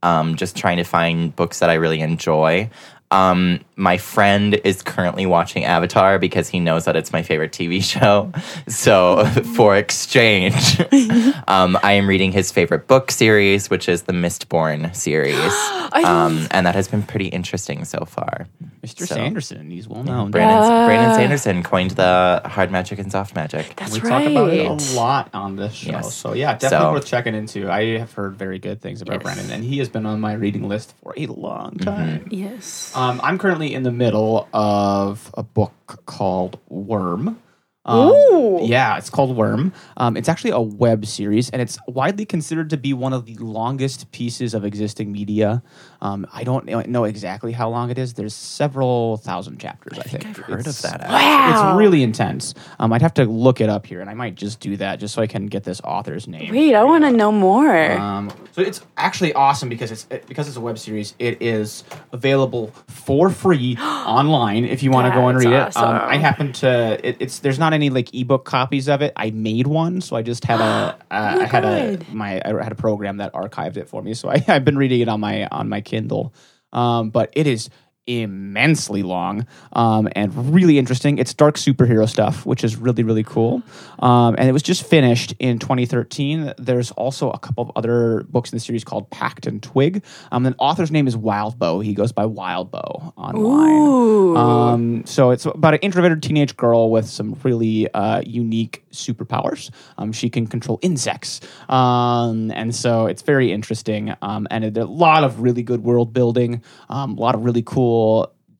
um, 0.03 0.37
just 0.37 0.57
trying 0.57 0.79
to 0.79 0.85
find 0.85 1.35
books 1.37 1.61
that 1.61 1.71
I 1.71 1.75
really 1.75 2.01
enjoy. 2.01 2.71
Um, 3.11 3.61
my 3.79 3.97
friend 3.97 4.55
is 4.65 4.83
currently 4.83 5.25
watching 5.25 5.65
Avatar 5.65 6.19
because 6.19 6.49
he 6.49 6.59
knows 6.61 6.85
that 6.85 6.97
it's 6.97 7.13
my 7.13 7.23
favorite 7.23 7.53
TV 7.53 7.83
show. 7.95 8.33
So, 8.67 9.25
for 9.57 9.77
exchange, 9.77 10.81
um, 11.49 11.79
I 11.83 11.93
am 11.93 12.09
reading 12.09 12.33
his 12.33 12.51
favorite 12.53 12.87
book 12.89 13.11
series, 13.11 13.71
which 13.71 13.89
is 13.89 14.03
the 14.03 14.13
Mistborn 14.13 14.95
series. 14.95 15.39
Um, 15.89 16.47
and 16.51 16.67
that 16.67 16.75
has 16.75 16.87
been 16.87 17.03
pretty 17.03 17.29
interesting 17.29 17.85
so 17.87 18.05
far. 18.05 18.47
Mr. 18.83 19.07
So- 19.07 19.15
Sanderson, 19.15 19.71
he's 19.71 19.89
well 19.89 20.05
known. 20.05 20.31
Brandon, 20.31 20.71
Yeah. 20.71 20.87
Brandon 20.87 21.15
Sanderson 21.15 21.63
coined 21.63 21.93
the 21.93 22.43
hard 22.45 22.71
magic 22.71 22.99
and 22.99 23.11
soft 23.11 23.35
magic. 23.35 23.75
That's 23.77 23.95
we 23.95 24.01
right. 24.01 24.25
talk 24.25 24.31
about 24.31 24.51
it 24.53 24.67
a 24.67 24.95
lot 24.95 25.31
on 25.33 25.57
this 25.57 25.73
show. 25.73 25.91
Yes. 25.93 26.15
So 26.15 26.35
yeah, 26.35 26.53
definitely 26.59 26.87
So- 26.89 26.93
worth 26.93 27.07
checking 27.07 27.35
into. 27.35 27.71
I 27.71 27.99
have 27.99 28.13
heard 28.13 28.37
very 28.37 28.59
good 28.59 28.83
things 28.83 29.01
about 29.01 29.15
Yes. 29.15 29.23
Brandon, 29.23 29.51
and 29.51 29.65
he 29.65 29.79
has 29.79 29.89
been 29.89 30.05
on 30.05 30.21
my 30.21 30.35
reading 30.35 30.69
list 30.69 30.95
for 31.03 31.15
a 31.17 31.25
long 31.27 31.77
time. 31.79 32.29
Yes. 32.31 32.93
Um, 32.95 33.19
I'm 33.25 33.39
currently 33.39 33.68
in 33.73 33.83
the 33.83 33.93
middle 33.93 34.49
of 34.53 35.31
a 35.35 35.43
book 35.43 36.03
called 36.07 36.59
Worm. 36.69 37.39
Um, 37.85 38.11
Ooh. 38.11 38.61
Yeah, 38.63 38.99
it's 38.99 39.09
called 39.09 39.35
Worm. 39.35 39.73
Um, 39.97 40.17
it's 40.17 40.29
actually 40.29 40.51
a 40.51 40.61
web 40.61 41.07
series, 41.07 41.49
and 41.51 41.63
it's 41.63 41.79
widely 41.89 42.27
considered 42.27 42.69
to 42.71 42.77
be 42.77 42.93
one 42.93 43.15
of 43.15 43.25
the 43.25 43.35
longest 43.37 44.13
pieces 44.13 44.53
of 44.53 44.65
existing 44.65 45.11
media. 45.11 45.63
Um, 46.01 46.27
I 46.33 46.45
don't 46.45 46.65
know- 46.67 46.83
know 46.87 47.05
exactly 47.05 47.53
how 47.53 47.69
long 47.69 47.91
it 47.91 47.99
is. 47.99 48.15
There's 48.15 48.35
several 48.35 49.17
thousand 49.19 49.59
chapters. 49.59 49.99
I, 49.99 50.03
think, 50.03 50.27
I've 50.27 50.37
heard 50.37 50.61
It's- 50.61 50.85
of 50.85 50.91
that. 50.91 51.01
actually. 51.03 51.15
Wow. 51.15 51.71
It's 51.73 51.79
really 51.79 52.03
intense. 52.03 52.55
Um, 52.79 52.93
I'd 52.93 53.03
have 53.03 53.15
to 53.15 53.25
look 53.25 53.61
it 53.61 53.69
up 53.69 53.85
here, 53.87 54.01
and 54.01 54.09
I 54.09 54.15
might 54.15 54.35
just 54.35 54.61
do 54.61 54.77
that 54.77 55.01
just 55.01 55.15
so 55.15 55.23
I 55.23 55.27
can 55.27 55.47
get 55.47 55.65
this 55.65 55.81
author's 55.83 56.29
name. 56.29 56.53
Wait, 56.53 56.75
I 56.75 56.85
want 56.85 57.05
to 57.05 57.11
know 57.11 57.33
more. 57.33 57.93
Um, 57.93 58.31
so 58.53 58.61
it's 58.63 58.81
actually 58.97 59.33
awesome 59.35 59.69
because 59.69 59.91
it's 59.91 60.07
it, 60.11 60.27
because 60.27 60.47
it's 60.49 60.57
a 60.57 60.61
web 60.61 60.79
series. 60.79 61.15
It 61.19 61.43
is 61.43 61.85
available 62.13 62.73
for 62.89 63.31
free 63.31 63.77
online 63.81 64.65
if 64.65 64.83
you 64.83 64.91
want 64.91 65.13
to 65.13 65.19
go 65.19 65.29
and 65.29 65.39
That's 65.39 65.77
read 65.77 65.83
it. 65.83 65.89
Um. 65.89 66.09
I 66.09 66.17
happen 66.17 66.53
to. 66.55 66.99
It, 67.07 67.17
it's 67.21 67.39
there's 67.41 67.59
not 67.59 67.73
any 67.73 67.91
like 67.91 68.15
ebook 68.15 68.45
copies 68.45 68.89
of 68.89 69.03
it. 69.03 69.13
I 69.17 69.31
made 69.31 69.67
one, 69.67 70.01
so 70.01 70.17
I 70.17 70.23
just 70.23 70.45
had 70.45 70.61
a. 70.61 70.97
Uh, 71.11 71.39
I 71.41 71.45
had 71.47 71.65
a 71.65 71.99
my 72.13 72.41
I 72.45 72.63
had 72.63 72.71
a 72.71 72.75
program 72.77 73.17
that 73.17 73.33
archived 73.33 73.77
it 73.79 73.89
for 73.89 74.03
me. 74.03 74.13
So 74.15 74.29
I, 74.31 74.45
I've 74.49 74.65
been 74.65 74.77
reading 74.77 75.01
it 75.01 75.09
on 75.09 75.21
my 75.21 75.47
on 75.47 75.69
my 75.69 75.81
Kindle. 75.89 76.35
Um, 76.73 77.11
but 77.11 77.33
it 77.35 77.47
is 77.47 77.71
immensely 78.09 79.03
long 79.03 79.47
um, 79.75 80.09
and 80.17 80.53
really 80.53 80.79
interesting. 80.79 81.19
It's 81.19 81.35
dark 81.35 81.57
superhero 81.57 82.09
stuff, 82.09 82.47
which 82.47 82.65
is 82.65 82.77
really, 82.77 83.05
really 83.05 83.23
cool. 83.23 83.63
Um, 83.99 84.35
and 84.39 84.49
it 84.49 84.53
was 84.53 84.63
just 84.63 84.85
finished 84.85 85.35
in 85.39 85.59
2013. 85.59 86.55
There's 86.59 86.91
also 86.93 87.31
a 87.31 87.39
couple 87.39 87.65
of 87.65 87.71
other 87.77 88.25
books 88.31 88.51
in 88.51 88.57
the 88.57 88.61
series 88.61 88.83
called 88.83 89.11
Pact 89.11 89.47
and 89.47 89.63
Twig. 89.63 90.03
Um, 90.33 90.43
the 90.43 90.55
author's 90.59 90.91
name 90.91 91.07
is 91.07 91.17
Wildbow. 91.17 91.85
He 91.85 91.93
goes 91.93 92.11
by 92.11 92.25
Wildbow 92.25 93.13
online. 93.17 94.37
Um, 94.37 95.07
so 95.07 95.31
it's 95.31 95.45
about 95.45 95.75
an 95.75 95.81
introverted 95.81 96.23
teenage 96.23 96.57
girl 96.57 96.91
with 96.91 97.07
some 97.07 97.39
really 97.45 97.93
uh, 97.93 98.23
unique 98.25 98.85
superpowers. 98.91 99.71
Um, 99.99 100.13
she 100.13 100.31
can 100.31 100.47
control 100.47 100.79
insects, 100.81 101.41
um, 101.69 102.51
and 102.53 102.75
so 102.75 103.07
it's 103.07 103.23
very 103.23 103.53
interesting. 103.53 104.15
Um, 104.23 104.47
and 104.51 104.77
a 104.77 104.85
lot 104.85 105.25
of 105.25 105.41
really 105.41 105.63
good 105.63 105.83
world 105.83 106.13
building, 106.13 106.63
um, 106.89 107.17
a 107.17 107.21
lot 107.21 107.35
of 107.35 107.45
really 107.45 107.63
cool 107.63 107.98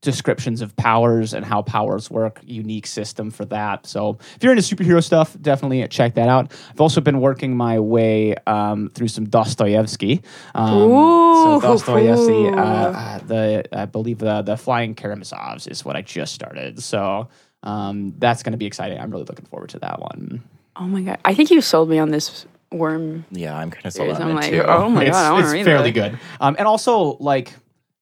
descriptions 0.01 0.61
of 0.61 0.75
powers 0.77 1.33
and 1.33 1.45
how 1.45 1.61
powers 1.61 2.09
work. 2.09 2.39
Unique 2.45 2.87
system 2.87 3.31
for 3.31 3.45
that. 3.45 3.85
So 3.85 4.17
if 4.35 4.43
you're 4.43 4.53
into 4.53 4.63
superhero 4.75 5.03
stuff, 5.03 5.35
definitely 5.41 5.85
check 5.89 6.15
that 6.15 6.29
out. 6.29 6.51
I've 6.71 6.81
also 6.81 7.01
been 7.01 7.19
working 7.19 7.55
my 7.55 7.79
way 7.79 8.35
um, 8.47 8.89
through 8.93 9.09
some 9.09 9.27
Dostoevsky. 9.27 10.21
Um, 10.55 10.69
so 10.69 11.57
Ooh. 11.57 11.61
Dostoevsky, 11.61 12.47
uh, 12.47 12.61
uh, 12.61 13.19
the 13.19 13.65
I 13.73 13.85
believe 13.85 14.19
the 14.19 14.41
the 14.41 14.55
Flying 14.57 14.95
Karamazovs 14.95 15.69
is 15.69 15.83
what 15.83 15.95
I 15.95 16.01
just 16.01 16.33
started. 16.33 16.81
So 16.81 17.27
um, 17.63 18.13
that's 18.17 18.43
going 18.43 18.53
to 18.53 18.57
be 18.57 18.65
exciting. 18.65 18.99
I'm 18.99 19.11
really 19.11 19.25
looking 19.25 19.45
forward 19.45 19.69
to 19.71 19.79
that 19.79 19.99
one. 19.99 20.43
oh 20.77 20.87
my 20.87 21.01
god, 21.01 21.19
I 21.25 21.33
think 21.33 21.51
you 21.51 21.59
sold 21.61 21.89
me 21.89 21.99
on 21.99 22.09
this 22.09 22.45
worm. 22.71 23.25
Yeah, 23.31 23.57
I'm 23.57 23.69
kind 23.69 23.85
of 23.85 23.93
sold 23.93 24.09
on 24.11 24.31
it 24.31 24.33
like, 24.33 24.49
too. 24.49 24.63
oh 24.63 24.89
my 24.89 25.03
it's 25.05 25.11
god, 25.11 25.33
I 25.33 25.39
it's 25.41 25.51
read 25.51 25.65
fairly 25.65 25.91
that. 25.91 26.11
good, 26.11 26.19
um, 26.39 26.55
and 26.57 26.67
also 26.67 27.17
like 27.19 27.53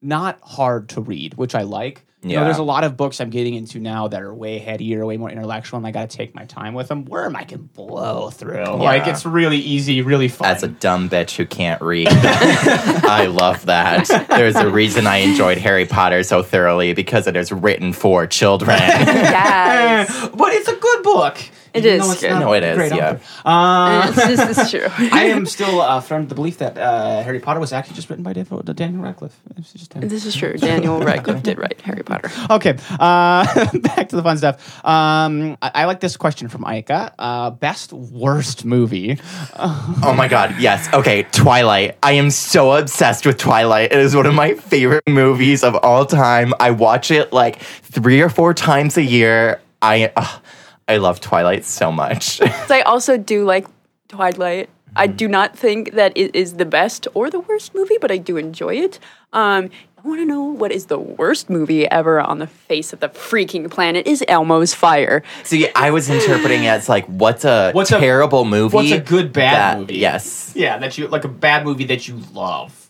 not 0.07 0.39
hard 0.41 0.89
to 0.89 1.01
read, 1.01 1.35
which 1.35 1.53
I 1.53 1.61
like. 1.63 2.03
You 2.23 2.29
know, 2.29 2.39
Yeah. 2.39 2.43
there's 2.45 2.57
a 2.57 2.63
lot 2.63 2.83
of 2.83 2.97
books 2.97 3.21
I'm 3.21 3.29
getting 3.29 3.53
into 3.53 3.79
now 3.79 4.07
that 4.07 4.21
are 4.23 4.33
way 4.33 4.57
headier, 4.57 5.05
way 5.05 5.17
more 5.17 5.29
intellectual, 5.29 5.77
and 5.77 5.85
I 5.85 5.91
got 5.91 6.09
to 6.09 6.17
take 6.17 6.33
my 6.33 6.45
time 6.45 6.73
with 6.73 6.87
them. 6.87 7.05
Worm 7.05 7.35
I 7.35 7.43
can 7.43 7.69
blow 7.75 8.31
through. 8.31 8.63
Like 8.65 9.05
it's 9.05 9.23
really 9.23 9.59
easy, 9.59 10.01
really 10.01 10.27
fun. 10.27 10.47
As 10.49 10.63
a 10.63 10.67
dumb 10.67 11.09
bitch 11.09 11.35
who 11.35 11.45
can't 11.45 11.79
read, 11.81 12.07
I 12.11 13.27
love 13.27 13.65
that. 13.67 14.07
There's 14.29 14.55
a 14.55 14.67
reason 14.69 15.05
I 15.05 15.17
enjoyed 15.17 15.57
Harry 15.59 15.85
Potter 15.85 16.23
so 16.23 16.41
thoroughly 16.41 16.93
because 16.93 17.27
it 17.27 17.35
is 17.35 17.51
written 17.51 17.93
for 17.93 18.25
children. 18.25 18.79
Yes. 18.87 20.29
but 20.35 20.53
it's 20.53 20.67
a 20.67 20.75
good 20.75 21.03
book. 21.03 21.37
It 21.74 21.86
even 21.86 21.99
is 21.99 22.05
though 22.05 22.11
it's 22.11 22.22
good. 22.22 22.39
No, 22.39 22.53
it 22.53 22.63
a 22.63 22.70
is, 22.72 22.76
great 22.78 22.95
yeah. 22.95 23.18
Uh, 23.45 24.11
this 24.11 24.30
is 24.30 24.47
this 24.47 24.57
is 24.57 24.72
true. 24.72 24.88
I 25.11 25.26
am 25.26 25.45
still 25.45 25.82
uh, 25.82 26.01
firm 26.01 26.24
to 26.24 26.30
the 26.30 26.36
belief 26.36 26.57
that 26.59 26.78
uh, 26.78 27.24
Harry 27.24 27.39
Potter 27.39 27.59
was 27.59 27.72
actually 27.74 27.95
just 27.95 28.09
written 28.09 28.24
by 28.24 28.34
Dave- 28.34 28.49
Daniel 28.76 29.03
Radcliffe. 29.03 29.38
It's 29.57 29.74
just 29.74 29.93
him. 29.93 30.07
This 30.07 30.26
is 30.26 30.36
true. 30.36 30.53
Daniel 30.53 30.99
Radcliffe 31.01 31.43
did 31.43 31.57
write 31.57 31.82
Harry 31.82 32.03
Potter. 32.03 32.32
Okay, 32.49 32.78
uh, 32.99 33.45
back 33.80 34.09
to 34.09 34.15
the 34.15 34.24
fun 34.24 34.38
stuff. 34.38 34.84
Um, 34.86 35.57
I, 35.61 35.72
I 35.76 35.86
like 35.86 35.99
this 35.99 36.15
question 36.18 36.47
from 36.47 36.63
Aika. 36.63 37.11
Uh, 37.20 37.49
best 37.51 37.91
worst 37.93 38.63
movie? 38.63 39.20
Oh 39.57 40.13
my 40.18 40.28
god, 40.28 40.55
yes. 40.59 40.91
Okay, 40.93 41.24
Twilight. 41.32 41.97
I 42.01 42.13
am 42.13 42.30
so 42.30 42.72
obsessed 42.72 43.26
with 43.26 43.38
Twilight. 43.38 43.91
It 43.91 43.99
is 43.99 44.15
one 44.15 44.26
of 44.26 44.34
my 44.34 44.53
favorite 44.53 45.03
movies 45.07 45.63
of 45.63 45.76
all 45.76 46.05
time. 46.05 46.53
I 46.59 46.72
watch 46.72 47.11
it 47.11 47.34
like 47.34 47.59
3 47.59 48.22
or 48.22 48.30
4 48.30 48.53
times 48.53 48.97
a 48.97 49.03
year. 49.03 49.59
I 49.82 50.11
ugh, 50.15 50.41
I 50.88 50.97
love 50.97 51.19
Twilight 51.19 51.65
so 51.65 51.91
much. 51.91 52.39
I 52.69 52.81
also 52.81 53.17
do 53.17 53.43
like 53.43 53.67
Twilight. 54.07 54.69
I 54.95 55.05
do 55.07 55.27
not 55.27 55.57
think 55.57 55.93
that 55.93 56.13
it 56.15 56.35
is 56.35 56.55
the 56.55 56.65
best 56.65 57.07
or 57.13 57.29
the 57.29 57.39
worst 57.41 57.75
movie, 57.75 57.97
but 58.01 58.09
I 58.11 58.17
do 58.17 58.38
enjoy 58.38 58.75
it. 58.75 58.99
Um, 59.33 59.69
I 60.03 60.07
want 60.07 60.21
to 60.21 60.25
know 60.25 60.41
what 60.43 60.71
is 60.71 60.85
the 60.85 60.97
worst 60.97 61.49
movie 61.49 61.85
ever 61.91 62.21
on 62.21 62.39
the 62.39 62.47
face 62.47 62.93
of 62.93 62.99
the 63.01 63.09
freaking 63.09 63.69
planet 63.69 64.07
is 64.07 64.23
Elmo's 64.27 64.73
Fire. 64.73 65.23
See, 65.43 65.67
I 65.75 65.91
was 65.91 66.09
interpreting 66.09 66.63
it 66.63 66.67
as 66.67 66.88
like 66.89 67.05
what's 67.07 67.43
a 67.45 67.71
What's 67.73 67.91
a- 67.91 67.99
terrible 67.99 68.45
movie? 68.45 68.73
what's 68.75 68.91
a 68.91 68.99
good 68.99 69.33
bad 69.33 69.53
that- 69.75 69.79
movie? 69.79 69.97
Yes. 69.97 70.53
Yeah, 70.55 70.77
that 70.77 70.97
you 70.97 71.07
like 71.09 71.25
a 71.25 71.29
bad 71.29 71.65
movie 71.65 71.85
that 71.85 72.07
you 72.07 72.21
love. 72.33 72.86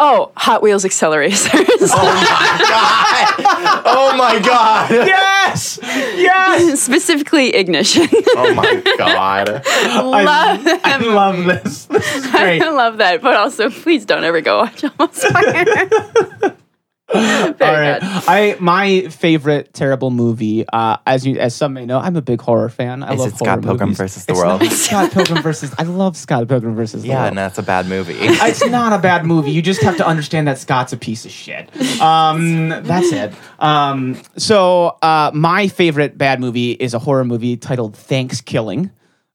Oh, 0.00 0.30
Hot 0.36 0.62
Wheels 0.62 0.84
AcceleRacers. 0.84 1.90
Oh 1.90 2.14
my 2.14 2.64
god. 2.68 3.82
Oh 3.86 4.16
my 4.16 4.38
god! 4.40 4.90
Yes, 4.90 5.78
yes. 5.82 6.80
Specifically 6.84 7.54
Ignition. 7.54 8.08
Oh 8.36 8.52
my 8.54 8.82
god. 8.98 9.48
love 9.48 10.66
I, 10.66 10.80
I 10.84 10.96
love 10.98 11.44
this. 11.44 11.86
This 11.86 12.16
is 12.16 12.26
great. 12.30 12.62
I 12.62 12.70
love 12.70 12.98
that, 12.98 13.22
but 13.22 13.34
also 13.36 13.70
please 13.70 14.04
don't 14.04 14.24
ever 14.24 14.40
go 14.40 14.58
watch 14.58 14.84
Elmo's 14.84 15.24
Fire. 15.24 16.54
Very 17.12 17.24
All 17.24 17.54
right. 17.80 18.00
good. 18.00 18.10
I 18.28 18.56
my 18.60 19.08
favorite 19.08 19.72
terrible 19.72 20.10
movie. 20.10 20.66
Uh, 20.70 20.98
as 21.06 21.26
you 21.26 21.38
as 21.38 21.54
some 21.54 21.72
may 21.72 21.86
know, 21.86 21.98
I'm 21.98 22.16
a 22.16 22.20
big 22.22 22.40
horror 22.42 22.68
fan. 22.68 23.02
I 23.02 23.14
Is 23.14 23.20
love 23.20 23.28
it 23.28 23.36
Scott 23.36 23.48
horror 23.48 23.62
Pilgrim 23.62 23.88
movies. 23.88 23.96
versus 23.98 24.26
the 24.26 24.32
It's 24.32 24.40
World? 24.42 24.60
not 24.62 24.72
Scott 24.72 25.12
Pilgrim 25.12 25.42
versus. 25.42 25.74
I 25.78 25.84
love 25.84 26.16
Scott 26.18 26.46
Pilgrim 26.48 26.74
versus 26.76 27.02
the 27.02 27.08
Yeah, 27.08 27.16
World. 27.20 27.28
and 27.28 27.38
that's 27.38 27.56
a 27.58 27.62
bad 27.62 27.86
movie. 27.86 28.16
It's 28.20 28.64
not 28.66 28.92
a 28.92 28.98
bad 28.98 29.24
movie. 29.24 29.52
You 29.52 29.62
just 29.62 29.80
have 29.82 29.96
to 29.96 30.06
understand 30.06 30.48
that 30.48 30.58
Scott's 30.58 30.92
a 30.92 30.98
piece 30.98 31.24
of 31.24 31.30
shit. 31.30 31.70
Um, 32.00 32.68
that's 32.68 33.10
it. 33.12 33.32
Um, 33.58 34.20
so 34.36 34.98
uh, 35.00 35.30
my 35.32 35.68
favorite 35.68 36.18
bad 36.18 36.40
movie 36.40 36.72
is 36.72 36.92
a 36.94 36.98
horror 36.98 37.24
movie 37.24 37.56
titled 37.56 37.96
Thanksgiving. 37.96 38.90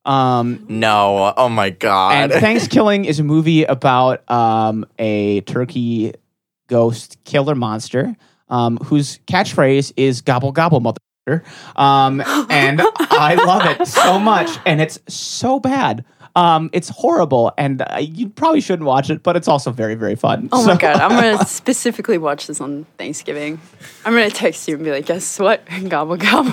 Um, 0.06 0.66
no. 0.70 1.34
Oh 1.38 1.50
my 1.50 1.70
god. 1.70 2.16
and 2.32 2.32
Thanksgiving 2.42 3.06
is 3.06 3.20
a 3.20 3.24
movie 3.24 3.64
about 3.64 4.30
um, 4.30 4.86
a 5.00 5.42
turkey 5.42 6.14
ghost 6.68 7.18
killer 7.26 7.56
monster 7.56 8.16
um, 8.50 8.78
whose 8.78 9.20
catchphrase 9.28 9.94
is 9.98 10.22
"gobble 10.22 10.52
gobble, 10.52 10.80
mother." 10.80 11.00
Um, 11.76 12.22
and 12.50 12.82
I 13.00 13.36
love 13.36 13.66
it 13.66 13.88
so 13.88 14.20
much, 14.20 14.58
and 14.66 14.82
it's 14.82 15.00
so 15.08 15.60
bad. 15.60 16.06
Um, 16.36 16.72
it's 16.74 16.90
horrible, 16.90 17.52
and 17.60 17.82
uh, 17.84 18.00
you 18.02 18.28
probably 18.30 18.60
shouldn't 18.60 18.88
watch 18.88 19.12
it, 19.12 19.22
but 19.22 19.36
it's 19.36 19.48
also 19.48 19.70
very, 19.72 19.94
very 19.94 20.16
fun. 20.16 20.50
Oh 20.52 20.62
So- 20.62 20.68
my 20.74 20.78
god, 20.78 20.96
I'm 20.98 21.12
gonna 21.12 21.46
specifically 21.46 22.18
watch 22.18 22.48
this 22.48 22.60
on 22.60 22.86
Thanksgiving. 22.98 23.60
I'm 24.04 24.14
gonna 24.14 24.32
text 24.32 24.68
you 24.68 24.76
and 24.76 24.84
be 24.84 24.90
like, 24.92 25.06
guess 25.06 25.38
what? 25.40 25.62
Gobble 25.90 26.18
gobble, 26.18 26.52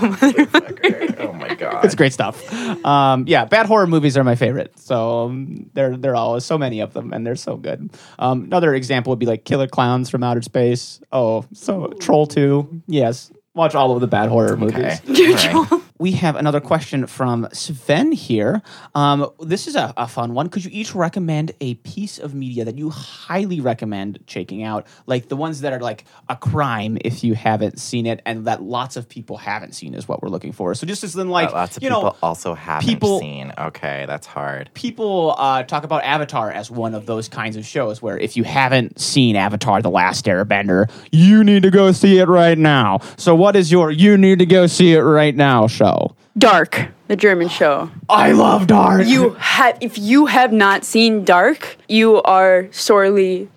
oh 1.19 1.33
my 1.33 1.55
god. 1.55 1.85
It's 1.85 1.95
great 1.95 2.13
stuff. 2.13 2.53
Um, 2.85 3.25
yeah, 3.27 3.45
bad 3.47 3.67
horror 3.67 3.87
movies 3.87 4.17
are 4.19 4.25
my 4.25 4.35
favorite. 4.35 4.79
So 4.79 5.25
um, 5.25 5.71
there, 5.75 5.97
there 5.97 6.13
are 6.13 6.17
always 6.17 6.45
so 6.45 6.59
many 6.59 6.81
of 6.81 6.93
them, 6.93 7.13
and 7.13 7.27
they're 7.27 7.35
so 7.37 7.57
good. 7.57 7.91
Um, 8.19 8.45
another 8.45 8.75
example 8.75 9.11
would 9.13 9.19
be 9.19 9.27
like 9.27 9.45
Killer 9.45 9.67
Clowns 9.67 10.11
from 10.11 10.23
Outer 10.23 10.43
Space. 10.43 11.01
Oh, 11.13 11.45
so 11.55 11.89
Troll 12.01 12.27
Two. 12.27 12.83
Yes, 12.87 13.33
watch 13.55 13.75
all 13.75 13.93
of 13.95 14.01
the 14.01 14.07
bad 14.09 14.29
horror 14.29 14.57
movies. 14.59 15.01
Okay. 15.09 15.81
We 16.01 16.13
have 16.13 16.35
another 16.35 16.61
question 16.63 17.07
from 17.07 17.47
Sven 17.53 18.11
here. 18.11 18.63
Um, 18.95 19.31
this 19.39 19.67
is 19.67 19.77
a, 19.77 19.93
a 19.99 20.09
fun 20.09 20.33
one. 20.33 20.49
Could 20.49 20.65
you 20.65 20.71
each 20.73 20.95
recommend 20.95 21.53
a 21.61 21.75
piece 21.75 22.19
of 22.19 22.35
media 22.35 22.65
that 22.65 22.79
you 22.79 22.89
highly 22.89 23.61
recommend 23.61 24.19
checking 24.27 24.63
out? 24.63 24.87
Like 25.05 25.29
the 25.29 25.37
ones 25.37 25.61
that 25.61 25.75
are 25.75 25.79
like 25.79 26.07
a 26.31 26.37
crime 26.37 26.97
if 27.05 27.23
you 27.23 27.35
haven't 27.35 27.79
seen 27.79 28.07
it, 28.07 28.23
and 28.25 28.47
that 28.47 28.63
lots 28.63 28.97
of 28.97 29.11
people 29.11 29.37
haven't 29.37 29.75
seen 29.75 29.93
is 29.93 30.09
what 30.09 30.23
we're 30.23 30.31
looking 30.31 30.53
for. 30.53 30.75
So 30.75 30.87
just 30.87 31.05
as 31.05 31.15
in 31.17 31.29
like 31.29 31.53
lots 31.53 31.77
of 31.77 31.83
you 31.83 31.91
people 31.91 32.03
know 32.03 32.17
also 32.23 32.55
haven't 32.55 32.89
people- 32.89 33.21
seen. 33.21 33.53
Okay, 33.59 34.07
that's 34.09 34.27
hard. 34.27 34.71
people 34.73 35.35
uh, 35.37 35.65
talk 35.65 35.85
about 35.85 36.03
Avatar 36.03 36.51
as 36.51 36.71
one 36.71 36.95
of 36.95 37.05
those 37.05 37.29
kinds 37.29 37.57
of 37.57 37.67
shows 37.67 38.01
where 38.01 38.17
if 38.17 38.39
you 38.39 38.45
haven't 38.45 38.99
seen 38.99 39.37
Avatar: 39.37 39.83
The 39.83 39.91
Last 39.91 40.25
Airbender, 40.25 40.91
you 41.13 41.45
need 41.45 41.63
to 41.65 41.71
go 41.71 41.93
see 41.93 42.17
it 42.21 42.29
right 42.29 42.57
now. 42.57 43.01
So, 43.19 43.35
what 43.35 43.55
is 43.55 43.71
your 43.71 43.91
"you 43.91 44.17
need 44.17 44.39
to 44.39 44.47
go 44.47 44.67
see 44.67 44.95
it 44.95 45.01
right 45.01 45.37
now" 45.37 45.67
show? 45.67 45.90
Dark, 46.39 46.89
the 47.09 47.17
German 47.17 47.49
show. 47.49 47.91
I 48.09 48.33
love 48.33 48.67
Dark. 48.67 49.07
You 49.07 49.31
have, 49.39 49.79
if 49.81 49.99
you 49.99 50.27
have 50.27 50.53
not 50.53 50.85
seen 50.85 51.25
Dark, 51.25 51.77
you 51.89 52.23
are 52.23 52.69
sorely 52.73 53.49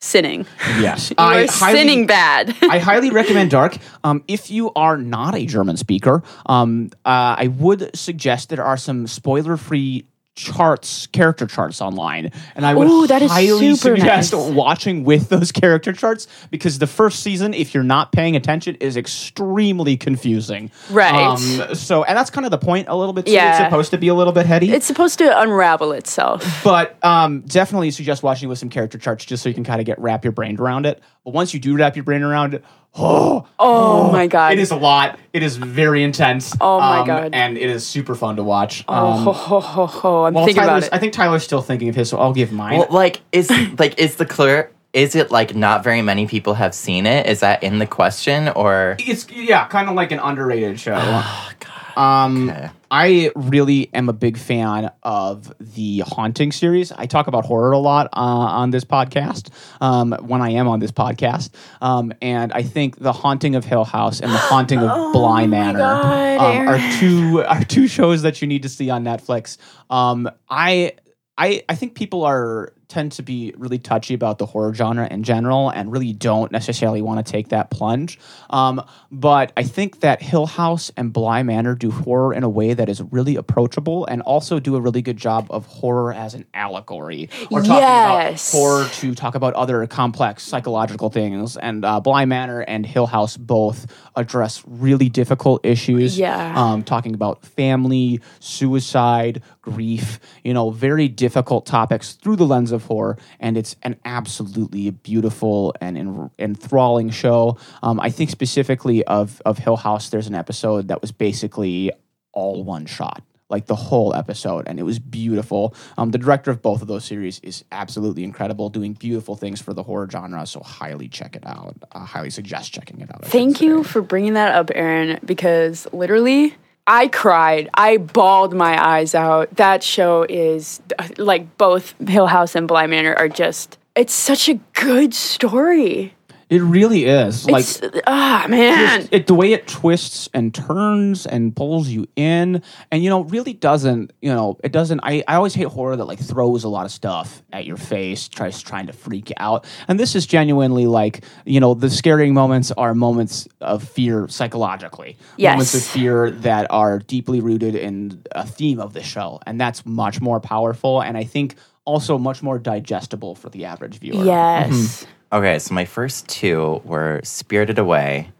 sinning. 0.00 0.46
yes, 0.78 1.10
You 1.18 1.24
are 1.24 1.46
sinning 1.48 2.06
bad. 2.06 2.54
I 2.62 2.78
highly 2.78 3.10
recommend 3.10 3.50
Dark. 3.50 3.76
Um, 4.04 4.22
if 4.28 4.50
you 4.50 4.72
are 4.74 4.96
not 4.96 5.34
a 5.34 5.46
German 5.46 5.76
speaker, 5.76 6.22
um, 6.46 6.90
uh, 7.04 7.36
I 7.38 7.48
would 7.58 7.90
suggest 7.96 8.48
there 8.50 8.64
are 8.64 8.76
some 8.76 9.06
spoiler-free 9.06 10.04
charts, 10.36 11.06
character 11.08 11.46
charts 11.46 11.80
online, 11.80 12.30
and 12.54 12.64
I 12.64 12.74
would 12.74 12.86
Ooh, 12.88 13.06
that 13.08 13.22
is 13.22 13.30
highly 13.30 13.74
super 13.74 13.96
suggest 13.96 14.32
nice. 14.32 14.50
watching 14.52 15.02
with 15.02 15.28
those 15.30 15.50
character 15.50 15.92
charts 15.92 16.28
because 16.50 16.78
the 16.78 16.86
first 16.86 17.20
season, 17.20 17.54
if 17.54 17.74
you're 17.74 17.82
not 17.82 18.12
paying 18.12 18.36
attention, 18.36 18.76
is 18.76 18.96
extremely 18.96 19.96
confusing. 19.96 20.70
Right. 20.90 21.14
Um, 21.14 21.74
so, 21.74 22.04
and 22.04 22.16
that's 22.16 22.30
kind 22.30 22.44
of 22.44 22.50
the 22.50 22.58
point 22.58 22.88
a 22.88 22.96
little 22.96 23.12
bit. 23.14 23.26
too. 23.26 23.32
It's 23.32 23.58
supposed 23.58 23.90
to 23.90 23.98
be 23.98 24.08
a 24.08 24.14
little 24.14 24.32
bit 24.32 24.46
heady. 24.46 24.70
it's 24.70 24.86
supposed 24.86 25.18
to 25.18 25.40
unravel 25.40 25.92
itself. 25.92 26.60
But 26.62 27.02
um, 27.04 27.40
definitely 27.40 27.90
suggest 27.90 28.22
watching 28.22 28.48
with 28.48 28.58
some 28.58 28.68
character 28.68 28.98
charts 28.98 29.24
just 29.24 29.42
so 29.42 29.48
you 29.48 29.54
can 29.54 29.64
kind 29.64 29.80
of 29.80 29.86
get 29.86 29.98
wrap 29.98 30.24
your 30.24 30.32
brain 30.32 30.60
around 30.60 30.86
it. 30.86 31.02
But 31.26 31.34
once 31.34 31.52
you 31.52 31.58
do 31.58 31.76
wrap 31.76 31.96
your 31.96 32.04
brain 32.04 32.22
around 32.22 32.54
it, 32.54 32.64
oh, 32.94 33.48
Oh, 33.58 34.12
my 34.12 34.28
god. 34.28 34.52
it 34.52 34.60
is 34.60 34.70
a 34.70 34.76
lot. 34.76 35.18
It 35.32 35.42
is 35.42 35.56
very 35.56 36.04
intense. 36.04 36.54
Oh 36.60 36.78
my 36.78 37.00
um, 37.00 37.06
God. 37.06 37.34
And 37.34 37.58
it 37.58 37.68
is 37.68 37.84
super 37.84 38.14
fun 38.14 38.36
to 38.36 38.44
watch. 38.44 38.84
Oh, 38.86 38.94
Um, 39.08 39.24
ho, 39.24 39.32
ho, 39.32 39.60
ho, 39.60 39.86
ho. 39.86 40.24
I'm 40.24 40.34
well, 40.34 40.44
thinking 40.46 40.62
about 40.62 40.84
it. 40.84 40.88
I 40.92 40.98
think 40.98 41.12
Tyler's 41.12 41.42
still 41.42 41.62
thinking 41.62 41.88
of 41.88 41.96
his, 41.96 42.08
so 42.08 42.18
I'll 42.18 42.32
give 42.32 42.52
mine. 42.52 42.78
Well, 42.78 42.86
like 42.90 43.22
is 43.32 43.50
like 43.76 43.98
is 43.98 44.16
the 44.16 44.24
clear? 44.24 44.70
Is 44.92 45.16
it 45.16 45.32
like 45.32 45.56
not 45.56 45.82
very 45.82 46.00
many 46.00 46.28
people 46.28 46.54
have 46.54 46.74
seen 46.74 47.06
it? 47.06 47.26
Is 47.26 47.40
that 47.40 47.64
in 47.64 47.80
the 47.80 47.86
question 47.86 48.48
or? 48.50 48.94
it's 49.00 49.28
yeah, 49.28 49.66
kind 49.66 49.88
of 49.88 49.96
like 49.96 50.12
an 50.12 50.20
underrated 50.20 50.78
show. 50.78 50.94
Oh, 50.96 51.50
God. 51.58 51.75
Um, 51.96 52.50
Okay. 52.50 52.70
I 52.90 53.30
really 53.34 53.92
am 53.92 54.08
a 54.08 54.12
big 54.12 54.38
fan 54.38 54.92
of 55.02 55.52
the 55.58 56.04
Haunting 56.06 56.52
series. 56.52 56.92
I 56.92 57.06
talk 57.06 57.26
about 57.26 57.44
horror 57.44 57.72
a 57.72 57.78
lot 57.78 58.06
uh, 58.12 58.20
on 58.20 58.70
this 58.70 58.84
podcast 58.84 59.50
um, 59.80 60.12
when 60.20 60.40
I 60.40 60.50
am 60.50 60.68
on 60.68 60.78
this 60.78 60.92
podcast, 60.92 61.50
um, 61.80 62.12
and 62.22 62.52
I 62.52 62.62
think 62.62 62.98
the 62.98 63.12
Haunting 63.12 63.56
of 63.56 63.64
Hill 63.64 63.84
House 63.84 64.20
and 64.20 64.30
the 64.30 64.38
Haunting 64.38 64.78
of 64.78 64.88
Bly 65.12 65.42
Oh 65.42 65.46
my 65.46 65.46
Manor 65.48 65.78
God, 65.78 66.38
um, 66.38 66.68
are 66.68 66.98
two 66.98 67.42
are 67.42 67.64
two 67.64 67.88
shows 67.88 68.22
that 68.22 68.40
you 68.40 68.46
need 68.46 68.62
to 68.62 68.68
see 68.68 68.88
on 68.88 69.02
Netflix. 69.02 69.58
Um, 69.90 70.30
I 70.48 70.92
I 71.36 71.64
I 71.68 71.74
think 71.74 71.96
people 71.96 72.22
are 72.22 72.72
tend 72.88 73.12
to 73.12 73.22
be 73.22 73.52
really 73.56 73.78
touchy 73.78 74.14
about 74.14 74.38
the 74.38 74.46
horror 74.46 74.72
genre 74.74 75.08
in 75.10 75.22
general 75.22 75.70
and 75.70 75.90
really 75.90 76.12
don't 76.12 76.52
necessarily 76.52 77.02
want 77.02 77.24
to 77.24 77.30
take 77.32 77.48
that 77.48 77.70
plunge. 77.70 78.18
Um, 78.50 78.82
but 79.10 79.52
I 79.56 79.64
think 79.64 80.00
that 80.00 80.22
Hill 80.22 80.46
House 80.46 80.92
and 80.96 81.12
Bly 81.12 81.42
Manor 81.42 81.74
do 81.74 81.90
horror 81.90 82.32
in 82.32 82.44
a 82.44 82.48
way 82.48 82.74
that 82.74 82.88
is 82.88 83.02
really 83.02 83.36
approachable 83.36 84.06
and 84.06 84.22
also 84.22 84.60
do 84.60 84.76
a 84.76 84.80
really 84.80 85.02
good 85.02 85.16
job 85.16 85.48
of 85.50 85.66
horror 85.66 86.12
as 86.12 86.34
an 86.34 86.44
allegory. 86.54 87.28
Or 87.50 87.60
talking 87.60 87.76
Yes. 87.76 88.52
about 88.52 88.60
horror 88.60 88.88
to 88.88 89.14
talk 89.14 89.34
about 89.34 89.54
other 89.54 89.86
complex 89.86 90.42
psychological 90.44 91.10
things. 91.10 91.56
And 91.56 91.84
uh, 91.84 92.00
Bly 92.00 92.24
Manor 92.24 92.60
and 92.60 92.86
Hill 92.86 93.06
House 93.06 93.36
both 93.36 93.86
address 94.14 94.62
really 94.66 95.08
difficult 95.08 95.64
issues. 95.66 96.18
Yeah. 96.18 96.54
Um, 96.56 96.82
talking 96.84 97.14
about 97.14 97.44
family, 97.44 98.20
suicide, 98.38 99.42
grief, 99.62 100.20
you 100.44 100.54
know, 100.54 100.70
very 100.70 101.08
difficult 101.08 101.66
topics 101.66 102.12
through 102.12 102.36
the 102.36 102.46
lens 102.46 102.72
of 102.72 102.75
horror. 102.84 103.18
And 103.40 103.56
it's 103.56 103.76
an 103.82 103.96
absolutely 104.04 104.90
beautiful 104.90 105.74
and 105.80 105.96
en- 105.96 106.30
enthralling 106.38 107.10
show. 107.10 107.58
Um, 107.82 108.00
I 108.00 108.10
think 108.10 108.30
specifically 108.30 109.04
of, 109.04 109.40
of 109.44 109.58
Hill 109.58 109.76
House, 109.76 110.10
there's 110.10 110.26
an 110.26 110.34
episode 110.34 110.88
that 110.88 111.00
was 111.00 111.12
basically 111.12 111.92
all 112.32 112.64
one 112.64 112.86
shot. 112.86 113.22
Like 113.48 113.66
the 113.66 113.76
whole 113.76 114.12
episode, 114.12 114.66
and 114.66 114.80
it 114.80 114.82
was 114.82 114.98
beautiful. 114.98 115.72
Um, 115.96 116.10
the 116.10 116.18
director 116.18 116.50
of 116.50 116.62
both 116.62 116.82
of 116.82 116.88
those 116.88 117.04
series 117.04 117.38
is 117.44 117.64
absolutely 117.70 118.24
incredible, 118.24 118.70
doing 118.70 118.94
beautiful 118.94 119.36
things 119.36 119.62
for 119.62 119.72
the 119.72 119.84
horror 119.84 120.08
genre. 120.10 120.44
So 120.46 120.58
highly 120.58 121.06
check 121.06 121.36
it 121.36 121.46
out. 121.46 121.76
I 121.92 122.04
highly 122.04 122.30
suggest 122.30 122.72
checking 122.72 123.00
it 123.00 123.08
out. 123.14 123.24
I 123.24 123.28
Thank 123.28 123.60
you 123.60 123.84
for 123.84 124.02
bringing 124.02 124.34
that 124.34 124.56
up, 124.56 124.72
Aaron, 124.74 125.20
because 125.24 125.86
literally, 125.92 126.56
I 126.86 127.08
cried. 127.08 127.68
I 127.74 127.96
bawled 127.96 128.54
my 128.54 128.82
eyes 128.84 129.14
out. 129.14 129.54
That 129.56 129.82
show 129.82 130.24
is 130.28 130.80
like 131.18 131.58
both 131.58 131.94
Hill 132.08 132.26
House 132.26 132.54
and 132.54 132.68
Bly 132.68 132.86
Manor 132.86 133.14
are 133.14 133.28
just. 133.28 133.78
It's 133.94 134.14
such 134.14 134.48
a 134.48 134.60
good 134.74 135.14
story. 135.14 136.15
It 136.48 136.62
really 136.62 137.06
is. 137.06 137.44
Like 137.50 137.64
It's 137.64 137.80
ah 138.06 138.46
man. 138.48 139.00
just- 139.00 139.12
it, 139.12 139.26
the 139.26 139.34
way 139.34 139.52
it 139.52 139.66
twists 139.66 140.28
and 140.32 140.54
turns 140.54 141.26
and 141.26 141.54
pulls 141.56 141.88
you 141.88 142.06
in 142.14 142.62
and 142.92 143.02
you 143.02 143.10
know 143.10 143.22
really 143.24 143.52
doesn't 143.52 144.12
you 144.22 144.32
know 144.32 144.56
it 144.62 144.70
doesn't 144.70 145.00
I, 145.02 145.24
I 145.26 145.34
always 145.34 145.54
hate 145.54 145.66
horror 145.66 145.96
that 145.96 146.04
like 146.04 146.20
throws 146.20 146.62
a 146.62 146.68
lot 146.68 146.86
of 146.86 146.92
stuff 146.92 147.42
at 147.52 147.66
your 147.66 147.76
face 147.76 148.28
tries 148.28 148.62
trying 148.62 148.86
to 148.86 148.92
freak 148.92 149.30
you 149.30 149.34
out 149.38 149.64
and 149.88 149.98
this 149.98 150.14
is 150.14 150.24
genuinely 150.24 150.86
like 150.86 151.24
you 151.44 151.58
know 151.58 151.74
the 151.74 151.90
scaring 151.90 152.32
moments 152.32 152.70
are 152.72 152.94
moments 152.94 153.48
of 153.60 153.82
fear 153.82 154.28
psychologically 154.28 155.16
moments 155.38 155.74
of 155.74 155.80
Yes. 155.80 155.90
fear 155.90 156.30
that 156.30 156.66
are 156.70 157.00
deeply 157.00 157.40
rooted 157.40 157.74
in 157.74 158.22
a 158.32 158.46
theme 158.46 158.78
of 158.78 158.92
the 158.92 159.02
show 159.02 159.40
and 159.46 159.60
that's 159.60 159.84
much 159.84 160.20
more 160.20 160.38
powerful 160.38 161.00
and 161.00 161.16
i 161.16 161.24
think 161.24 161.56
also 161.84 162.18
much 162.18 162.42
more 162.42 162.58
digestible 162.58 163.34
for 163.34 163.48
the 163.50 163.64
average 163.64 163.98
viewer 163.98 164.24
Yes. 164.24 165.06
Okay, 165.32 165.58
so 165.58 165.74
my 165.74 165.84
first 165.84 166.28
two 166.28 166.80
were 166.84 167.20
Spirited 167.24 167.78
Away, 167.78 168.30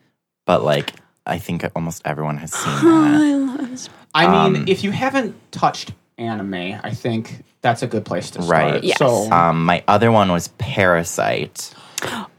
but 0.47 0.63
like 0.65 0.93
I 1.27 1.39
think 1.39 1.65
almost 1.75 2.03
everyone 2.05 2.37
has 2.39 2.53
seen 2.53 2.73
that. 2.85 3.89
I 4.15 4.27
mean, 4.49 4.57
Um, 4.63 4.65
if 4.69 4.85
you 4.85 4.93
haven't 4.93 5.35
touched 5.53 5.93
anime, 6.19 6.55
I 6.83 6.93
think 6.95 7.43
that's 7.61 7.83
a 7.83 7.87
good 7.87 8.05
place 8.05 8.31
to 8.31 8.43
start. 8.43 8.73
Right. 8.75 8.85
Yes. 8.85 8.99
So, 8.99 9.31
Um, 9.33 9.65
my 9.65 9.83
other 9.89 10.11
one 10.13 10.31
was 10.31 10.49
Parasite, 10.59 11.75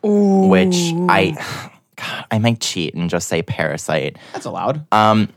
which 0.02 0.76
I 1.10 1.36
God, 1.98 2.26
I 2.32 2.40
might 2.40 2.60
cheat 2.62 2.94
and 2.96 3.10
just 3.10 3.28
say 3.28 3.42
Parasite. 3.42 4.18
that's 4.34 4.46
allowed. 4.46 4.86
Um, 4.94 5.30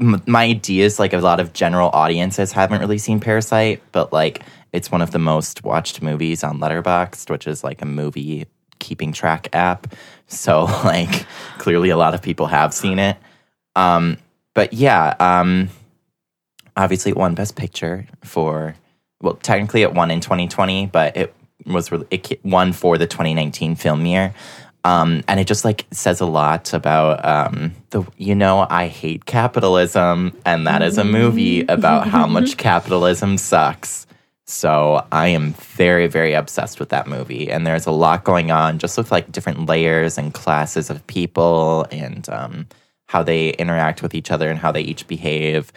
m- 0.00 0.22
my 0.26 0.44
idea 0.44 0.84
is 0.84 0.98
like 0.98 1.12
a 1.12 1.18
lot 1.18 1.40
of 1.40 1.52
general 1.52 1.90
audiences 1.92 2.52
haven't 2.52 2.80
really 2.80 2.98
seen 2.98 3.18
Parasite, 3.18 3.82
but 3.92 4.12
like 4.12 4.42
it's 4.72 4.90
one 4.90 5.02
of 5.02 5.10
the 5.10 5.18
most 5.18 5.64
watched 5.64 6.02
movies 6.02 6.42
on 6.42 6.58
Letterboxd, 6.58 7.30
which 7.30 7.46
is 7.46 7.62
like 7.62 7.82
a 7.82 7.86
movie 7.86 8.46
keeping 8.78 9.12
track 9.12 9.48
app. 9.52 9.94
So 10.26 10.64
like 10.84 11.26
clearly 11.58 11.90
a 11.90 11.96
lot 11.96 12.14
of 12.14 12.22
people 12.22 12.46
have 12.46 12.74
seen 12.74 12.98
it. 12.98 13.16
Um, 13.76 14.18
but 14.54 14.72
yeah, 14.72 15.14
um, 15.18 15.70
obviously 16.76 17.10
it 17.10 17.16
won 17.16 17.34
Best 17.34 17.56
Picture 17.56 18.06
for 18.24 18.74
well, 19.20 19.34
technically 19.34 19.82
it 19.82 19.94
won 19.94 20.10
in 20.10 20.20
2020, 20.20 20.86
but 20.86 21.16
it 21.16 21.34
was 21.64 21.90
it 22.10 22.44
won 22.44 22.72
for 22.72 22.98
the 22.98 23.06
2019 23.06 23.76
film 23.76 24.04
year. 24.04 24.34
Um, 24.84 25.22
and 25.28 25.38
it 25.38 25.46
just 25.46 25.64
like 25.64 25.86
says 25.92 26.20
a 26.20 26.26
lot 26.26 26.72
about 26.72 27.24
um, 27.24 27.72
the 27.90 28.04
you 28.16 28.34
know 28.34 28.66
I 28.68 28.88
hate 28.88 29.26
capitalism, 29.26 30.36
and 30.44 30.66
that 30.66 30.82
is 30.82 30.98
a 30.98 31.04
movie 31.04 31.60
about 31.62 32.08
how 32.08 32.26
much 32.38 32.56
capitalism 32.56 33.38
sucks. 33.38 34.06
So 34.46 35.06
I 35.12 35.28
am 35.28 35.52
very 35.54 36.06
very 36.08 36.34
obsessed 36.34 36.80
with 36.80 36.88
that 36.90 37.06
movie, 37.06 37.50
and 37.50 37.66
there's 37.66 37.86
a 37.86 37.90
lot 37.92 38.24
going 38.24 38.50
on 38.50 38.78
just 38.78 38.98
with 38.98 39.12
like 39.12 39.30
different 39.32 39.66
layers 39.66 40.18
and 40.18 40.34
classes 40.34 40.90
of 40.90 41.06
people 41.06 41.86
and 41.92 42.28
um, 42.28 42.66
how 43.06 43.22
they 43.22 43.50
interact 43.50 44.02
with 44.02 44.14
each 44.14 44.30
other 44.30 44.50
and 44.50 44.58
how 44.58 44.72
they 44.72 44.80
each 44.82 45.06
behave. 45.06 45.72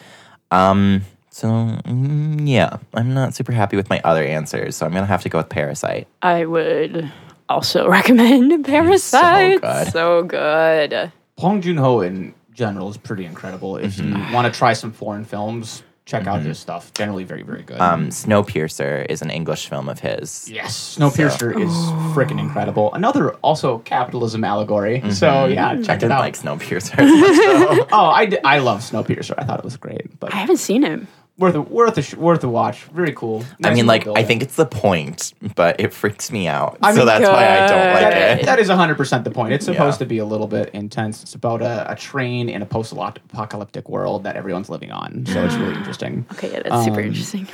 Um, 0.52 1.02
so 1.30 1.48
mm, 1.48 2.48
yeah, 2.48 2.78
I'm 2.94 3.14
not 3.14 3.36
super 3.36 3.52
happy 3.52 3.76
with 3.78 3.90
my 3.90 4.02
other 4.04 4.24
answers, 4.24 4.76
so 4.76 4.86
I'm 4.86 4.94
gonna 4.94 5.06
have 5.06 5.22
to 5.24 5.30
go 5.30 5.38
with 5.38 5.50
Parasite. 5.50 6.08
I 6.24 6.46
would 6.46 7.12
also 7.48 7.88
recommend 7.90 8.66
Parasite. 8.66 9.62
good. 9.62 9.88
So 9.92 10.24
good. 10.24 11.12
Bong 11.38 11.62
Joon 11.62 11.78
Ho 11.78 12.02
in 12.02 12.34
general 12.52 12.90
is 12.90 12.98
pretty 12.98 13.26
incredible. 13.26 13.78
If 13.78 13.98
Mm-hmm. 13.98 14.28
you 14.30 14.34
want 14.34 14.52
to 14.52 14.58
try 14.58 14.74
some 14.74 14.92
foreign 14.92 15.26
films, 15.26 15.84
check 16.06 16.28
out 16.28 16.42
his 16.42 16.60
stuff. 16.60 16.94
Generally, 16.94 17.24
very 17.26 17.42
very 17.44 17.64
good. 17.64 17.80
Um, 17.80 18.10
Snowpiercer 18.10 19.06
is 19.10 19.22
an 19.22 19.30
English 19.30 19.68
film 19.68 19.90
of 19.90 20.00
his. 20.00 20.50
yes, 20.50 20.98
Snowpiercer 20.98 21.52
is 21.60 21.72
freaking 22.16 22.40
incredible. 22.40 22.94
Another 22.94 23.32
also 23.42 23.80
capitalism 23.80 24.44
allegory. 24.44 25.02
So 25.12 25.46
yeah, 25.46 25.70
I 25.70 25.82
check 25.82 25.98
it 25.98 26.00
didn't 26.02 26.12
out. 26.14 26.20
like 26.20 26.38
Snowpiercer. 26.38 26.98
as 27.00 27.10
much, 27.10 27.80
though. 27.80 27.88
oh, 27.92 28.06
I, 28.08 28.26
d- 28.26 28.38
I 28.44 28.60
love 28.60 28.82
Snowpiercer. 28.82 29.34
I 29.38 29.44
thought 29.44 29.60
it 29.60 29.66
was 29.66 29.78
great, 29.78 30.20
but 30.20 30.34
I 30.34 30.38
haven't 30.38 30.58
seen 30.58 30.84
him. 30.84 31.08
Worth 31.38 31.56
a, 31.56 31.62
worth 31.62 31.98
a 31.98 32.02
sh- 32.02 32.14
worth 32.16 32.44
a 32.44 32.48
watch. 32.50 32.84
Very 32.86 33.12
cool. 33.14 33.44
I 33.64 33.74
mean, 33.74 33.86
little 33.88 34.14
like, 34.14 34.20
I 34.20 34.24
think 34.24 34.42
it's 34.42 34.56
the 34.56 34.66
point, 34.66 35.34
but 35.56 35.80
it 35.80 35.94
freaks 35.94 36.32
me 36.32 36.48
out. 36.48 36.78
I 36.82 36.92
so 36.94 37.00
mean, 37.00 37.06
that's 37.08 37.28
why 37.28 37.46
I 37.60 37.68
don't 37.68 37.94
like 37.94 38.14
That- 38.14 38.40
it. 38.40 38.46
that 38.46 38.60
is 38.60 38.70
100% 38.70 39.24
the 39.24 39.32
point. 39.32 39.54
It's 39.54 39.66
supposed 39.66 39.96
Yeah. 39.96 40.06
to 40.06 40.06
be 40.06 40.18
a 40.20 40.26
little 40.26 40.48
bit 40.48 40.70
intense. 40.74 41.22
It's 41.24 41.36
about 41.36 41.62
a, 41.62 41.92
a 41.92 41.96
train 41.96 42.48
in 42.50 42.62
a 42.62 42.66
post 42.66 42.94
apocalyptic 43.32 43.90
world 43.90 44.24
that 44.24 44.36
everyone's 44.38 44.70
living 44.70 44.92
on. 44.92 45.26
So 45.26 45.44
it's 45.44 45.56
really 45.56 45.76
interesting. 45.78 46.26
Okay, 46.34 46.52
yeah, 46.54 46.62
that's 46.64 46.86
super 46.86 47.00
Um, 47.02 47.06
interesting. 47.08 47.48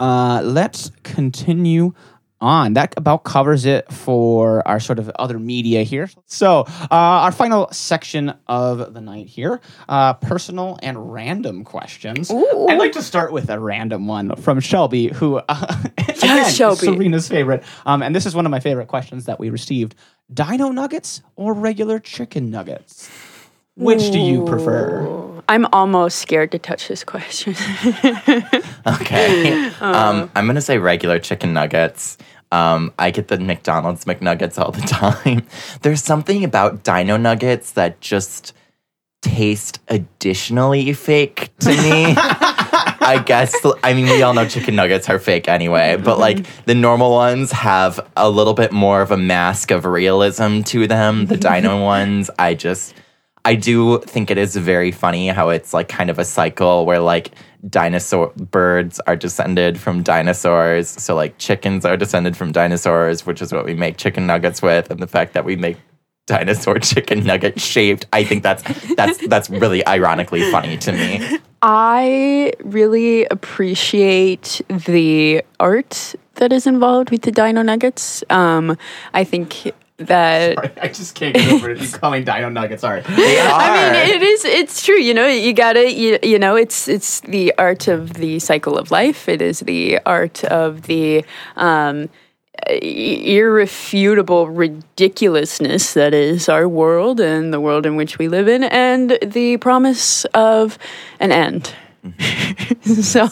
Uh, 0.00 0.40
let's 0.42 0.90
continue 1.04 1.92
on. 2.42 2.74
That 2.74 2.92
about 2.98 3.24
covers 3.24 3.64
it 3.64 3.90
for 3.90 4.66
our 4.68 4.80
sort 4.80 4.98
of 4.98 5.08
other 5.10 5.38
media 5.38 5.84
here. 5.84 6.10
So, 6.26 6.66
uh, 6.68 6.86
our 6.90 7.32
final 7.32 7.68
section 7.72 8.34
of 8.48 8.92
the 8.92 9.00
night 9.00 9.28
here 9.28 9.60
uh, 9.88 10.14
personal 10.14 10.78
and 10.82 11.12
random 11.12 11.64
questions. 11.64 12.30
Ooh. 12.30 12.66
I'd 12.68 12.78
like 12.78 12.92
to 12.92 13.02
start 13.02 13.32
with 13.32 13.48
a 13.48 13.58
random 13.58 14.06
one 14.06 14.36
from 14.36 14.60
Shelby, 14.60 15.08
who, 15.08 15.36
uh, 15.36 15.76
again, 15.98 16.38
is 16.46 16.54
Shelby. 16.54 16.86
Serena's 16.88 17.28
favorite. 17.28 17.62
Um, 17.86 18.02
and 18.02 18.14
this 18.14 18.26
is 18.26 18.34
one 18.34 18.44
of 18.44 18.50
my 18.50 18.60
favorite 18.60 18.88
questions 18.88 19.24
that 19.24 19.38
we 19.38 19.48
received 19.48 19.94
Dino 20.32 20.70
nuggets 20.70 21.22
or 21.36 21.54
regular 21.54 21.98
chicken 21.98 22.50
nuggets? 22.50 23.10
Which 23.76 24.10
do 24.10 24.18
you 24.18 24.44
prefer? 24.44 25.40
I'm 25.48 25.66
almost 25.72 26.18
scared 26.18 26.52
to 26.52 26.58
touch 26.58 26.88
this 26.88 27.04
question. 27.04 27.54
Okay. 28.84 29.70
Uh. 29.80 29.92
Um, 29.92 30.30
I'm 30.34 30.46
gonna 30.46 30.60
say 30.60 30.78
regular 30.78 31.20
chicken 31.20 31.52
nuggets. 31.52 32.18
Um, 32.52 32.92
I 32.98 33.10
get 33.10 33.28
the 33.28 33.38
McDonald's 33.38 34.04
McNuggets 34.04 34.58
all 34.58 34.70
the 34.70 34.80
time. 34.86 35.46
There's 35.80 36.04
something 36.04 36.44
about 36.44 36.84
Dino 36.84 37.16
Nuggets 37.16 37.72
that 37.72 38.00
just 38.00 38.52
taste 39.22 39.80
additionally 39.88 40.92
fake 40.92 41.50
to 41.60 41.70
me. 41.70 42.14
I 43.04 43.22
guess. 43.24 43.54
I 43.82 43.94
mean, 43.94 44.04
we 44.06 44.22
all 44.22 44.34
know 44.34 44.46
chicken 44.46 44.76
nuggets 44.76 45.08
are 45.08 45.18
fake 45.18 45.48
anyway, 45.48 45.96
but 45.96 46.18
like 46.18 46.46
the 46.66 46.74
normal 46.74 47.10
ones 47.10 47.50
have 47.50 47.98
a 48.16 48.30
little 48.30 48.54
bit 48.54 48.70
more 48.72 49.02
of 49.02 49.10
a 49.10 49.16
mask 49.16 49.70
of 49.70 49.84
realism 49.84 50.60
to 50.62 50.86
them. 50.86 51.26
The 51.26 51.36
Dino 51.36 51.82
ones, 51.84 52.30
I 52.38 52.54
just. 52.54 52.94
I 53.44 53.56
do 53.56 53.98
think 53.98 54.30
it 54.30 54.38
is 54.38 54.54
very 54.54 54.92
funny 54.92 55.26
how 55.26 55.48
it's 55.48 55.74
like 55.74 55.88
kind 55.88 56.10
of 56.10 56.20
a 56.20 56.24
cycle 56.24 56.86
where 56.86 57.00
like 57.00 57.32
dinosaur 57.68 58.32
birds 58.36 59.00
are 59.06 59.16
descended 59.16 59.78
from 59.78 60.02
dinosaurs. 60.02 60.88
So 60.88 61.14
like 61.14 61.38
chickens 61.38 61.84
are 61.84 61.96
descended 61.96 62.36
from 62.36 62.52
dinosaurs, 62.52 63.24
which 63.24 63.40
is 63.40 63.52
what 63.52 63.64
we 63.64 63.74
make 63.74 63.96
chicken 63.96 64.26
nuggets 64.26 64.62
with, 64.62 64.90
and 64.90 65.00
the 65.00 65.06
fact 65.06 65.34
that 65.34 65.44
we 65.44 65.56
make 65.56 65.76
dinosaur 66.26 66.78
chicken 66.80 67.24
nugget 67.24 67.60
shaped, 67.60 68.06
I 68.12 68.24
think 68.24 68.42
that's 68.42 68.62
that's 68.94 69.26
that's 69.26 69.50
really 69.50 69.86
ironically 69.86 70.50
funny 70.50 70.76
to 70.78 70.92
me. 70.92 71.38
I 71.62 72.52
really 72.64 73.24
appreciate 73.26 74.60
the 74.68 75.42
art 75.60 76.14
that 76.34 76.52
is 76.52 76.66
involved 76.66 77.10
with 77.10 77.22
the 77.22 77.30
Dino 77.30 77.62
Nuggets. 77.62 78.24
Um, 78.30 78.76
I 79.14 79.22
think 79.22 79.72
that 80.06 80.78
I 80.82 80.88
just 80.88 81.14
can't 81.14 81.34
get 81.34 81.52
over 81.52 81.70
it. 81.70 81.80
You 81.80 81.88
calling 81.88 82.24
Dino 82.24 82.48
nuggets. 82.48 82.82
Sorry. 82.82 83.02
I 83.06 83.92
mean, 83.92 84.16
it 84.16 84.22
is. 84.22 84.44
It's 84.44 84.84
true. 84.84 84.98
You 84.98 85.14
know, 85.14 85.26
you 85.26 85.52
gotta. 85.52 85.92
You, 85.92 86.18
you 86.22 86.38
know, 86.38 86.56
it's 86.56 86.88
it's 86.88 87.20
the 87.20 87.52
art 87.58 87.88
of 87.88 88.14
the 88.14 88.38
cycle 88.38 88.78
of 88.78 88.90
life. 88.90 89.28
It 89.28 89.42
is 89.42 89.60
the 89.60 89.98
art 90.04 90.44
of 90.44 90.82
the 90.82 91.24
um, 91.56 92.08
irrefutable 92.68 94.48
ridiculousness 94.48 95.94
that 95.94 96.14
is 96.14 96.48
our 96.48 96.68
world 96.68 97.20
and 97.20 97.52
the 97.52 97.60
world 97.60 97.86
in 97.86 97.96
which 97.96 98.18
we 98.18 98.28
live 98.28 98.48
in, 98.48 98.64
and 98.64 99.18
the 99.22 99.56
promise 99.58 100.24
of 100.26 100.78
an 101.20 101.32
end. 101.32 101.74
so, 102.82 103.28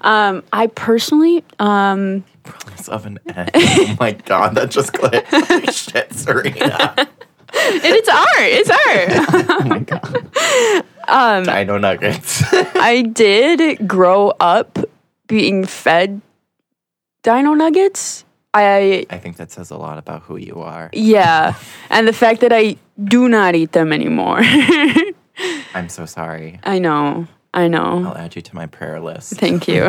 um, 0.00 0.42
I 0.52 0.70
personally, 0.74 1.44
um, 1.58 2.24
Promise 2.44 2.88
of 2.88 3.06
an 3.06 3.18
end. 3.34 3.50
Oh 3.54 3.96
my 4.00 4.12
god, 4.12 4.54
that 4.56 4.70
just 4.70 4.92
clicked. 4.92 5.30
Shit, 5.72 6.12
Serena. 6.12 6.94
and 6.98 7.08
it's 7.84 8.08
art. 8.08 8.26
It's 8.38 8.70
art. 8.70 9.50
oh 9.60 9.64
my 9.68 9.78
God. 9.80 10.84
Um, 11.08 11.44
dino 11.44 11.78
nuggets. 11.78 12.42
I 12.52 13.02
did 13.02 13.86
grow 13.86 14.32
up 14.40 14.78
being 15.26 15.64
fed 15.64 16.20
dino 17.22 17.54
nuggets. 17.54 18.24
I 18.54 19.06
I 19.10 19.18
think 19.18 19.36
that 19.36 19.50
says 19.50 19.70
a 19.70 19.76
lot 19.76 19.98
about 19.98 20.22
who 20.22 20.36
you 20.36 20.60
are. 20.60 20.90
yeah, 20.92 21.54
and 21.90 22.06
the 22.08 22.12
fact 22.12 22.40
that 22.40 22.52
I 22.52 22.76
do 23.02 23.28
not 23.28 23.54
eat 23.54 23.72
them 23.72 23.92
anymore. 23.92 24.40
I'm 25.74 25.88
so 25.88 26.06
sorry. 26.06 26.60
I 26.64 26.78
know. 26.78 27.26
I 27.54 27.68
know. 27.68 28.04
I'll 28.06 28.16
add 28.16 28.34
you 28.34 28.40
to 28.42 28.54
my 28.54 28.66
prayer 28.66 28.98
list. 29.00 29.34
Thank 29.34 29.68
you. 29.68 29.88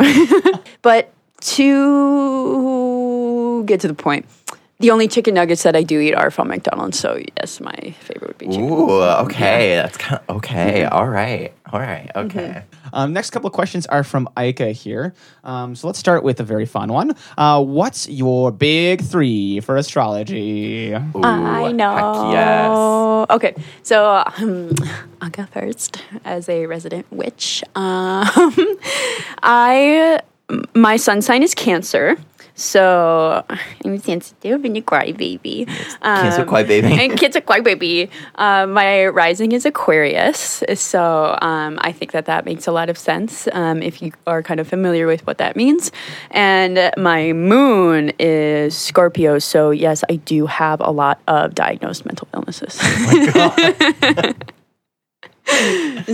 but 0.82 1.13
to 1.44 2.84
get 3.64 3.80
to 3.80 3.88
the 3.88 3.94
point, 3.94 4.26
the 4.80 4.90
only 4.90 5.06
chicken 5.08 5.34
nuggets 5.34 5.62
that 5.62 5.76
I 5.76 5.82
do 5.82 6.00
eat 6.00 6.14
are 6.14 6.30
from 6.30 6.48
McDonald's. 6.48 6.98
So 6.98 7.18
yes, 7.36 7.60
my 7.60 7.94
favorite 8.00 8.28
would 8.28 8.38
be 8.38 8.46
chicken. 8.48 8.70
Ooh, 8.70 9.02
okay. 9.02 9.76
That's 9.76 9.96
kind 9.96 10.20
of 10.28 10.36
okay. 10.36 10.84
All 10.84 11.08
right. 11.08 11.52
All 11.72 11.80
right. 11.80 12.10
Okay. 12.14 12.62
Um, 12.92 13.12
next 13.12 13.30
couple 13.30 13.46
of 13.46 13.52
questions 13.52 13.86
are 13.86 14.04
from 14.04 14.28
Ika 14.38 14.72
here. 14.72 15.14
Um, 15.42 15.74
so 15.74 15.86
let's 15.86 15.98
start 15.98 16.22
with 16.22 16.40
a 16.40 16.44
very 16.44 16.66
fun 16.66 16.92
one. 16.92 17.14
Uh, 17.38 17.62
what's 17.62 18.08
your 18.08 18.50
big 18.52 19.00
three 19.02 19.60
for 19.60 19.76
astrology? 19.76 20.92
Ooh, 20.92 21.22
I 21.22 21.72
know. 21.72 21.94
Heck 21.94 22.32
yes. 22.32 23.36
Okay, 23.36 23.54
so 23.82 24.22
um, 24.38 24.70
I'll 25.20 25.30
go 25.30 25.46
first 25.46 26.02
as 26.24 26.48
a 26.48 26.66
resident 26.66 27.06
witch. 27.10 27.64
Um, 27.74 28.26
I 29.42 30.20
my 30.74 30.96
sun 30.96 31.22
sign 31.22 31.42
is 31.42 31.54
Cancer, 31.54 32.16
so 32.56 33.44
I'm 33.84 33.98
sensitive 33.98 34.64
and 34.64 34.76
a 34.76 34.82
crybaby. 34.82 35.66
Cancer 35.66 36.42
Um, 36.42 36.48
crybaby. 36.48 36.84
and 36.84 37.18
Cancer 37.18 37.40
crybaby. 37.40 38.08
Uh, 38.36 38.66
my 38.66 39.06
rising 39.06 39.52
is 39.52 39.64
Aquarius, 39.66 40.62
so 40.74 41.36
um, 41.40 41.78
I 41.82 41.90
think 41.92 42.12
that 42.12 42.26
that 42.26 42.44
makes 42.44 42.66
a 42.68 42.72
lot 42.72 42.90
of 42.90 42.98
sense 42.98 43.48
um, 43.52 43.82
if 43.82 44.00
you 44.02 44.12
are 44.26 44.42
kind 44.42 44.60
of 44.60 44.68
familiar 44.68 45.06
with 45.06 45.26
what 45.26 45.38
that 45.38 45.56
means. 45.56 45.90
And 46.30 46.92
my 46.96 47.32
moon 47.32 48.12
is 48.20 48.76
Scorpio, 48.76 49.38
so 49.40 49.70
yes, 49.70 50.04
I 50.10 50.16
do 50.16 50.46
have 50.46 50.80
a 50.80 50.90
lot 50.90 51.18
of 51.26 51.54
diagnosed 51.54 52.04
mental 52.06 52.28
illnesses. 52.34 52.78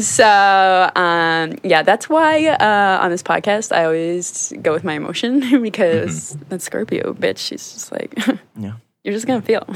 so 0.00 0.90
um, 0.96 1.54
yeah, 1.62 1.82
that's 1.82 2.08
why 2.08 2.46
uh, 2.46 2.98
on 3.02 3.10
this 3.10 3.22
podcast 3.22 3.74
I 3.74 3.84
always 3.84 4.52
go 4.62 4.72
with 4.72 4.84
my 4.84 4.94
emotion 4.94 5.62
because 5.62 6.36
that 6.48 6.62
Scorpio 6.62 7.14
bitch, 7.14 7.38
she's 7.38 7.72
just 7.72 7.92
like, 7.92 8.14
Yeah. 8.56 8.74
you're 9.04 9.14
just 9.14 9.26
gonna 9.26 9.42
feel. 9.42 9.66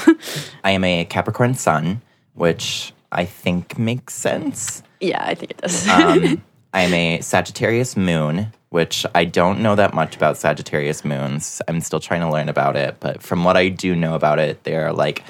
I 0.62 0.72
am 0.72 0.84
a 0.84 1.04
Capricorn 1.04 1.54
sun, 1.54 2.02
which 2.34 2.92
I 3.12 3.24
think 3.24 3.78
makes 3.78 4.14
sense. 4.14 4.82
yeah, 5.00 5.24
I 5.24 5.34
think 5.34 5.52
it 5.52 5.56
does. 5.58 5.86
Um, 5.88 6.42
I 6.74 6.80
am 6.82 6.92
a 6.94 7.20
Sagittarius 7.20 7.96
moon, 7.96 8.52
which 8.70 9.06
I 9.14 9.24
don't 9.24 9.60
know 9.60 9.76
that 9.76 9.94
much 9.94 10.16
about 10.16 10.36
Sagittarius 10.36 11.04
moons. 11.04 11.62
I'm 11.68 11.80
still 11.80 12.00
trying 12.00 12.22
to 12.22 12.28
learn 12.30 12.48
about 12.48 12.74
it, 12.76 12.96
but 12.98 13.22
from 13.22 13.44
what 13.44 13.56
I 13.56 13.68
do 13.68 13.94
know 13.94 14.14
about 14.16 14.40
it, 14.40 14.64
they're 14.64 14.92
like 14.92 15.22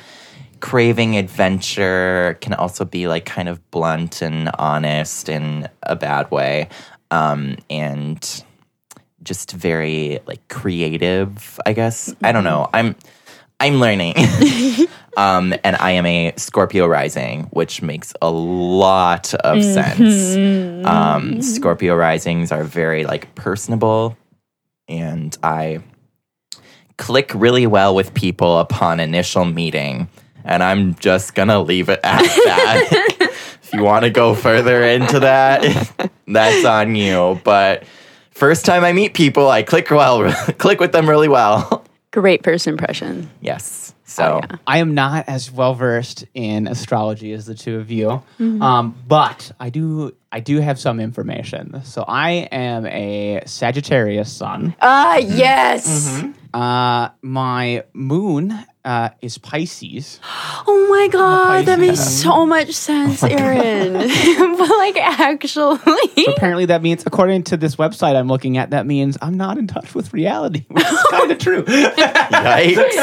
craving 0.64 1.14
adventure, 1.18 2.38
can 2.40 2.54
also 2.54 2.86
be 2.86 3.06
like 3.06 3.26
kind 3.26 3.50
of 3.50 3.70
blunt 3.70 4.22
and 4.22 4.50
honest 4.58 5.28
in 5.28 5.68
a 5.82 5.94
bad 5.94 6.30
way. 6.30 6.70
Um, 7.10 7.58
and 7.68 8.44
just 9.22 9.52
very 9.52 10.20
like 10.26 10.48
creative, 10.48 11.60
I 11.66 11.74
guess. 11.74 12.14
I 12.24 12.32
don't 12.32 12.44
know. 12.44 12.70
I'm 12.72 12.96
I'm 13.60 13.74
learning. 13.74 14.14
um, 15.18 15.52
and 15.62 15.76
I 15.76 15.90
am 15.90 16.06
a 16.06 16.32
Scorpio 16.38 16.86
rising, 16.86 17.42
which 17.50 17.82
makes 17.82 18.14
a 18.22 18.30
lot 18.30 19.34
of 19.34 19.62
sense. 19.62 20.86
Um, 20.86 21.42
Scorpio 21.42 21.94
risings 21.94 22.50
are 22.50 22.64
very 22.64 23.04
like 23.04 23.34
personable, 23.34 24.16
and 24.88 25.36
I 25.42 25.80
click 26.96 27.32
really 27.34 27.66
well 27.66 27.94
with 27.94 28.14
people 28.14 28.60
upon 28.60 28.98
initial 28.98 29.44
meeting. 29.44 30.08
And 30.44 30.62
I'm 30.62 30.94
just 30.96 31.34
gonna 31.34 31.60
leave 31.62 31.88
it 31.88 32.00
at 32.02 32.20
that. 32.22 32.88
if 33.62 33.70
you 33.72 33.82
want 33.82 34.04
to 34.04 34.10
go 34.10 34.34
further 34.34 34.82
into 34.82 35.20
that, 35.20 36.10
that's 36.26 36.64
on 36.64 36.94
you. 36.94 37.40
But 37.44 37.84
first 38.30 38.64
time 38.66 38.84
I 38.84 38.92
meet 38.92 39.14
people, 39.14 39.48
I 39.48 39.62
click 39.62 39.90
well, 39.90 40.30
click 40.58 40.80
with 40.80 40.92
them 40.92 41.08
really 41.08 41.28
well. 41.28 41.84
Great 42.12 42.44
first 42.44 42.66
impression. 42.66 43.30
Yes. 43.40 43.92
So 44.06 44.40
yeah. 44.48 44.58
I 44.66 44.78
am 44.78 44.94
not 44.94 45.24
as 45.28 45.50
well 45.50 45.74
versed 45.74 46.24
in 46.34 46.68
astrology 46.68 47.32
as 47.32 47.46
the 47.46 47.54
two 47.54 47.78
of 47.78 47.90
you, 47.90 48.22
Mm-hmm. 48.38 48.62
um, 48.62 48.94
but 49.08 49.50
I 49.58 49.70
do 49.70 50.14
I 50.30 50.40
do 50.40 50.60
have 50.60 50.78
some 50.78 51.00
information. 51.00 51.82
So 51.84 52.04
I 52.06 52.30
am 52.52 52.86
a 52.86 53.42
Sagittarius 53.46 54.30
sun. 54.30 54.74
Ah, 54.80 55.16
yes. 55.16 56.22
Uh, 56.52 57.08
my 57.22 57.82
moon 57.94 58.56
uh, 58.84 59.10
is 59.20 59.38
Pisces. 59.38 60.20
Oh 60.66 60.88
my 60.88 61.08
god, 61.08 61.66
that 61.66 61.78
makes 61.80 62.00
so 62.00 62.46
much 62.46 62.72
sense, 62.72 63.22
Aaron. 63.24 63.92
but 64.58 64.68
like 64.68 64.96
actually, 64.96 65.78
Apparently, 66.28 66.66
that 66.66 66.82
means, 66.82 67.02
according 67.06 67.42
to 67.44 67.56
this 67.56 67.76
website 67.76 68.14
I'm 68.16 68.28
looking 68.28 68.56
at, 68.56 68.70
that 68.70 68.86
means 68.86 69.18
I'm 69.20 69.36
not 69.36 69.58
in 69.58 69.66
touch 69.66 69.94
with 69.94 70.12
reality, 70.14 70.64
which 70.68 70.84
is 70.86 71.02
kind 71.10 71.30
of 71.32 71.38
true. 71.38 71.64
yikes. 71.64 72.94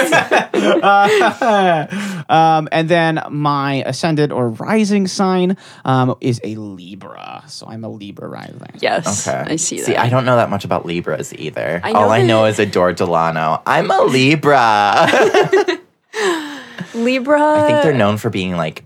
um, 2.29 2.67
and 2.71 2.87
then 2.89 3.21
my 3.29 3.83
ascendant 3.85 4.31
or 4.31 4.49
rising 4.49 5.07
sign 5.07 5.57
um, 5.85 6.15
is 6.21 6.39
a 6.43 6.55
Libra. 6.55 7.43
So 7.47 7.67
I'm 7.67 7.83
a 7.83 7.89
Libra 7.89 8.27
rising. 8.27 8.61
yes, 8.79 9.27
Okay. 9.27 9.53
I 9.53 9.55
see 9.57 9.77
that. 9.77 9.85
See, 9.85 9.95
I 9.95 10.09
don't 10.09 10.25
know 10.25 10.35
that 10.37 10.49
much 10.49 10.65
about 10.65 10.85
Libras 10.85 11.33
either. 11.33 11.81
I 11.83 11.91
All 11.91 12.09
I 12.09 12.21
know 12.23 12.45
is 12.45 12.59
Adore 12.59 12.93
Delano. 12.93 13.61
I'm 13.65 13.91
a 13.91 14.01
Libra. 14.03 15.07
Libra. 17.03 17.41
I 17.41 17.67
think 17.67 17.83
they're 17.83 17.93
known 17.93 18.17
for 18.17 18.29
being 18.29 18.55
like 18.55 18.85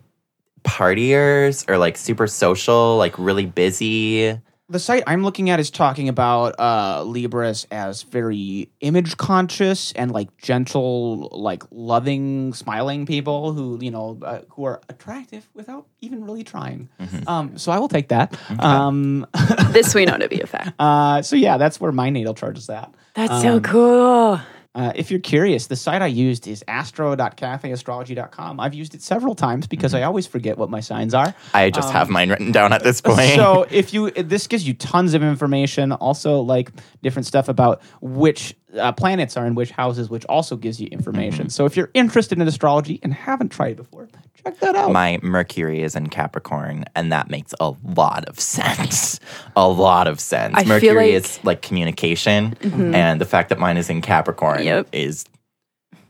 partiers 0.63 1.67
or 1.69 1.77
like 1.77 1.97
super 1.97 2.27
social, 2.27 2.97
like 2.97 3.17
really 3.17 3.45
busy. 3.45 4.39
The 4.67 4.79
site 4.79 5.03
I'm 5.05 5.23
looking 5.23 5.51
at 5.51 5.59
is 5.59 5.69
talking 5.69 6.09
about 6.09 6.59
uh, 6.59 7.03
Libras 7.03 7.67
as 7.69 8.01
very 8.01 8.71
image 8.79 9.15
conscious 9.15 9.91
and 9.91 10.09
like 10.09 10.35
gentle, 10.37 11.29
like 11.31 11.61
loving, 11.69 12.51
smiling 12.55 13.05
people 13.05 13.53
who 13.53 13.77
you 13.79 13.91
know 13.91 14.17
uh, 14.23 14.41
who 14.49 14.63
are 14.63 14.81
attractive 14.89 15.47
without 15.53 15.85
even 16.01 16.25
really 16.25 16.43
trying. 16.43 16.89
Um, 17.27 17.59
so 17.59 17.71
I 17.71 17.77
will 17.77 17.87
take 17.87 18.07
that. 18.07 18.35
Um, 18.59 19.27
this 19.69 19.93
we 19.93 20.05
know 20.05 20.17
to 20.17 20.27
be 20.27 20.41
a 20.41 20.47
fact. 20.47 20.73
uh, 20.79 21.21
so 21.21 21.35
yeah, 21.35 21.57
that's 21.57 21.79
where 21.79 21.91
my 21.91 22.09
natal 22.09 22.33
chart 22.33 22.57
is 22.57 22.67
at. 22.67 22.91
That's 23.13 23.43
so 23.43 23.59
cool. 23.59 24.41
Uh, 24.75 24.91
if 24.93 25.09
you're 25.09 25.21
curious, 25.21 25.67
the 25.67 25.75
site 25.77 26.01
I 26.01 26.07
used 26.07 26.47
is 26.47 26.63
astro.cafeastrology.com. 26.67 28.59
I've 28.59 28.73
used 28.73 28.93
it 28.93 29.01
several 29.01 29.33
times 29.33 29.67
because 29.67 29.93
I 29.93 30.01
always 30.03 30.27
forget 30.27 30.57
what 30.57 30.69
my 30.69 30.81
signs 30.81 31.13
are. 31.13 31.33
I 31.53 31.69
just 31.69 31.93
have 31.93 32.09
mine 32.09 32.29
written 32.29 32.51
down 32.51 32.73
at 32.73 32.83
this 32.83 32.99
point. 33.05 33.19
Um, 33.19 33.25
So 33.45 33.65
if 33.69 33.93
you, 33.93 34.11
this 34.11 34.47
gives 34.47 34.67
you 34.67 34.73
tons 34.73 35.13
of 35.13 35.23
information. 35.23 35.91
Also, 35.93 36.41
like 36.41 36.71
different 37.01 37.25
stuff 37.25 37.47
about 37.47 37.81
which 38.01 38.55
uh, 38.77 38.91
planets 38.91 39.37
are 39.37 39.45
in 39.45 39.55
which 39.55 39.71
houses, 39.71 40.09
which 40.09 40.25
also 40.25 40.55
gives 40.57 40.81
you 40.81 40.87
information. 40.87 41.49
So 41.49 41.65
if 41.65 41.77
you're 41.77 41.91
interested 41.93 42.39
in 42.39 42.47
astrology 42.47 42.99
and 43.01 43.13
haven't 43.13 43.49
tried 43.49 43.71
it 43.71 43.77
before, 43.77 44.09
check 44.45 44.59
that 44.59 44.75
out. 44.75 44.91
my 44.91 45.19
Mercury 45.21 45.81
is 45.83 45.95
in 45.95 46.07
Capricorn, 46.07 46.85
and 46.95 47.11
that 47.11 47.29
makes 47.29 47.53
a 47.59 47.73
lot 47.83 48.25
of 48.25 48.39
sense. 48.39 49.19
A 49.57 49.67
lot 49.67 50.07
of 50.07 50.19
sense. 50.19 50.53
I 50.57 50.63
Mercury 50.65 50.93
like- 50.95 51.13
is 51.13 51.39
like 51.43 51.61
communication, 51.61 52.55
mm-hmm. 52.61 52.93
and 52.95 53.19
the 53.21 53.25
fact 53.25 53.49
that 53.49 53.59
mine 53.59 53.77
is 53.77 53.89
in 53.89 54.01
Capricorn 54.01 54.63
Yep. 54.63 54.87
is 54.91 55.25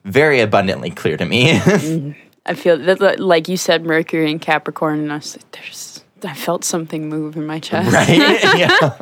very 0.04 0.40
abundantly 0.40 0.90
clear 0.92 1.18
to 1.18 1.26
me. 1.26 1.60
Mm-hmm. 1.60 2.12
I 2.48 2.54
feel 2.54 2.78
that, 2.78 3.20
like 3.20 3.50
you 3.50 3.58
said, 3.58 3.84
Mercury 3.86 4.30
and 4.30 4.40
Capricorn, 4.40 5.00
and 5.00 5.12
I 5.12 5.16
was 5.16 5.36
like, 5.36 5.50
there's. 5.52 6.04
I 6.24 6.36
felt 6.36 6.64
something 6.64 7.10
move 7.10 7.36
in 7.38 7.46
my 7.48 7.60
chest. 7.60 7.92
right? 7.92 8.10
yeah. 8.56 9.00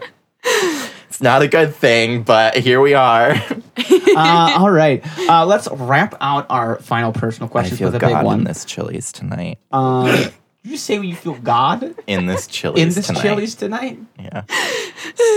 It's 1.14 1.22
not 1.22 1.44
a 1.44 1.48
good 1.48 1.76
thing, 1.76 2.24
but 2.24 2.58
here 2.58 2.82
we 2.82 2.96
are. 2.96 3.34
uh, 3.78 4.56
all 4.58 4.72
right, 4.72 5.06
uh, 5.30 5.46
let's 5.46 5.68
wrap 5.72 6.16
out 6.20 6.48
our 6.50 6.78
final 6.80 7.14
personal 7.14 7.48
I 7.50 7.52
questions 7.52 7.78
feel 7.78 7.90
with 7.90 7.96
a 7.98 8.00
big 8.00 8.10
God 8.10 8.34
in 8.34 8.46
this 8.46 8.66
Chili's 8.66 9.12
tonight. 9.12 9.60
Um, 9.72 10.08
did 10.08 10.34
you 10.64 10.76
say 10.76 11.00
you 11.00 11.16
feel 11.16 11.36
God 11.36 11.94
In 12.08 12.26
this 12.26 12.48
Chili's 12.48 12.82
in 12.82 12.90
this 12.90 13.06
tonight. 13.06 13.22
Chili's 13.22 13.54
tonight? 13.54 14.00
Yeah. 14.18 14.42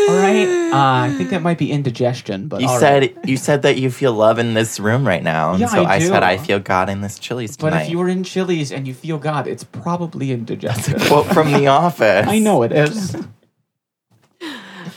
All 0.09 0.17
right, 0.17 0.49
uh, 0.73 1.13
I 1.13 1.15
think 1.19 1.29
that 1.29 1.43
might 1.43 1.59
be 1.59 1.71
indigestion, 1.71 2.49
but 2.49 2.63
You 2.63 2.69
said 2.79 3.03
right. 3.03 3.29
you 3.29 3.37
said 3.37 3.61
that 3.61 3.77
you 3.77 3.91
feel 3.91 4.15
love 4.15 4.39
in 4.39 4.55
this 4.55 4.81
room 4.81 5.07
right 5.07 5.23
now, 5.23 5.51
and 5.51 5.61
Yeah, 5.61 5.67
so 5.67 5.85
I 5.85 5.97
I, 5.97 5.99
said. 5.99 6.23
I 6.23 6.39
feel 6.39 6.59
God 6.59 6.89
in 6.89 7.03
this 7.03 7.19
Chili's 7.19 7.55
tonight. 7.55 7.71
But 7.71 7.83
if 7.83 7.91
you 7.91 7.99
were 7.99 8.09
in 8.09 8.25
Chili's 8.25 8.73
and 8.73 8.89
you 8.89 8.95
feel 8.95 9.19
God, 9.19 9.47
it's 9.47 9.65
probably 9.65 10.33
indigestion. 10.33 10.99
quote 11.01 11.27
from 11.27 11.53
The 11.53 11.67
Office. 11.67 12.27
I 12.27 12.39
know 12.39 12.63
it 12.63 12.73
is. 12.73 13.15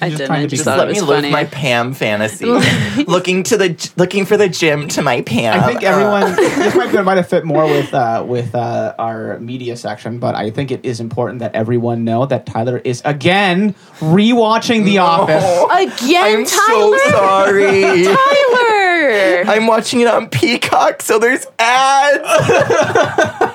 I 0.02 0.08
Just 0.08 0.18
didn't. 0.20 0.28
trying 0.28 0.40
I 0.40 0.44
to 0.44 0.48
be 0.48 0.56
just 0.58 0.66
Just 0.66 0.78
let 0.78 0.88
me 0.88 0.94
was 0.94 1.04
live 1.04 1.18
funny. 1.24 1.32
my 1.32 1.44
Pam 1.46 1.94
fantasy. 1.94 2.46
looking 3.08 3.44
to 3.44 3.58
the 3.58 3.92
looking 3.98 4.26
for 4.26 4.38
the 4.38 4.48
gym 4.48 4.88
to 4.90 5.02
my 5.02 5.22
Pam. 5.22 5.60
I 5.62 5.66
think 5.68 5.84
everyone. 5.84 6.36
this 6.36 6.76
might, 6.76 7.04
might 7.04 7.18
have 7.18 7.28
fit 7.28 7.44
more 7.46 7.66
with 7.66 7.94
uh, 7.94 8.24
with 8.28 8.56
uh, 8.56 8.94
our 8.98 9.40
media 9.40 9.76
section, 9.76 10.20
but 10.20 10.36
I 10.36 10.52
think 10.52 10.72
it 10.72 10.86
is 10.86 11.00
important 11.00 11.40
that 11.40 11.54
everyone 11.56 12.04
know 12.06 12.26
that 12.26 12.46
Tyler 12.46 12.78
is 12.84 13.02
again 13.04 13.74
rewatching 14.00 14.86
The 14.86 15.00
Office. 15.00 15.44
Again, 15.72 16.24
I'm 16.24 16.46
Tyler. 16.46 16.98
so 16.98 17.10
sorry. 17.12 18.04
Tyler. 18.06 19.44
I'm 19.52 19.68
watching 19.68 20.02
it 20.02 20.08
on 20.08 20.30
Peacock, 20.30 21.02
so 21.02 21.20
there's 21.20 21.46
ads. 21.58 23.46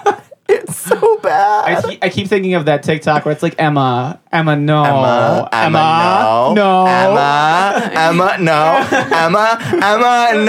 It's 0.49 0.77
so 0.77 1.19
bad. 1.23 1.79
I, 1.79 1.83
keep, 1.83 2.05
I 2.05 2.09
keep 2.09 2.29
thinking 2.29 2.55
of 2.55 2.67
that 2.67 2.83
TikTok 2.83 3.25
where 3.25 3.33
it's 3.33 3.43
like 3.43 3.55
Emma, 3.59 4.21
Emma, 4.33 4.57
no, 4.57 4.85
Emma, 4.85 5.49
Emma, 5.53 6.53
no, 6.55 6.55
no, 6.55 6.87
Emma, 6.87 7.91
Emma, 7.95 8.37
no, 8.39 8.87
Emma, 9.13 9.59
Emma, 9.83 10.45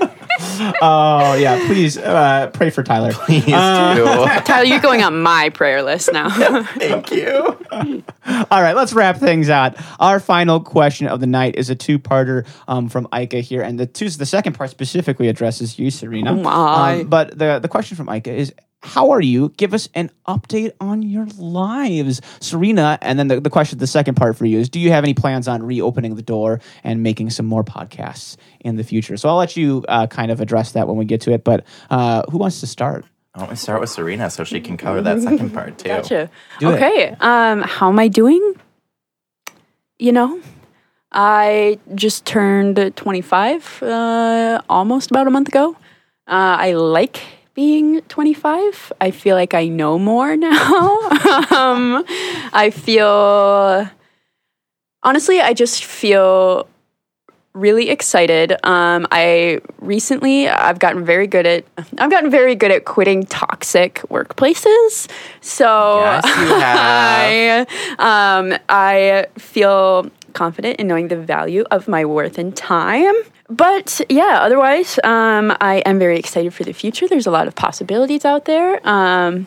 no. 0.00 0.18
Oh 0.82 1.34
yeah, 1.34 1.64
please 1.66 1.96
uh, 1.98 2.50
pray 2.52 2.70
for 2.70 2.82
Tyler. 2.82 3.12
Please 3.12 3.44
Uh, 3.52 3.94
do. 3.94 4.04
Tyler, 4.44 4.64
you're 4.64 4.80
going 4.80 5.02
on 5.02 5.22
my 5.22 5.48
prayer 5.50 5.82
list 5.82 6.12
now. 6.12 6.28
Thank 6.78 7.10
you. 7.12 7.58
All 7.70 8.62
right, 8.62 8.74
let's 8.74 8.92
wrap 8.92 9.18
things 9.18 9.48
out. 9.48 9.76
Our 10.00 10.20
final 10.20 10.60
question 10.60 11.06
of 11.06 11.20
the 11.20 11.26
night 11.26 11.56
is 11.56 11.70
a 11.70 11.74
two-parter 11.74 12.46
um, 12.68 12.88
from 12.88 13.06
Ika 13.14 13.40
here, 13.40 13.62
and 13.62 13.78
the 13.78 13.86
two, 13.86 14.08
the 14.10 14.26
second 14.26 14.54
part 14.54 14.70
specifically 14.70 15.28
addresses 15.28 15.78
you, 15.78 15.90
Serena. 15.90 16.32
Oh 16.32 16.36
my. 16.42 17.00
Um, 17.00 17.06
but 17.08 17.38
the 17.38 17.58
the 17.58 17.68
question 17.68 17.96
from 17.96 18.08
Ika 18.08 18.32
is. 18.32 18.52
How 18.82 19.10
are 19.10 19.20
you? 19.20 19.50
Give 19.56 19.74
us 19.74 19.88
an 19.94 20.10
update 20.26 20.72
on 20.80 21.02
your 21.02 21.26
lives, 21.38 22.20
Serena. 22.40 22.98
And 23.00 23.16
then 23.18 23.28
the, 23.28 23.40
the 23.40 23.50
question, 23.50 23.78
the 23.78 23.86
second 23.86 24.16
part 24.16 24.36
for 24.36 24.44
you 24.44 24.58
is: 24.58 24.68
Do 24.68 24.80
you 24.80 24.90
have 24.90 25.04
any 25.04 25.14
plans 25.14 25.46
on 25.46 25.62
reopening 25.62 26.16
the 26.16 26.22
door 26.22 26.60
and 26.82 27.02
making 27.02 27.30
some 27.30 27.46
more 27.46 27.62
podcasts 27.62 28.36
in 28.60 28.76
the 28.76 28.84
future? 28.84 29.16
So 29.16 29.28
I'll 29.28 29.36
let 29.36 29.56
you 29.56 29.84
uh, 29.88 30.08
kind 30.08 30.32
of 30.32 30.40
address 30.40 30.72
that 30.72 30.88
when 30.88 30.96
we 30.96 31.04
get 31.04 31.20
to 31.22 31.32
it. 31.32 31.44
But 31.44 31.64
uh, 31.90 32.22
who 32.30 32.38
wants 32.38 32.60
to 32.60 32.66
start? 32.66 33.04
I 33.34 33.38
want 33.38 33.50
to 33.50 33.56
start 33.56 33.80
with 33.80 33.88
Serena 33.88 34.28
so 34.30 34.44
she 34.44 34.60
can 34.60 34.76
cover 34.76 35.00
that 35.00 35.22
second 35.22 35.54
part 35.54 35.78
too. 35.78 35.88
Gotcha. 35.88 36.30
Do 36.58 36.72
okay. 36.72 37.16
Um, 37.20 37.62
how 37.62 37.88
am 37.88 37.98
I 37.98 38.08
doing? 38.08 38.54
You 39.98 40.12
know, 40.12 40.40
I 41.12 41.78
just 41.94 42.26
turned 42.26 42.96
25 42.96 43.82
uh, 43.82 44.60
almost 44.68 45.10
about 45.10 45.28
a 45.28 45.30
month 45.30 45.48
ago. 45.48 45.76
Uh, 46.26 46.56
I 46.58 46.72
like 46.72 47.22
being 47.54 48.00
25. 48.02 48.92
I 49.00 49.10
feel 49.10 49.36
like 49.36 49.54
I 49.54 49.68
know 49.68 49.98
more 49.98 50.36
now. 50.48 50.98
um, 51.50 52.04
I 52.52 52.70
feel, 52.74 53.88
honestly, 55.02 55.40
I 55.40 55.52
just 55.54 55.84
feel 55.84 56.66
really 57.54 57.90
excited. 57.90 58.52
Um, 58.64 59.06
I 59.12 59.60
recently 59.80 60.48
I've 60.48 60.78
gotten 60.78 61.04
very 61.04 61.26
good 61.26 61.46
at 61.46 61.64
I've 61.98 62.10
gotten 62.10 62.30
very 62.30 62.54
good 62.54 62.70
at 62.70 62.86
quitting 62.86 63.24
toxic 63.24 63.96
workplaces. 64.08 65.06
So 65.42 66.00
Yes, 66.00 66.24
you 66.24 66.30
have. 66.58 67.66
I 67.98 68.38
um, 68.38 68.58
I 68.70 69.26
feel 69.36 70.10
confident 70.32 70.80
in 70.80 70.86
knowing 70.86 71.08
the 71.08 71.16
value 71.16 71.64
of 71.70 71.88
my 71.88 72.04
worth 72.04 72.38
and 72.38 72.56
time. 72.56 73.14
But 73.52 74.00
yeah, 74.08 74.38
otherwise, 74.40 74.98
um, 75.04 75.54
I 75.60 75.82
am 75.84 75.98
very 75.98 76.18
excited 76.18 76.54
for 76.54 76.64
the 76.64 76.72
future. 76.72 77.06
There's 77.06 77.26
a 77.26 77.30
lot 77.30 77.48
of 77.48 77.54
possibilities 77.54 78.24
out 78.24 78.46
there. 78.46 78.80
Um, 78.88 79.46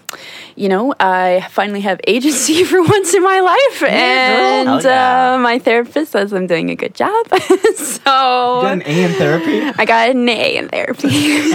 you 0.55 0.69
know, 0.69 0.93
I 0.99 1.47
finally 1.49 1.81
have 1.81 1.99
agency 2.05 2.63
for 2.69 2.83
once 2.83 3.15
in 3.15 3.23
my 3.23 3.39
life, 3.39 3.83
and 3.83 4.83
yeah. 4.83 5.33
uh, 5.33 5.37
my 5.39 5.57
therapist 5.57 6.11
says 6.11 6.33
I'm 6.33 6.45
doing 6.45 6.69
a 6.69 6.75
good 6.75 6.93
job. 6.93 7.25
so 7.75 8.03
Got 8.05 8.73
an 8.73 8.83
A 8.85 9.03
in 9.05 9.11
therapy. 9.13 9.73
I 9.79 9.85
got 9.85 10.09
an 10.09 10.29
A 10.29 10.57
in 10.57 10.69
therapy. 10.69 11.53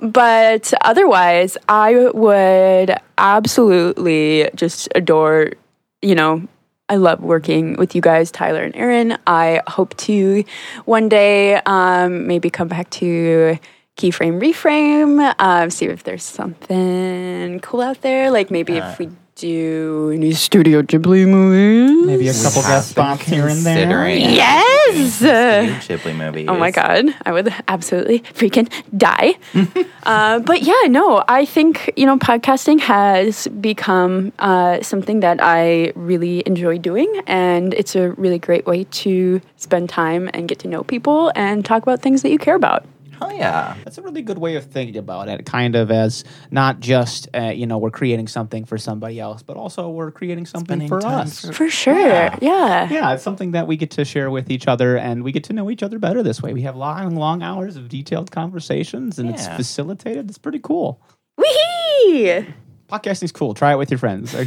but 0.00 0.72
otherwise, 0.80 1.58
I 1.68 2.10
would 2.14 2.96
absolutely 3.18 4.48
just 4.54 4.88
adore, 4.94 5.52
you 6.00 6.14
know, 6.14 6.48
I 6.88 6.96
love 6.96 7.20
working 7.20 7.76
with 7.76 7.94
you 7.94 8.00
guys, 8.00 8.30
Tyler 8.30 8.62
and 8.62 8.74
Aaron. 8.74 9.18
I 9.26 9.60
hope 9.66 9.96
to 9.98 10.44
one 10.86 11.08
day 11.08 11.56
um, 11.66 12.26
maybe 12.26 12.48
come 12.50 12.68
back 12.68 12.88
to 12.90 13.58
keyframe 13.96 14.40
reframe, 14.40 15.34
um, 15.38 15.70
see 15.70 15.86
if 15.86 16.04
there's 16.04 16.22
something 16.22 17.60
cool 17.60 17.82
out 17.82 18.00
there. 18.00 18.30
Like 18.30 18.50
maybe 18.50 18.76
if 18.78 18.98
we 18.98 19.10
do 19.38 20.10
any 20.12 20.32
Studio 20.32 20.82
Ghibli 20.82 21.26
movies. 21.26 22.06
Maybe 22.06 22.28
a 22.28 22.32
couple 22.34 22.62
have 22.62 22.82
guest 22.82 22.90
spots 22.90 23.22
here 23.22 23.46
and 23.46 23.60
there. 23.60 23.76
considering 23.76 24.20
Yes. 24.20 25.14
Studio 25.14 25.74
Ghibli 25.78 26.16
movies. 26.16 26.46
Oh 26.48 26.56
my 26.56 26.70
god, 26.70 27.14
I 27.24 27.32
would 27.32 27.54
absolutely 27.68 28.20
freaking 28.20 28.68
die. 28.96 29.38
uh, 30.02 30.40
but 30.40 30.62
yeah, 30.62 30.88
no, 30.88 31.24
I 31.28 31.44
think 31.44 31.92
you 31.96 32.04
know 32.04 32.18
podcasting 32.18 32.80
has 32.80 33.46
become 33.60 34.32
uh, 34.40 34.82
something 34.82 35.20
that 35.20 35.38
I 35.40 35.92
really 35.94 36.42
enjoy 36.44 36.78
doing, 36.78 37.22
and 37.26 37.74
it's 37.74 37.94
a 37.94 38.10
really 38.12 38.40
great 38.40 38.66
way 38.66 38.84
to 38.84 39.40
spend 39.56 39.88
time 39.88 40.28
and 40.34 40.48
get 40.48 40.58
to 40.60 40.68
know 40.68 40.82
people 40.82 41.30
and 41.36 41.64
talk 41.64 41.82
about 41.82 42.02
things 42.02 42.22
that 42.22 42.30
you 42.30 42.38
care 42.38 42.56
about. 42.56 42.84
Hell 43.18 43.32
yeah. 43.32 43.74
That's 43.84 43.98
a 43.98 44.02
really 44.02 44.22
good 44.22 44.38
way 44.38 44.56
of 44.56 44.64
thinking 44.66 44.96
about 44.96 45.28
it. 45.28 45.44
Kind 45.46 45.74
of 45.76 45.90
as 45.90 46.24
not 46.50 46.80
just 46.80 47.28
uh, 47.34 47.52
you 47.54 47.66
know 47.66 47.78
we're 47.78 47.90
creating 47.90 48.28
something 48.28 48.64
for 48.64 48.78
somebody 48.78 49.18
else, 49.20 49.42
but 49.42 49.56
also 49.56 49.88
we're 49.90 50.10
creating 50.10 50.46
something 50.46 50.78
Spending 50.78 50.88
for 50.88 51.04
us. 51.06 51.44
for- 51.46 51.52
For 51.52 51.68
sure, 51.70 51.98
Yeah. 51.98 52.38
yeah. 52.40 52.88
yeah, 52.90 53.12
it's 53.14 53.22
something 53.22 53.52
that 53.52 53.66
we 53.66 53.76
get 53.76 53.90
to 53.92 54.04
share 54.04 54.30
with 54.30 54.50
each 54.50 54.68
other, 54.68 54.96
and 54.96 55.22
we 55.24 55.32
get 55.32 55.44
to 55.44 55.52
know 55.52 55.70
each 55.70 55.82
other 55.82 55.98
better 55.98 56.22
this 56.22 56.40
way. 56.42 56.52
We 56.52 56.62
have 56.62 56.76
long, 56.76 57.14
long 57.16 57.42
hours 57.42 57.76
of 57.76 57.88
detailed 57.88 58.30
conversations, 58.30 59.18
and 59.18 59.30
it's 59.30 59.46
facilitated. 59.48 60.28
It's 60.28 60.38
pretty 60.38 60.60
cool. 60.60 61.00
Wee! 61.36 62.46
Podcasting's 62.88 63.32
cool. 63.32 63.52
Try 63.54 63.72
it 63.72 63.76
with 63.78 63.90
your 63.90 63.98
friends. 63.98 64.34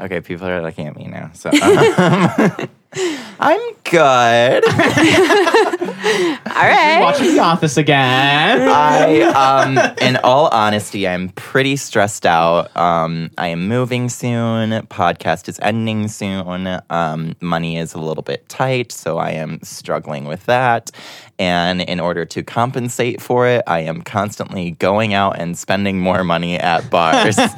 Okay, 0.00 0.20
people 0.20 0.46
are 0.46 0.62
looking 0.62 0.86
at 0.86 0.94
me 0.96 1.08
now. 1.08 1.32
So 1.34 1.50
um, 1.50 2.68
I'm 3.40 3.60
good. 3.84 4.64
All 4.68 6.64
right. 6.64 7.00
Watching 7.00 7.34
The 7.34 7.38
Office 7.40 7.76
again. 7.76 8.68
I, 8.68 9.20
um, 9.22 9.78
in 10.00 10.16
all 10.18 10.48
honesty, 10.48 11.06
I'm 11.06 11.28
pretty 11.30 11.76
stressed 11.76 12.26
out. 12.26 12.76
Um, 12.76 13.30
I 13.38 13.48
am 13.48 13.68
moving 13.68 14.08
soon. 14.08 14.70
Podcast 14.86 15.48
is 15.48 15.58
ending 15.60 16.08
soon. 16.08 16.80
Um, 16.90 17.36
money 17.40 17.76
is 17.76 17.94
a 17.94 17.98
little 17.98 18.22
bit 18.22 18.48
tight, 18.48 18.90
so 18.90 19.18
I 19.18 19.30
am 19.32 19.60
struggling 19.62 20.24
with 20.24 20.46
that. 20.46 20.90
And 21.38 21.82
in 21.82 22.00
order 22.00 22.24
to 22.24 22.42
compensate 22.42 23.22
for 23.22 23.46
it, 23.46 23.62
I 23.68 23.80
am 23.80 24.02
constantly 24.02 24.72
going 24.72 25.14
out 25.14 25.38
and 25.38 25.56
spending 25.56 26.00
more 26.00 26.24
money 26.24 26.56
at 26.56 26.90
bars. 26.90 27.38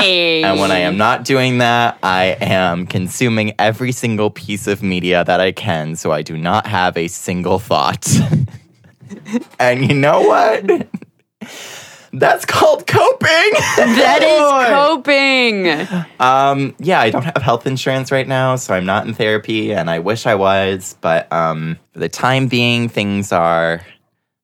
And 0.00 0.58
when 0.58 0.70
I 0.70 0.78
am 0.78 0.96
not 0.96 1.26
doing 1.26 1.58
that, 1.58 1.98
I 2.02 2.36
am 2.40 2.86
consuming 2.86 3.52
every 3.58 3.92
single 3.92 4.30
piece 4.30 4.66
of 4.66 4.82
media 4.82 5.19
that 5.24 5.40
I 5.40 5.52
can, 5.52 5.96
so 5.96 6.12
I 6.12 6.22
do 6.22 6.36
not 6.36 6.66
have 6.66 6.96
a 6.96 7.08
single 7.08 7.58
thought. 7.58 8.08
and 9.58 9.88
you 9.88 9.94
know 9.94 10.20
what? 10.22 10.88
That's 12.12 12.44
called 12.44 12.86
coping. 12.86 13.28
that 13.76 14.22
is 14.22 14.68
coping. 14.74 16.06
um, 16.18 16.74
yeah, 16.78 17.00
I 17.00 17.10
don't 17.10 17.22
have 17.22 17.40
health 17.40 17.66
insurance 17.66 18.10
right 18.10 18.26
now, 18.26 18.56
so 18.56 18.74
I'm 18.74 18.86
not 18.86 19.06
in 19.06 19.14
therapy, 19.14 19.72
and 19.72 19.88
I 19.88 20.00
wish 20.00 20.26
I 20.26 20.34
was, 20.34 20.96
but 21.00 21.32
um, 21.32 21.78
for 21.92 22.00
the 22.00 22.08
time 22.08 22.48
being, 22.48 22.88
things 22.88 23.30
are 23.30 23.82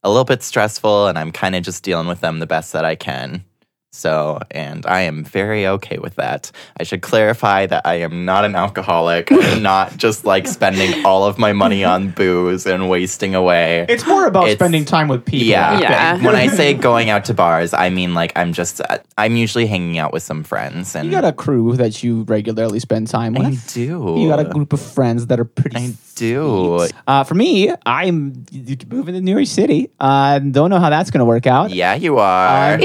a 0.05 0.09
little 0.09 0.25
bit 0.25 0.45
stressful, 0.45 1.09
and 1.09 1.19
I'm 1.19 1.33
kind 1.33 1.57
of 1.57 1.65
just 1.65 1.83
dealing 1.83 2.07
with 2.07 2.21
them 2.21 2.39
the 2.39 2.47
best 2.47 2.73
that 2.73 2.85
I 2.85 2.95
can. 2.95 3.45
So, 3.97 4.41
and 4.51 4.85
I 4.85 5.01
am 5.03 5.25
very 5.25 5.67
okay 5.67 5.97
with 5.99 6.17
that. 6.17 6.51
I 6.79 6.83
should 6.85 7.01
clarify 7.01 7.65
that 7.67 7.87
I 7.87 7.95
am 7.97 8.25
not 8.27 8.45
an 8.45 8.55
alcoholic. 8.55 9.33
I'm 9.33 9.63
not 9.63 9.97
just 9.97 10.25
like 10.27 10.47
spending 10.47 11.05
all 11.07 11.25
of 11.25 11.39
my 11.39 11.53
money 11.55 11.83
on 11.83 12.11
booze 12.11 12.67
and 12.67 12.91
wasting 12.91 13.35
away. 13.35 13.87
It's 13.89 14.07
more 14.07 14.27
about 14.27 14.45
It's- 14.45 14.59
spending 14.59 14.85
time 14.85 15.09
with 15.09 15.25
people. 15.25 15.47
Yeah. 15.49 15.81
Yeah. 15.81 16.25
When 16.25 16.37
I 16.37 16.49
say 16.49 16.75
going 16.75 17.09
out 17.09 17.25
to 17.27 17.35
bars, 17.35 17.73
I 17.73 17.89
mean 17.91 18.13
like 18.13 18.33
I'm 18.37 18.53
just 18.53 18.81
uh, 18.83 18.99
I'm 19.17 19.35
usually 19.37 19.67
hanging 19.67 19.99
out 19.99 20.13
with 20.13 20.23
some 20.23 20.45
friends 20.45 20.95
and 20.95 21.07
You 21.07 21.13
got 21.13 21.25
a 21.25 21.33
crew 21.33 21.77
that 21.77 22.03
you 22.03 22.23
regularly 22.25 22.81
spend 22.81 23.09
time 23.09 23.33
with. 23.35 23.47
I 23.47 23.51
with. 23.51 23.73
do. 23.75 24.17
You 24.19 24.29
got 24.29 24.41
a 24.41 24.45
group 24.45 24.73
of 24.75 24.81
friends 24.81 25.27
that 25.29 25.41
are 25.41 25.45
pretty. 25.47 25.77
I 25.79 25.95
do. 26.17 26.79
sweet. 26.81 26.93
Uh, 27.07 27.25
for 27.25 27.35
me, 27.35 27.73
I'm 27.87 28.45
moving 28.91 29.15
to 29.15 29.21
New 29.21 29.33
York 29.37 29.47
City. 29.47 29.91
Uh, 30.01 30.39
don't 30.39 30.69
know 30.71 30.81
how 30.81 30.91
that's 30.91 31.11
going 31.11 31.21
to 31.21 31.25
work 31.27 31.47
out. 31.47 31.71
Yeah, 31.71 31.95
you 31.95 32.19
are. 32.19 32.75
Uh, 32.75 32.79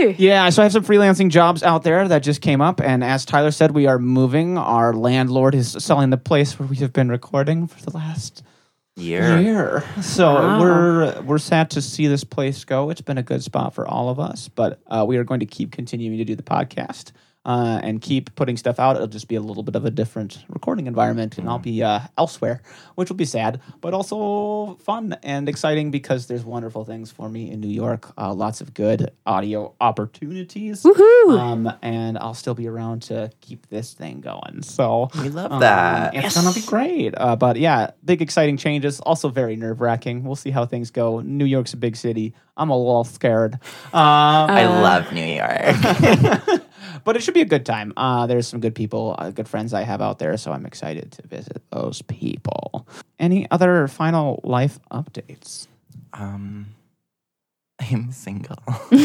Ew. 0.00 0.14
Yeah, 0.18 0.48
so 0.50 0.62
I 0.62 0.64
have 0.64 0.72
some 0.72 0.84
freelancing 0.84 1.30
jobs 1.30 1.62
out 1.62 1.82
there 1.82 2.06
that 2.08 2.22
just 2.22 2.40
came 2.40 2.60
up, 2.60 2.80
and 2.80 3.02
as 3.04 3.24
Tyler 3.24 3.50
said, 3.50 3.72
we 3.72 3.86
are 3.86 3.98
moving. 3.98 4.56
Our 4.58 4.92
landlord 4.92 5.54
is 5.54 5.72
selling 5.78 6.10
the 6.10 6.16
place 6.16 6.58
where 6.58 6.68
we 6.68 6.76
have 6.76 6.92
been 6.92 7.08
recording 7.08 7.66
for 7.66 7.80
the 7.82 7.96
last 7.96 8.42
Year. 8.96 9.40
year. 9.40 9.84
So 10.02 10.34
Wow. 10.34 10.60
we're 10.60 11.20
we're 11.22 11.38
sad 11.38 11.70
to 11.70 11.80
see 11.82 12.08
this 12.08 12.24
place 12.24 12.64
go. 12.64 12.90
It's 12.90 13.00
been 13.00 13.16
a 13.18 13.22
good 13.22 13.44
spot 13.44 13.72
for 13.72 13.86
all 13.86 14.08
of 14.08 14.18
us, 14.18 14.48
but 14.48 14.80
uh, 14.88 15.04
we 15.06 15.18
are 15.18 15.24
going 15.24 15.38
to 15.40 15.46
keep 15.46 15.70
continuing 15.70 16.18
to 16.18 16.24
do 16.24 16.34
the 16.34 16.42
podcast. 16.42 17.12
Uh, 17.44 17.80
and 17.82 18.02
keep 18.02 18.34
putting 18.34 18.58
stuff 18.58 18.78
out. 18.78 18.96
It'll 18.96 19.06
just 19.08 19.26
be 19.26 19.36
a 19.36 19.40
little 19.40 19.62
bit 19.62 19.74
of 19.74 19.86
a 19.86 19.90
different 19.90 20.44
recording 20.50 20.86
environment, 20.86 21.38
and 21.38 21.48
I'll 21.48 21.58
be 21.58 21.82
uh, 21.82 22.00
elsewhere, 22.18 22.60
which 22.94 23.08
will 23.08 23.16
be 23.16 23.24
sad, 23.24 23.60
but 23.80 23.94
also 23.94 24.74
fun 24.84 25.16
and 25.22 25.48
exciting 25.48 25.90
because 25.90 26.26
there's 26.26 26.44
wonderful 26.44 26.84
things 26.84 27.10
for 27.10 27.30
me 27.30 27.50
in 27.50 27.60
New 27.60 27.68
York. 27.68 28.12
Uh, 28.18 28.34
lots 28.34 28.60
of 28.60 28.74
good 28.74 29.12
audio 29.24 29.72
opportunities, 29.80 30.82
Woohoo. 30.82 31.38
um, 31.38 31.72
and 31.80 32.18
I'll 32.18 32.34
still 32.34 32.54
be 32.54 32.68
around 32.68 33.02
to 33.02 33.30
keep 33.40 33.66
this 33.70 33.94
thing 33.94 34.20
going. 34.20 34.60
So 34.62 35.08
We 35.22 35.30
love 35.30 35.50
um, 35.52 35.60
that. 35.60 36.14
It's 36.14 36.34
gonna 36.34 36.52
be 36.52 36.60
great. 36.66 37.14
Uh, 37.16 37.36
but 37.36 37.56
yeah, 37.56 37.92
big 38.04 38.20
exciting 38.20 38.58
changes. 38.58 39.00
Also 39.00 39.30
very 39.30 39.56
nerve 39.56 39.80
wracking. 39.80 40.22
We'll 40.22 40.36
see 40.36 40.50
how 40.50 40.66
things 40.66 40.90
go. 40.90 41.20
New 41.20 41.46
York's 41.46 41.72
a 41.72 41.78
big 41.78 41.96
city. 41.96 42.34
I'm 42.58 42.68
a 42.68 42.76
little 42.76 43.04
scared. 43.04 43.54
Um, 43.94 44.50
I 44.50 44.64
Uh, 44.64 44.82
love 44.82 45.12
New 45.14 45.24
York. 45.24 46.60
but 47.04 47.16
it 47.16 47.22
should 47.22 47.34
be 47.34 47.40
a 47.40 47.44
good 47.46 47.64
time. 47.66 47.92
Uh, 47.96 48.26
there's 48.26 48.46
some 48.48 48.60
good 48.60 48.74
people, 48.74 49.14
uh, 49.18 49.30
good 49.30 49.48
friends 49.48 49.72
I 49.74 49.82
have 49.82 50.00
out 50.00 50.18
there, 50.18 50.36
so 50.36 50.52
I'm 50.52 50.66
excited 50.66 51.12
to 51.12 51.26
visit 51.26 51.62
those 51.70 52.02
people. 52.02 52.86
Any 53.18 53.50
other 53.50 53.88
final 53.88 54.40
life 54.44 54.78
updates? 54.90 55.66
um, 56.14 56.66
I'm 57.80 58.10
single. 58.12 58.58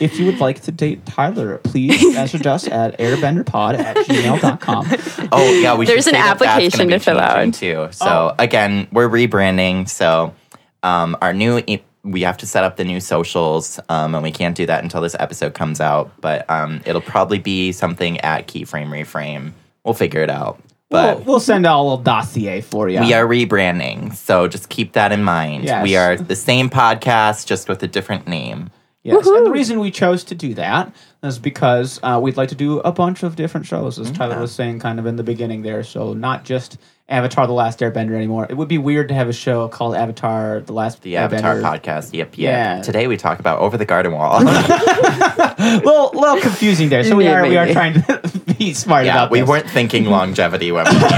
If 0.00 0.18
you 0.18 0.24
would 0.24 0.40
like 0.40 0.62
to 0.62 0.72
date 0.72 1.04
Tyler, 1.04 1.58
please 1.58 2.02
message 2.14 2.46
us 2.46 2.66
at 2.66 2.98
airbenderpod 2.98 3.78
at 3.78 3.94
gmail.com. 4.06 4.86
Oh 5.32 5.52
yeah, 5.60 5.74
we 5.76 5.84
should 5.84 5.92
There's 5.94 6.06
an 6.06 6.12
say 6.14 6.18
that 6.18 6.38
gonna 6.38 6.50
application 6.50 6.88
to 6.88 6.98
fill 6.98 7.18
out. 7.20 7.52
too. 7.52 7.88
So 7.90 8.06
Oh. 8.08 8.34
again, 8.38 8.88
we're 8.90 9.08
rebranding. 9.08 9.86
So 9.86 10.34
um, 10.82 11.14
our 11.20 11.34
new 11.34 11.60
e- 11.66 11.82
we 12.06 12.22
have 12.22 12.36
to 12.38 12.46
set 12.46 12.64
up 12.64 12.76
the 12.76 12.84
new 12.84 13.00
socials, 13.00 13.80
um, 13.88 14.14
and 14.14 14.22
we 14.22 14.30
can't 14.30 14.56
do 14.56 14.64
that 14.66 14.82
until 14.82 15.00
this 15.00 15.16
episode 15.18 15.54
comes 15.54 15.80
out. 15.80 16.10
But 16.20 16.48
um, 16.48 16.80
it'll 16.86 17.00
probably 17.00 17.38
be 17.38 17.72
something 17.72 18.20
at 18.20 18.46
Keyframe 18.46 18.88
Reframe. 18.88 19.52
We'll 19.84 19.94
figure 19.94 20.22
it 20.22 20.30
out. 20.30 20.60
But 20.88 21.16
We'll, 21.18 21.24
we'll 21.26 21.40
send 21.40 21.66
out 21.66 21.80
a 21.80 21.82
little 21.82 21.98
dossier 21.98 22.60
for 22.60 22.88
you. 22.88 23.00
we 23.00 23.12
are 23.12 23.26
rebranding, 23.26 24.14
so 24.14 24.46
just 24.46 24.68
keep 24.68 24.92
that 24.92 25.10
in 25.10 25.24
mind. 25.24 25.64
Yes. 25.64 25.82
We 25.82 25.96
are 25.96 26.16
the 26.16 26.36
same 26.36 26.70
podcast, 26.70 27.46
just 27.46 27.68
with 27.68 27.82
a 27.82 27.88
different 27.88 28.28
name. 28.28 28.70
Yes, 29.02 29.24
and 29.26 29.46
the 29.46 29.52
reason 29.52 29.78
we 29.78 29.92
chose 29.92 30.24
to 30.24 30.34
do 30.34 30.54
that 30.54 30.92
is 31.22 31.38
because 31.38 32.00
uh, 32.02 32.18
we'd 32.20 32.36
like 32.36 32.48
to 32.48 32.56
do 32.56 32.80
a 32.80 32.90
bunch 32.90 33.22
of 33.22 33.36
different 33.36 33.64
shows, 33.66 34.00
as 34.00 34.10
Tyler 34.10 34.40
was 34.40 34.52
saying 34.52 34.80
kind 34.80 34.98
of 34.98 35.06
in 35.06 35.14
the 35.14 35.22
beginning 35.22 35.62
there. 35.62 35.84
So 35.84 36.12
not 36.12 36.44
just 36.44 36.76
Avatar: 37.08 37.46
The 37.46 37.52
Last 37.52 37.78
Airbender 37.80 38.14
anymore. 38.14 38.46
It 38.50 38.54
would 38.56 38.66
be 38.68 38.78
weird 38.78 39.08
to 39.08 39.14
have 39.14 39.28
a 39.28 39.32
show 39.32 39.68
called 39.68 39.94
Avatar: 39.94 40.60
The 40.60 40.72
Last 40.72 41.02
The 41.02 41.16
Avatar 41.16 41.56
podcast. 41.56 42.12
Yep, 42.12 42.36
yep. 42.36 42.38
Yeah. 42.38 42.82
Today 42.82 43.06
we 43.06 43.16
talk 43.16 43.38
about 43.38 43.60
Over 43.60 43.76
the 43.76 43.84
Garden 43.84 44.12
Wall. 44.12 44.40
little, 45.58 46.10
little 46.14 46.40
confusing 46.40 46.88
there. 46.88 47.04
So 47.04 47.16
we 47.16 47.24
Yeah, 47.24 47.40
are 47.42 47.48
we 47.48 47.56
are 47.56 47.68
trying 47.72 47.94
to 48.02 48.42
be 48.58 48.72
smart 48.74 49.06
yeah, 49.06 49.14
about 49.14 49.30
we 49.30 49.40
this. 49.40 49.48
weren't 49.48 49.70
thinking 49.70 50.06
longevity 50.06 50.72
when 50.72 50.84
we 50.86 50.90
named 50.92 51.02
the 51.04 51.08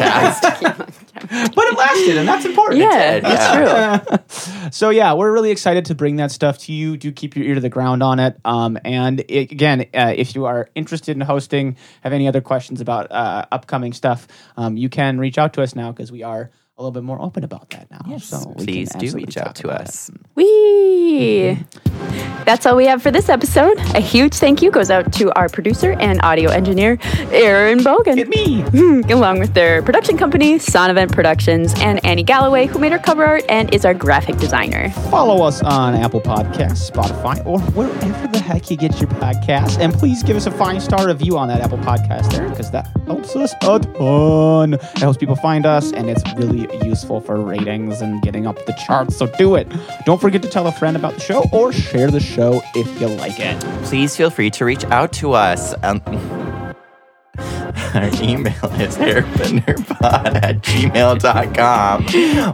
podcast. 0.00 0.94
but 1.54 1.64
it 1.64 1.76
lasted, 1.76 2.16
and 2.16 2.28
that's 2.28 2.44
important. 2.44 2.80
Yeah, 2.80 3.20
that's 3.20 4.06
true. 4.06 4.18
So 4.70 4.90
yeah, 4.90 5.14
we're 5.14 5.32
really 5.32 5.50
excited 5.50 5.86
to 5.86 5.94
bring 5.94 6.16
that 6.16 6.30
stuff 6.30 6.58
to 6.58 6.72
you. 6.72 6.98
Do 6.98 7.10
keep 7.10 7.36
your 7.36 7.46
ear 7.46 7.54
to 7.54 7.60
the 7.60 7.70
ground 7.70 8.02
on 8.02 8.18
it. 8.18 8.36
Um, 8.44 8.78
and 8.84 9.20
it, 9.20 9.50
again, 9.50 9.86
uh, 9.94 10.12
if 10.14 10.34
you 10.34 10.44
are 10.44 10.68
interested 10.74 11.16
in 11.16 11.22
hosting, 11.22 11.76
have 12.02 12.12
any 12.12 12.28
other 12.28 12.42
questions 12.42 12.80
about 12.80 13.10
uh, 13.10 13.46
upcoming 13.50 13.94
stuff, 13.94 14.28
um, 14.58 14.76
you 14.76 14.90
can 14.90 15.18
reach 15.18 15.38
out 15.38 15.54
to 15.54 15.62
us 15.62 15.74
now 15.74 15.90
because 15.90 16.12
we 16.12 16.22
are 16.22 16.50
a 16.78 16.82
little 16.82 16.92
bit 16.92 17.02
more 17.02 17.20
open 17.20 17.42
about 17.42 17.68
that 17.70 17.90
now. 17.90 18.00
Yes, 18.06 18.26
so 18.26 18.54
please 18.56 18.88
do 18.90 19.10
reach 19.10 19.36
out 19.36 19.56
to 19.56 19.68
about 19.68 19.80
us. 19.82 20.10
it. 20.10 20.16
Wee. 20.36 21.58
Mm-hmm. 21.58 22.44
That's 22.44 22.64
all 22.64 22.76
we 22.76 22.86
have 22.86 23.02
for 23.02 23.10
this 23.10 23.28
episode. 23.28 23.76
A 23.94 24.00
huge 24.00 24.34
thank 24.34 24.62
you 24.62 24.70
goes 24.70 24.90
out 24.90 25.12
to 25.14 25.36
our 25.36 25.48
producer 25.48 25.92
and 26.00 26.20
audio 26.22 26.50
engineer, 26.50 26.96
Aaron 27.30 27.80
Bogan. 27.80 28.14
Get 28.14 28.28
me. 28.28 28.62
along 29.12 29.40
with 29.40 29.54
their 29.54 29.82
production 29.82 30.16
company, 30.16 30.58
Sonovent 30.58 31.12
Productions, 31.12 31.74
and 31.80 32.02
Annie 32.06 32.22
Galloway, 32.22 32.66
who 32.66 32.78
made 32.78 32.92
our 32.92 32.98
cover 32.98 33.24
art 33.24 33.44
and 33.48 33.74
is 33.74 33.84
our 33.84 33.92
graphic 33.92 34.36
designer. 34.36 34.90
Follow 35.10 35.44
us 35.44 35.62
on 35.62 35.94
Apple 35.94 36.20
Podcasts, 36.20 36.90
Spotify, 36.90 37.44
or 37.44 37.60
wherever 37.72 38.28
the 38.28 38.38
heck 38.38 38.70
you 38.70 38.76
get 38.76 38.98
your 39.00 39.10
podcasts. 39.10 39.78
And 39.78 39.92
please 39.92 40.22
give 40.22 40.36
us 40.36 40.46
a 40.46 40.52
five 40.52 40.82
star 40.82 41.08
review 41.08 41.36
on 41.36 41.48
that 41.48 41.60
Apple 41.60 41.78
Podcast 41.78 42.30
there, 42.30 42.48
because 42.48 42.70
that 42.70 42.88
helps 43.06 43.34
us 43.34 43.52
a 43.62 43.78
ton. 43.80 44.74
It 44.74 44.98
helps 44.98 45.18
people 45.18 45.36
find 45.36 45.66
us, 45.66 45.92
and 45.92 46.08
it's 46.08 46.22
really 46.34 46.67
useful 46.84 47.20
for 47.20 47.40
ratings 47.40 48.00
and 48.00 48.22
getting 48.22 48.46
up 48.46 48.64
the 48.66 48.72
charts. 48.86 49.16
So 49.16 49.26
do 49.26 49.56
it. 49.56 49.68
Don't 50.06 50.20
forget. 50.20 50.28
forget 50.28 50.42
to 50.42 50.48
tell 50.50 50.66
a 50.66 50.72
friend 50.72 50.94
about 50.94 51.14
the 51.14 51.20
show 51.20 51.44
or 51.52 51.72
share 51.72 52.10
the 52.10 52.20
show 52.20 52.60
if 52.74 53.00
you 53.00 53.08
like 53.08 53.40
it. 53.40 53.58
Please 53.84 54.14
feel 54.14 54.28
free 54.28 54.50
to 54.50 54.64
reach 54.66 54.84
out 54.86 55.10
to 55.14 55.32
us. 55.32 55.74
Um, 55.82 56.02
our 57.94 58.10
email 58.22 58.52
is 58.76 58.98
airbenderpod 58.98 60.42
at 60.42 60.60
gmail.com. 60.62 62.06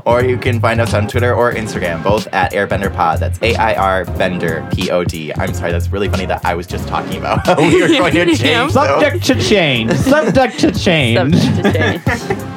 Or 0.06 0.22
you 0.22 0.38
can 0.38 0.60
find 0.60 0.80
us 0.80 0.94
on 0.94 1.08
Twitter 1.08 1.34
or 1.34 1.52
Instagram, 1.52 2.04
both 2.04 2.28
at 2.28 2.52
airbenderpod. 2.52 3.18
That's 3.18 3.42
A 3.42 3.56
I 3.56 3.74
R 3.74 4.04
Bender 4.04 4.64
P 4.72 4.88
O 4.90 5.02
D. 5.02 5.32
I'm 5.34 5.52
sorry, 5.52 5.72
that's 5.72 5.88
really 5.88 6.08
funny 6.08 6.26
that 6.26 6.44
I 6.44 6.54
was 6.54 6.68
just 6.68 6.86
talking 6.86 7.18
about 7.18 7.44
how 7.44 7.60
we 7.60 7.82
were 7.82 7.88
going 7.88 8.28
to 8.28 8.36
change 8.36 8.72
Subject 8.72 9.24
to 9.24 9.34
change. 9.42 9.92
Subject 9.94 10.60
to 10.60 10.70
change. 10.70 11.34
Subject 11.34 11.64
to 11.64 11.72
change. 11.72 12.53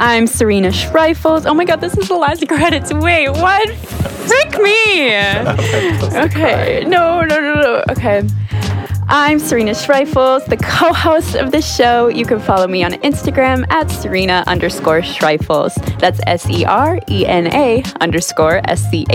I'm 0.00 0.26
Serena 0.26 0.68
Schreifels. 0.68 1.44
Oh 1.44 1.52
my 1.52 1.66
god, 1.66 1.82
this 1.82 1.94
is 1.94 2.08
the 2.08 2.14
last 2.16 2.48
credits. 2.48 2.90
Wait, 2.90 3.28
what? 3.28 3.68
Frick 3.76 4.58
me! 4.58 5.10
Okay, 6.24 6.84
no, 6.86 7.20
no, 7.20 7.38
no, 7.38 7.54
no. 7.54 7.84
Okay. 7.90 8.22
I'm 9.08 9.38
Serena 9.38 9.72
Schreifels, 9.72 10.46
the 10.46 10.56
co-host 10.56 11.34
of 11.34 11.50
the 11.50 11.60
show. 11.60 12.08
You 12.08 12.24
can 12.24 12.40
follow 12.40 12.66
me 12.66 12.82
on 12.82 12.92
Instagram 12.92 13.70
at 13.70 13.90
Serena 13.90 14.42
underscore 14.46 15.02
Schreifels. 15.02 15.74
That's 15.98 16.18
S-E-R-E-N-A 16.26 17.82
underscore 18.00 18.62
S-C-H-R-E-I-F-E-L-S. 18.64 19.10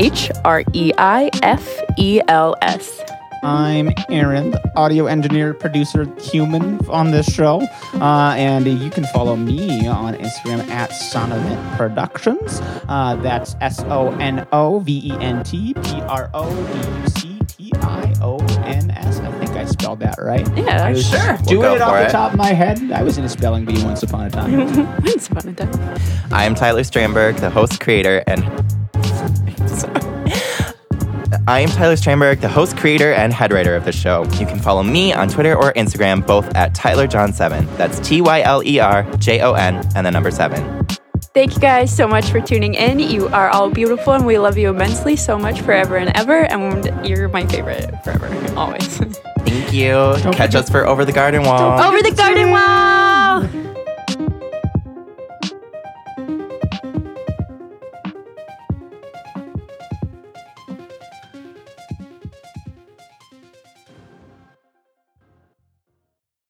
I'm 3.45 3.93
Aaron, 4.09 4.49
the 4.49 4.71
audio 4.75 5.05
engineer, 5.05 5.53
producer, 5.53 6.11
human 6.19 6.83
on 6.89 7.11
this 7.11 7.31
show. 7.31 7.61
Uh, 7.93 8.33
and 8.35 8.65
you 8.65 8.89
can 8.89 9.03
follow 9.05 9.35
me 9.35 9.85
on 9.85 10.15
Instagram 10.15 10.67
at 10.69 10.89
Sonovent 10.89 11.77
Productions. 11.77 12.59
Uh, 12.89 13.15
that's 13.21 13.55
S 13.61 13.83
O 13.83 14.09
N 14.13 14.47
O 14.51 14.79
V 14.79 15.11
E 15.11 15.11
N 15.19 15.43
T 15.43 15.75
P 15.75 16.01
R 16.01 16.31
O 16.33 16.49
D 16.49 17.01
U 17.01 17.07
C 17.09 17.39
T 17.45 17.71
I 17.81 18.11
O 18.19 18.37
N 18.63 18.89
S. 18.89 19.19
I 19.19 19.31
think 19.33 19.51
I 19.51 19.65
spelled 19.65 19.99
that 19.99 20.15
right. 20.17 20.47
Yeah, 20.57 20.83
I 20.83 20.91
was 20.93 21.07
Sure, 21.07 21.37
we'll 21.45 21.75
it 21.75 21.81
off 21.81 21.91
for 21.91 22.03
the 22.03 22.09
top 22.09 22.31
of 22.31 22.39
my 22.39 22.51
head. 22.51 22.91
I 22.91 23.03
was 23.03 23.19
in 23.19 23.25
a 23.25 23.29
spelling 23.29 23.65
bee 23.65 23.83
once 23.83 24.01
upon 24.01 24.25
a 24.25 24.31
time. 24.31 24.55
Once 25.03 25.27
upon 25.27 25.49
a 25.49 25.53
time. 25.53 25.99
I 26.31 26.45
am 26.45 26.55
Tyler 26.55 26.81
Stramberg, 26.81 27.39
the 27.39 27.51
host, 27.51 27.79
creator, 27.79 28.23
and. 28.25 28.43
Sorry. 31.45 31.57
I 31.57 31.59
am 31.61 31.69
Tyler 31.69 31.95
Stramberg, 31.95 32.41
the 32.41 32.49
host, 32.49 32.77
creator, 32.77 33.13
and 33.13 33.31
head 33.33 33.51
writer 33.51 33.75
of 33.75 33.85
the 33.85 33.91
show. 33.91 34.23
You 34.39 34.45
can 34.45 34.59
follow 34.59 34.83
me 34.83 35.13
on 35.13 35.27
Twitter 35.27 35.55
or 35.55 35.73
Instagram, 35.73 36.25
both 36.25 36.53
at 36.55 36.73
TylerJon7. 36.73 37.77
That's 37.77 37.99
T 37.99 38.21
Y 38.21 38.41
L 38.41 38.63
E 38.63 38.79
R 38.79 39.03
J 39.17 39.41
O 39.41 39.53
N 39.53 39.87
and 39.95 40.05
the 40.05 40.11
number 40.11 40.31
seven. 40.31 40.85
Thank 41.33 41.53
you 41.53 41.59
guys 41.59 41.95
so 41.95 42.07
much 42.07 42.27
for 42.27 42.39
tuning 42.39 42.75
in. 42.75 42.99
You 42.99 43.27
are 43.27 43.49
all 43.49 43.69
beautiful 43.69 44.13
and 44.13 44.25
we 44.25 44.39
love 44.39 44.57
you 44.57 44.69
immensely 44.69 45.17
so 45.17 45.37
much 45.37 45.59
forever 45.61 45.97
and 45.97 46.15
ever. 46.15 46.45
And 46.45 47.05
you're 47.05 47.27
my 47.27 47.45
favorite 47.45 48.03
forever, 48.05 48.53
always. 48.57 48.97
Thank 49.39 49.73
you. 49.73 50.15
Catch 50.31 50.55
us 50.55 50.69
for 50.69 50.85
Over 50.87 51.03
the 51.03 51.11
Garden 51.11 51.43
Wall. 51.43 51.79
Over 51.81 52.01
the 52.01 52.11
garden 52.11 52.51
wall! 52.51 53.24